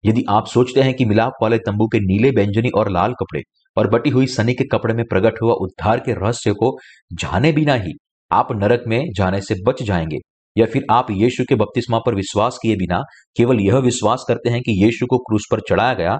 यदि 0.05 0.23
आप 0.29 0.47
सोचते 0.47 0.81
हैं 0.81 0.93
कि 0.93 1.05
मिलाप 1.05 1.33
वाले 1.41 1.57
तंबू 1.57 1.87
के 1.87 1.99
नीले 1.99 2.29
व्यंजनी 2.29 2.69
और 2.69 2.89
लाल 2.91 3.13
कपड़े 3.13 3.41
और 3.77 3.89
बटी 3.89 4.09
हुई 4.09 4.27
सनी 4.27 4.53
के 4.53 4.63
कपड़े 4.63 4.93
में 4.93 5.03
प्रकट 5.05 5.41
हुआ 5.41 5.53
उद्धार 5.53 5.99
के 5.99 6.13
रहस्य 6.13 6.53
को 6.53 6.77
जाने 7.13 7.51
बिना 7.51 7.73
ही 7.75 7.93
आप 8.31 8.47
नरक 8.51 8.83
में 8.87 9.01
जाने 9.15 9.41
से 9.41 9.55
बच 9.67 9.83
जाएँगे, 9.83 10.17
या 10.55 10.65
फिर 10.65 10.85
आप 10.91 11.11
यीशु 11.11 11.43
के 11.49 11.55
बपतिस्मा 11.55 11.99
पर 11.99 12.15
विश्वास 12.15 12.57
किए 12.61 12.75
बिना 12.75 13.01
केवल 13.37 13.59
यह 13.59 13.77
विश्वास 13.79 14.25
करते 14.27 14.49
हैं 14.49 14.61
कि 14.61 14.83
यीशु 14.83 15.05
को 15.05 15.17
क्रूस 15.17 15.47
पर 15.51 15.59
चढ़ाया 15.69 15.93
गया 15.93 16.17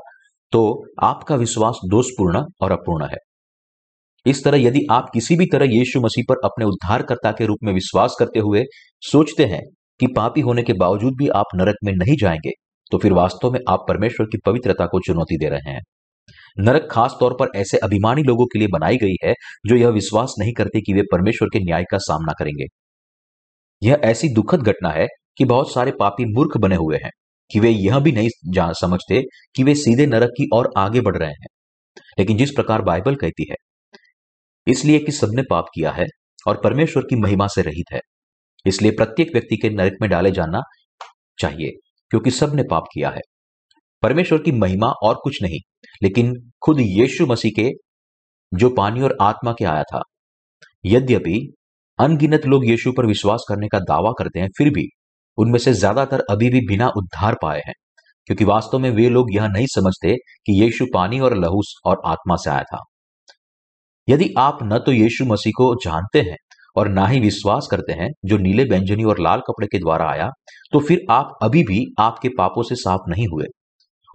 तो 0.54 0.64
आपका 1.04 1.36
विश्वास 1.36 1.80
दोषपूर्ण 1.86 2.44
और 2.62 2.72
अपूर्ण 2.72 3.06
है। 3.06 3.18
इस 4.26 4.44
तरह 4.44 4.58
यदि 4.58 4.80
आप 4.92 5.10
किसी 5.14 5.36
भी 5.36 5.46
तरह 5.46 5.66
यीशु 5.66 6.02
मसीह 6.02 6.24
पर 6.30 6.36
अपने 6.46 6.66
उद्धारकर्ता 6.66 7.32
के 7.32 7.46
रूप 7.46 7.58
में 7.64 7.74
विश्वास 7.74 8.16
करते 8.20 8.40
हुए 8.40 8.64
सोचते 9.04 9.46
हैं 9.46 9.62
कि 10.00 10.08
पापी 10.08 10.42
होने 10.42 10.64
के 10.64 10.74
बावजूद 10.74 11.14
भी 11.18 11.28
आप 11.28 11.56
नरक 11.56 11.76
में 11.84 11.94
नहीं 11.94 12.16
जाएँगे 12.18 12.52
तो 12.92 12.98
फिर 12.98 13.14
वास्तव 13.14 13.52
में 13.52 13.60
आप 13.70 13.86
परमेश्वर 13.88 14.26
की 14.26 14.38
पवित्रता 14.46 14.86
को 14.86 15.00
चुनौती 15.00 15.38
दे 15.38 15.50
रहे 15.50 15.72
हैं। 15.72 15.82
नरक 16.58 16.88
खास 16.92 17.16
तौर 17.20 17.36
पर 17.40 17.48
ऐसे 17.56 17.78
अभिमानी 17.78 18.24
लोगों 18.24 18.46
के 18.46 18.60
लिए 18.60 18.68
बनाई 18.68 18.98
गई 18.98 19.16
है, 19.24 19.34
जो 19.68 19.76
यह 19.76 19.90
विश्वास 19.90 20.36
नहीं 20.40 20.54
करते 20.54 20.82
कि 20.82 20.94
वे 20.94 21.02
परमेश्वर 21.12 21.48
के 21.48 21.60
न्याय 21.60 21.84
का 21.84 21.98
सामना 21.98 22.34
करेंगे। 22.40 22.66
यह 23.82 24.02
ऐसी 24.04 24.30
दुखद 24.30 24.62
घटना 24.62 24.90
है 24.90 25.08
कि 25.38 25.46
बहुत 25.46 25.74
सारे 25.74 25.92
पापी 25.92 26.26
मूर्ख 26.34 26.58
बने 26.58 26.76
हुए 26.76 26.98
हैं, 26.98 27.10
कि 27.52 27.60
वे 27.60 27.70
यह 27.70 28.00
भी 28.00 28.12
नहीं 28.12 28.30
जान 28.54 28.74
समझते 28.74 29.22
कि 29.56 29.64
वे 29.64 29.76
सीधे 29.76 30.06
नरक 30.06 30.30
की 30.30 30.50
ओर 30.56 30.70
आगे 30.78 31.02
बढ़ 31.02 31.18
रहे 31.18 31.30
हैं। 31.30 31.48
लेकिन 32.20 32.38
जिस 32.38 32.52
प्रकार 32.52 32.82
बाइबल 32.82 33.16
कहती 33.16 33.48
है, 33.50 33.56
इसलिए 34.68 35.00
कि 35.00 35.12
सबने 35.12 35.44
पाप 35.50 35.66
किया 35.76 35.92
है 35.92 36.06
और 36.48 36.62
परमेश्वर 36.64 37.04
की 37.04 37.16
महिमा 37.16 37.48
से 37.48 37.62
रहित 37.62 37.94
है, 37.94 38.00
इसलिए 38.66 38.92
प्रत्येक 38.92 39.34
व्यक्ति 39.34 39.58
के 39.58 39.70
नरक 39.70 39.98
में 40.02 40.10
डाले 40.10 40.32
जाना 40.32 40.62
चाहिए, 41.40 41.72
क्योंकि 42.12 42.32
सबने 42.32 42.64
पाप 42.64 42.84
किया 42.94 43.10
है। 43.10 43.22
परमेश्वर 44.04 44.38
की 44.40 44.52
महिमा 44.54 44.88
और 45.04 45.20
कुछ 45.24 45.42
नहीं, 45.44 45.60
लेकिन 46.02 46.34
खुद 46.62 46.80
यीशु 46.80 47.26
मसीह 47.26 47.52
के 47.60 47.70
जो 48.52 48.70
पानी 48.72 49.02
और 49.02 49.18
आत्मा 49.22 49.52
के 49.54 49.66
आया 49.66 49.84
था। 49.86 50.02
यद्यपि 50.84 51.40
अनगिनत 52.00 52.46
लोग 52.46 52.66
यीशु 52.66 52.92
पर 52.92 53.06
विश्वास 53.06 53.46
करने 53.50 53.68
का 53.68 53.80
दावा 53.82 54.12
करते 54.18 54.40
हैं, 54.40 54.50
फिर 54.58 54.70
भी 54.70 54.88
उनमें 55.38 55.60
से 55.60 55.74
ज़्यादातर 55.74 56.24
अभी 56.30 56.50
भी 56.50 56.60
बिना 56.68 56.88
उद्धार 56.98 57.36
पाए 57.42 57.62
हैं, 57.68 57.74
क्योंकि 58.28 58.46
वास्तव 58.46 58.80
में 58.80 58.90
वे 58.92 59.08
लोग 59.10 59.34
यह 59.36 59.48
नहीं 59.48 59.68
समझते 59.70 60.16
कि 60.16 60.62
यीशु 60.62 60.86
पानी 60.94 61.20
और 61.20 61.38
लहूस 61.38 61.74
और 61.86 62.02
आत्मा 62.06 62.36
से 62.36 62.50
आया 62.50 62.64
था। 62.66 62.84
यदि 64.08 64.34
आप 64.40 64.60
न 64.64 64.80
तो 64.86 64.92
यीशु 64.94 65.26
मसीह 65.26 65.52
को 65.58 65.74
जानते 65.84 66.22
हैं 66.22 66.36
और 66.76 66.88
ना 66.90 67.06
ही 67.08 67.20
विश्वास 67.20 67.68
करते 67.72 67.94
हैं, 67.94 68.10
जो 68.26 68.38
नीले 68.38 68.64
व्यंजनी 68.66 69.04
और 69.06 69.20
लाल 69.20 69.42
कपड़े 69.48 69.68
के 69.68 69.80
द्वारा 69.80 70.10
आया 70.12 70.30
तो 70.74 70.80
फिर 70.82 71.06
आप 71.12 71.38
अभी 71.44 71.64
भी 71.64 71.84
आपके 72.00 72.30
पापों 72.38 72.64
से 72.64 72.76
साफ़ 72.78 73.10
नहीं 73.10 73.28
हुए। 73.28 73.46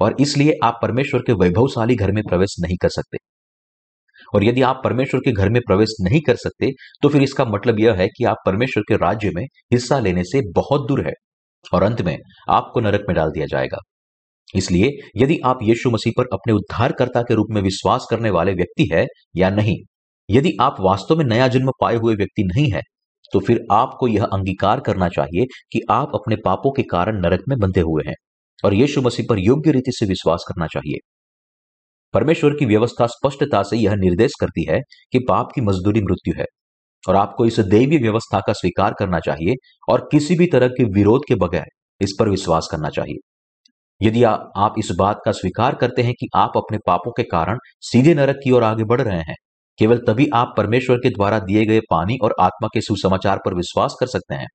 और 0.00 0.16
इसलिए 0.20 0.58
आप 0.64 0.78
परमेश्वर 0.82 1.20
के 1.20 1.32
वैभवशाली 1.34 1.94
घर 1.96 2.12
में 2.12 2.22
प्रवेश 2.24 2.56
नहीं 2.60 2.76
कर 2.76 2.88
सकते। 2.90 3.18
और 4.34 4.44
यदि 4.44 4.62
आप 4.62 4.80
परमेश्वर 4.84 5.20
के 5.20 5.32
घर 5.32 5.48
में 5.48 5.60
प्रवेश 5.66 5.94
नहीं 6.02 6.20
कर 6.22 6.36
सकते 6.36 6.70
तो 7.02 7.08
फिर 7.08 7.22
इसका 7.22 7.44
मतलब 7.46 7.78
यह 7.80 7.94
है 7.94 8.06
कि 8.08 8.24
आप 8.26 8.36
परमेश्वर 8.46 8.82
के 8.88 8.96
राज्य 8.96 9.30
में 9.34 9.44
हिस्सा 9.72 9.98
लेने 10.00 10.24
से 10.24 10.40
बहुत 10.52 10.86
दूर 10.88 11.06
है 11.06 11.12
और 11.72 11.82
अंत 11.82 12.02
में 12.02 12.16
आपको 12.50 12.80
नरक 12.80 13.04
में 13.08 13.14
डाल 13.16 13.30
दिया 13.30 13.46
जाएगा। 13.46 13.78
इसलिए 14.54 14.90
यदि 15.16 15.38
आप 15.44 15.58
यीशु 15.62 15.90
मसीह 15.90 16.12
पर 16.18 16.26
अपने 16.32 16.52
उद्धारकर्ता 16.52 17.22
के 17.22 17.34
रूप 17.34 17.46
में 17.50 17.60
विश्वास 17.62 18.06
करने 18.10 18.30
वाले 18.30 18.52
व्यक्ति 18.54 18.88
है 18.92 19.06
या 19.36 19.50
नहीं, 19.50 19.76
यदि 20.28 20.52
आप 20.60 20.76
वास्तव 20.80 21.16
में 21.16 21.24
नया 21.26 21.48
जन्म 21.48 21.70
पाए 21.80 21.96
हुए 21.96 22.14
व्यक्ति 22.14 22.44
नहीं 22.46 22.70
है 22.72 22.82
तो 23.32 23.40
फिर 23.40 23.60
आपको 23.72 24.08
यह 24.08 24.24
अंगीकार 24.26 24.80
करना 24.80 25.08
चाहिए 25.08 25.46
कि 25.72 25.80
आप 25.90 26.10
अपने 26.14 26.36
पापों 26.44 26.70
के 26.72 26.82
कारण 26.90 27.20
नरक 27.22 27.42
में 27.48 27.58
बंधे 27.58 27.80
हुए 27.82 28.02
हैं। 28.06 28.14
और 28.64 28.74
यीशु 28.74 29.02
मसीह 29.02 29.26
पर 29.28 29.38
योग्य 29.38 29.72
रीति 29.72 29.92
से 29.92 30.06
विश्वास 30.06 30.44
करना 30.48 30.66
चाहिए। 30.66 30.98
परमेश्वर 32.14 32.50
की 32.50 32.66
व्यवस्था 32.66 33.06
स्पष्टता 33.06 33.62
से 33.62 33.76
यह 33.76 33.94
निर्देश 33.94 34.30
करती 34.40 34.66
है 34.70 34.80
कि 35.12 35.18
पाप 35.18 35.48
की 35.54 35.60
मजदूरी 35.60 36.00
मृत्यु 36.00 36.34
है 36.38 36.44
और 37.08 37.16
आपको 37.16 37.46
इस 37.46 37.60
दैवीय 37.60 37.98
व्यवस्था 37.98 38.40
का 38.40 38.52
स्वीकार 38.52 38.94
करना 38.98 39.20
चाहिए 39.20 39.54
और 39.88 40.08
किसी 40.12 40.34
भी 40.34 40.46
तरह 40.46 40.68
के 40.68 40.84
विरोध 40.84 41.20
के 41.28 41.34
बगैर 41.34 41.64
इस 42.00 42.16
पर 42.18 42.28
विश्वास 42.28 42.68
करना 42.70 42.88
चाहिए। 42.88 43.16
यदि 44.02 44.22
आ, 44.22 44.30
आप 44.56 44.74
इस 44.78 44.88
बात 44.98 45.18
का 45.24 45.32
स्वीकार 45.32 45.74
करते 45.74 46.02
हैं 46.02 46.14
कि 46.20 46.26
आप 46.34 46.52
अपने 46.56 46.78
पापों 46.86 47.10
के 47.10 47.22
कारण 47.22 47.58
सीधे 47.80 48.14
नरक 48.14 48.36
की 48.44 48.50
ओर 48.50 48.64
आगे 48.64 48.84
बढ़ 48.84 49.00
रहे 49.00 49.18
हैं 49.18 49.34
केवल 49.78 49.98
तभी 49.98 50.28
आप 50.34 50.54
परमेश्वर 50.56 50.96
के 50.96 51.10
द्वारा 51.10 51.38
दिए 51.38 51.64
गए 51.64 51.80
पानी 51.80 52.18
और 52.22 52.34
आत्मा 52.40 52.68
के 52.74 52.80
सुसमाचार 52.80 53.38
पर 53.44 53.54
विश्वास 53.54 53.96
कर 54.00 54.06
सकते 54.06 54.34
हैं। 54.34 54.46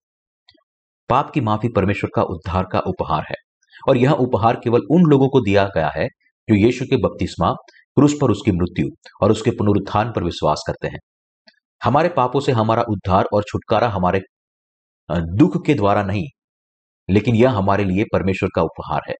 पाप 1.10 1.32
की 1.32 1.42
माफ़ी 1.42 1.70
परमेश्वर 1.70 2.10
का 2.16 2.24
उद्धार 2.24 2.66
का 2.72 2.80
उपहार 2.80 3.24
है। 3.30 3.43
और 3.88 3.98
यह 3.98 4.12
उपहार 4.20 4.60
केवल 4.64 4.82
उन 4.92 5.10
लोगों 5.12 5.30
को 5.30 5.42
दिया 5.42 5.64
गया 5.76 5.90
है 5.96 6.08
जो 6.48 6.56
यीशु 6.58 6.86
के 6.86 6.98
बपतिस्मा, 6.98 7.52
क्रूस 7.98 8.14
पर 8.22 8.32
उसकी 8.32 8.52
मृत्यु 8.52 8.88
और 9.22 9.32
उसके 9.32 9.52
पुनरुत्थान 9.52 10.12
पर 10.12 10.24
विश्वास 10.24 10.64
करते 10.68 10.88
हैं। 10.88 11.00
हमारे 11.82 12.10
पापों 12.10 12.40
से 12.40 12.52
हमारा 12.52 12.84
उद्धार 12.90 13.26
और 13.34 13.44
छुटकारा 13.44 13.90
हमारे 13.90 14.22
दुख 15.10 15.66
के 15.66 15.74
द्वारा 15.74 16.04
नहीं, 16.04 16.24
लेकिन 17.10 17.36
यह 17.36 17.52
हमारे 17.52 17.84
लिए 17.84 18.04
परमेश्वर 18.14 18.50
का 18.56 18.62
उपहार 18.62 19.02
है। 19.10 19.16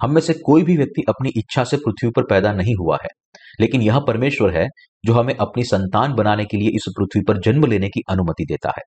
हम 0.00 0.14
में 0.14 0.20
से 0.20 0.34
कोई 0.36 0.62
भी 0.62 0.76
व्यक्ति 0.76 1.02
अपनी 1.08 1.30
इच्छा 1.36 1.64
से 1.64 1.76
पृथ्वी 1.76 2.10
पर 2.10 2.22
पैदा 2.22 2.52
नहीं 2.52 2.74
हुआ 2.76 2.98
है, 3.02 3.08
लेकिन 3.60 3.82
यह 3.82 3.98
परमेश्वर 3.98 4.56
है 4.56 4.66
जो 5.04 5.12
हमें 5.12 5.34
अपनी 5.34 5.64
संतान 5.64 6.12
बनाने 6.12 6.44
के 6.44 6.56
लिए 6.56 6.70
इस 6.76 6.92
पृथ्वी 6.98 7.22
पर 7.28 7.40
जन्म 7.42 7.66
लेने 7.66 7.88
की 7.88 8.02
अनुमति 8.10 8.44
देता 8.44 8.72
है। 8.78 8.82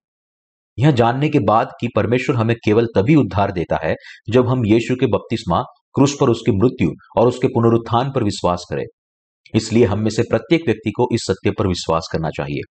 यह 0.80 0.92
जानने 0.92 1.30
के 1.30 1.40
बाद 1.40 1.70
कि 1.82 1.88
परमेश्वर 1.96 2.36
हमें 2.36 2.56
केवल 2.66 2.86
तभी 2.86 3.16
उद्धार 3.16 3.52
देता 3.52 3.80
है 3.84 3.96
जब 4.30 4.48
हम 4.48 4.66
यीशु 4.66 4.96
के 4.96 5.06
बपतिस्मा, 5.06 5.62
क्रूस 5.94 6.18
पर 6.22 6.30
उसकी 6.30 6.52
मृत्यु 6.52 6.90
और 7.18 7.28
उसके 7.28 7.48
पुनरुत्थान 7.48 8.12
पर 8.16 8.24
विश्वास 8.24 8.66
करें। 8.70 8.86
इसलिए 9.56 9.86
हम 9.86 10.00
में 10.00 10.10
से 10.10 10.24
प्रत्येक 10.24 10.62
व्यक्ति 10.66 10.92
को 10.92 11.08
इस 11.14 11.22
सत्य 11.22 11.52
पर 11.52 11.68
विश्वास 11.68 12.10
करना 12.12 12.30
चाहिए। 12.30 12.62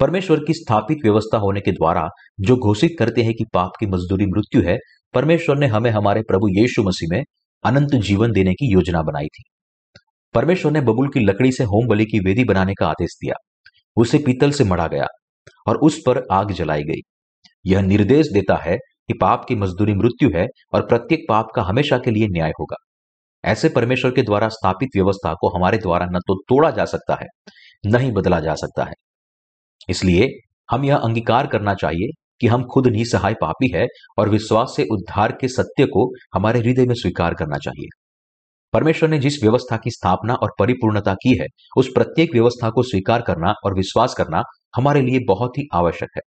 परमेश्वर 0.00 0.40
की 0.46 0.54
स्थापित 0.54 0.98
व्यवस्था 1.04 1.38
होने 1.38 1.60
के 1.60 1.72
द्वारा 1.72 2.08
जो 2.40 2.56
घोषित 2.56 2.90
करते 2.98 3.22
हैं 3.22 3.32
कि 3.32 3.44
पाप 3.54 3.70
की 3.80 3.86
मजदूरी 3.86 4.26
मृत्यु 4.26 4.62
है, 4.62 4.78
परमेश्वर 5.14 5.56
ने 5.56 5.66
हमें 5.66 5.90
हमारे 5.90 6.22
प्रभु 6.22 6.48
यीशु 6.48 6.82
मसीह 6.82 7.16
में 7.16 7.24
अनंत 7.64 7.94
जीवन 7.94 8.32
देने 8.32 8.52
की 8.52 8.72
योजना 8.72 9.02
बनाई 9.02 9.26
थी। 9.26 9.42
परमेश्वर 10.34 10.72
ने 10.72 10.80
बबुल 10.80 11.08
की 11.08 11.20
लकड़ी 11.20 11.52
से 11.52 11.64
होम 11.64 11.86
बलि 11.86 12.04
की 12.04 12.18
वेदी 12.18 12.44
बनाने 12.44 12.74
का 12.74 12.86
आदेश 12.86 13.10
दिया। 13.22 13.34
उसे 13.96 14.18
पीतल 14.18 14.50
से 14.50 14.64
मढ़ा 14.64 14.86
गया 14.86 15.06
और 15.66 15.76
उस 15.76 16.02
पर 16.06 16.22
आग 16.32 16.52
जलाई 16.52 16.82
गई। 16.82 17.00
यह 17.66 17.80
निर्देश 17.80 18.26
देता 18.32 18.56
है 18.56 18.76
कि 18.76 19.14
पाप 19.20 19.44
की 19.48 19.54
मजदूरी 19.54 19.94
मृत्यु 19.94 20.30
है 20.34 20.46
और 20.74 20.86
प्रत्येक 20.86 21.20
पाप 21.28 21.48
का 21.54 21.62
हमेशा 21.62 21.98
के 21.98 22.10
लिए 22.10 22.28
न्याय 22.28 22.50
होगा। 22.50 22.76
ऐसे 23.44 23.68
परमेश्वर 23.68 24.10
के 24.10 24.22
द्वारा 24.22 24.48
स्थापित 24.48 24.88
व्यवस्था 24.96 25.34
को 25.34 25.56
हमारे 25.56 25.78
द्वारा 25.78 26.06
न 26.06 26.18
तो 26.18 26.34
तोड़ा 26.48 26.70
जा 26.70 26.84
सकता 26.84 27.14
है, 27.14 27.26
न 27.86 28.00
ही 28.00 28.10
बदला 28.10 28.40
जा 28.40 28.54
सकता 28.54 28.84
है। 28.84 28.92
इसलिए 29.88 30.28
हम 30.70 30.84
यह 30.84 30.96
अंगीकार 30.96 31.46
करना 31.46 31.74
चाहिए 31.74 32.12
कि 32.40 32.46
हम 32.46 32.64
खुद 32.64 32.86
निसहाय 32.86 33.34
पापी 33.34 33.70
है 33.74 33.86
और 34.18 34.28
विश्वास 34.28 34.72
से 34.76 34.86
उद्धार 34.92 35.32
के 35.32 35.48
सत्य 35.48 35.86
को 35.86 36.10
हमारे 36.34 36.60
हृदय 36.60 36.86
में 36.86 36.94
स्वीकार 36.94 37.34
करना 37.34 37.58
चाहिए। 37.58 37.88
परमेश्वर 38.72 39.08
ने 39.08 39.18
जिस 39.18 39.42
व्यवस्था 39.42 39.76
की 39.76 39.90
स्थापना 39.90 40.34
और 40.34 40.52
परिपूर्णता 40.58 41.14
की 41.14 41.38
है, 41.40 41.46
उस 41.76 41.88
प्रत्येक 41.94 42.30
व्यवस्था 42.32 42.70
को 42.70 42.82
स्वीकार 42.82 43.22
करना 43.22 43.54
और 43.64 43.74
विश्वास 43.74 44.14
करना 44.14 44.42
हमारे 44.76 45.00
लिए 45.00 45.20
बहुत 45.28 45.58
ही 45.58 45.68
आवश्यक 45.74 46.08
है। 46.16 46.22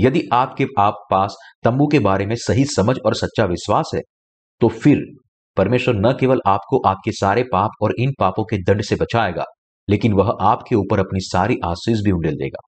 यदि 0.00 0.22
आपके 0.32 0.66
आप 0.78 1.06
पास 1.10 1.36
तंबू 1.64 1.86
के 1.86 1.98
बारे 1.98 2.26
में 2.26 2.34
सही 2.36 2.64
समझ 2.64 2.96
और 3.06 3.14
सच्चा 3.14 3.44
विश्वास 3.44 3.90
है 3.94 4.00
तो 4.60 4.68
फिर 4.68 5.02
परमेश्वर 5.56 5.94
न 5.96 6.12
केवल 6.20 6.40
आपको 6.46 6.78
आपके 6.88 7.12
सारे 7.12 7.42
पाप 7.42 7.70
और 7.82 7.94
इन 8.00 8.12
पापों 8.20 8.44
के 8.44 8.58
दंड 8.62 8.82
से 8.82 8.96
बचाएगा, 8.96 9.44
लेकिन 9.88 10.12
वह 10.12 10.32
आपके 10.42 10.74
ऊपर 10.74 10.98
अपनी 10.98 11.20
सारी 11.20 11.56
आशीष 11.64 12.00
भी 12.04 12.10
उंडेल 12.10 12.34
देगा। 12.34 12.60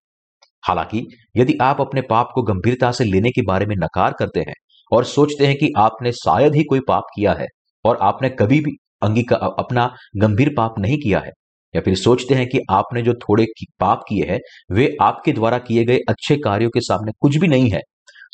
हालाँकि, 0.64 1.06
यदि 1.36 1.54
आप 1.62 1.80
अपने 1.80 2.02
पाप 2.02 2.30
को 2.34 2.42
गंभीरता 2.42 2.92
से 2.92 3.04
लेने 3.04 3.30
के 3.30 3.42
बारे 3.42 3.66
में 3.66 3.76
नकार 3.76 4.14
करते 4.18 4.40
हैं 4.40 4.54
और 4.92 5.04
सोचते 5.04 5.46
हैं 5.46 5.56
कि 5.56 5.72
आपने 5.78 6.12
शायद 6.12 6.54
ही 6.54 6.64
कोई 6.64 6.80
पाप 6.88 7.04
किया 7.16 7.32
है 7.32 7.46
और 7.84 7.98
आपने 8.02 8.30
कभी 8.30 8.60
भी 8.60 8.76
अंगीकार 9.02 9.40
अपना 9.58 9.90
गंभीर 10.16 10.54
पाप 10.56 10.74
नहीं 10.78 10.98
किया 10.98 11.20
है 11.20 11.30
या 11.74 11.80
फिर 11.80 11.94
सोचते 11.96 12.34
हैं 12.34 12.46
कि 12.48 12.60
आपने 12.70 13.02
जो 13.02 13.14
थोड़े 13.20 13.46
पाप 13.80 14.02
किए 14.08 14.24
हैं, 14.24 14.38
वे 14.70 14.88
आपके 15.02 15.32
द्वारा 15.32 15.58
किए 15.60 15.84
गए 15.84 15.98
अच्छे 16.08 16.36
कार्यों 16.36 16.70
के 16.70 16.80
सामने 16.82 17.12
कुछ 17.20 17.36
भी 17.36 17.48
नहीं 17.48 17.70
है 17.70 17.80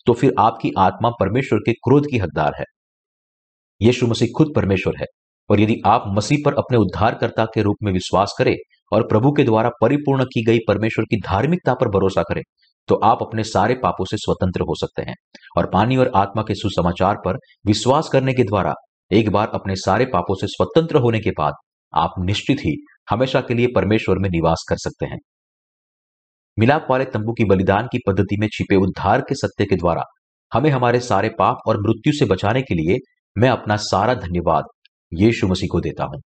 तो 0.07 0.12
फिर 0.12 0.32
आपकी 0.39 0.70
आत्मा 0.78 1.11
परमेश्वर 1.20 1.59
के 1.59 1.72
क्रोध 1.74 2.07
की 2.11 2.18
हकदार 2.18 2.53
है। 2.59 2.64
यीशु 3.80 4.07
मसीह 4.07 4.28
खुद 4.37 4.53
परमेश्वर 4.57 4.95
है, 5.01 5.07
और 5.51 5.61
यदि 5.61 5.76
आप 5.87 6.05
मसीह 6.09 6.39
पर 6.45 6.55
अपने 6.55 6.78
उद्धारकर्ता 6.78 7.45
के 7.55 7.62
रूप 7.62 7.76
में 7.82 7.93
विश्वास 7.93 8.34
करें 8.39 8.55
और 8.93 9.07
प्रभु 9.09 9.32
के 9.32 9.45
द्वारा 9.45 9.70
परिपूर्ण 9.80 10.24
की 10.24 10.45
गई 10.45 10.59
परमेश्वर 10.68 11.05
की 11.05 11.20
धार्मिकता 11.20 11.74
पर 11.74 11.89
भरोसा 11.89 12.22
करें 12.22 12.43
तो 12.89 12.95
आप 13.05 13.22
अपने 13.22 13.43
सारे 13.45 13.74
पापों 13.74 14.05
से 14.05 14.16
स्वतंत्र 14.16 14.62
हो 14.62 14.74
सकते 14.76 15.03
हैं, 15.03 15.14
और 15.59 15.70
पानी 15.72 15.97
और 15.97 16.11
आत्मा 16.14 16.43
के 16.43 16.55
सुसमाचार 16.55 17.16
पर 17.24 17.39
विश्वास 17.66 18.09
करने 18.09 18.32
के 18.32 18.45
द्वारा 18.45 18.74
एक 19.11 19.30
बार 19.30 19.51
अपने 19.55 19.76
सारे 19.76 20.05
पापों 20.05 20.34
से 20.34 20.47
स्वतंत्र 20.47 20.99
होने 20.99 21.20
के 21.20 21.30
बाद 21.30 21.55
आप 21.93 22.14
निश्चित 22.20 22.61
ही 22.61 22.74
हमेशा 23.11 23.40
के 23.40 23.54
लिए 23.54 23.66
परमेश्वर 23.74 24.18
में 24.18 24.28
निवास 24.30 24.64
कर 24.68 24.76
सकते 24.76 25.07
हैं। 25.07 25.18
मिलाप 26.59 26.86
वाले 26.90 27.04
तंबू 27.04 27.32
की 27.32 27.44
बलिदान 27.44 27.86
की 27.86 27.98
पद्धति 28.07 28.36
में 28.40 28.48
छिपे 28.52 28.76
उद्धार 28.76 29.20
के 29.20 29.34
सत्य 29.34 29.64
के 29.64 29.76
द्वारा 29.76 30.02
हमें 30.52 30.70
हमारे 30.70 31.00
सारे 31.00 31.28
पाप 31.28 31.59
और 31.66 31.80
मृत्यु 31.80 32.12
से 32.12 32.24
बचाने 32.24 32.62
के 32.62 32.74
लिए 32.74 32.96
मैं 33.36 33.48
अपना 33.48 33.76
सारा 33.76 34.14
धन्यवाद 34.14 34.64
यीशु 35.12 35.48
मसीह 35.48 35.68
को 35.72 35.80
देता 35.80 36.04
हूँ। 36.04 36.20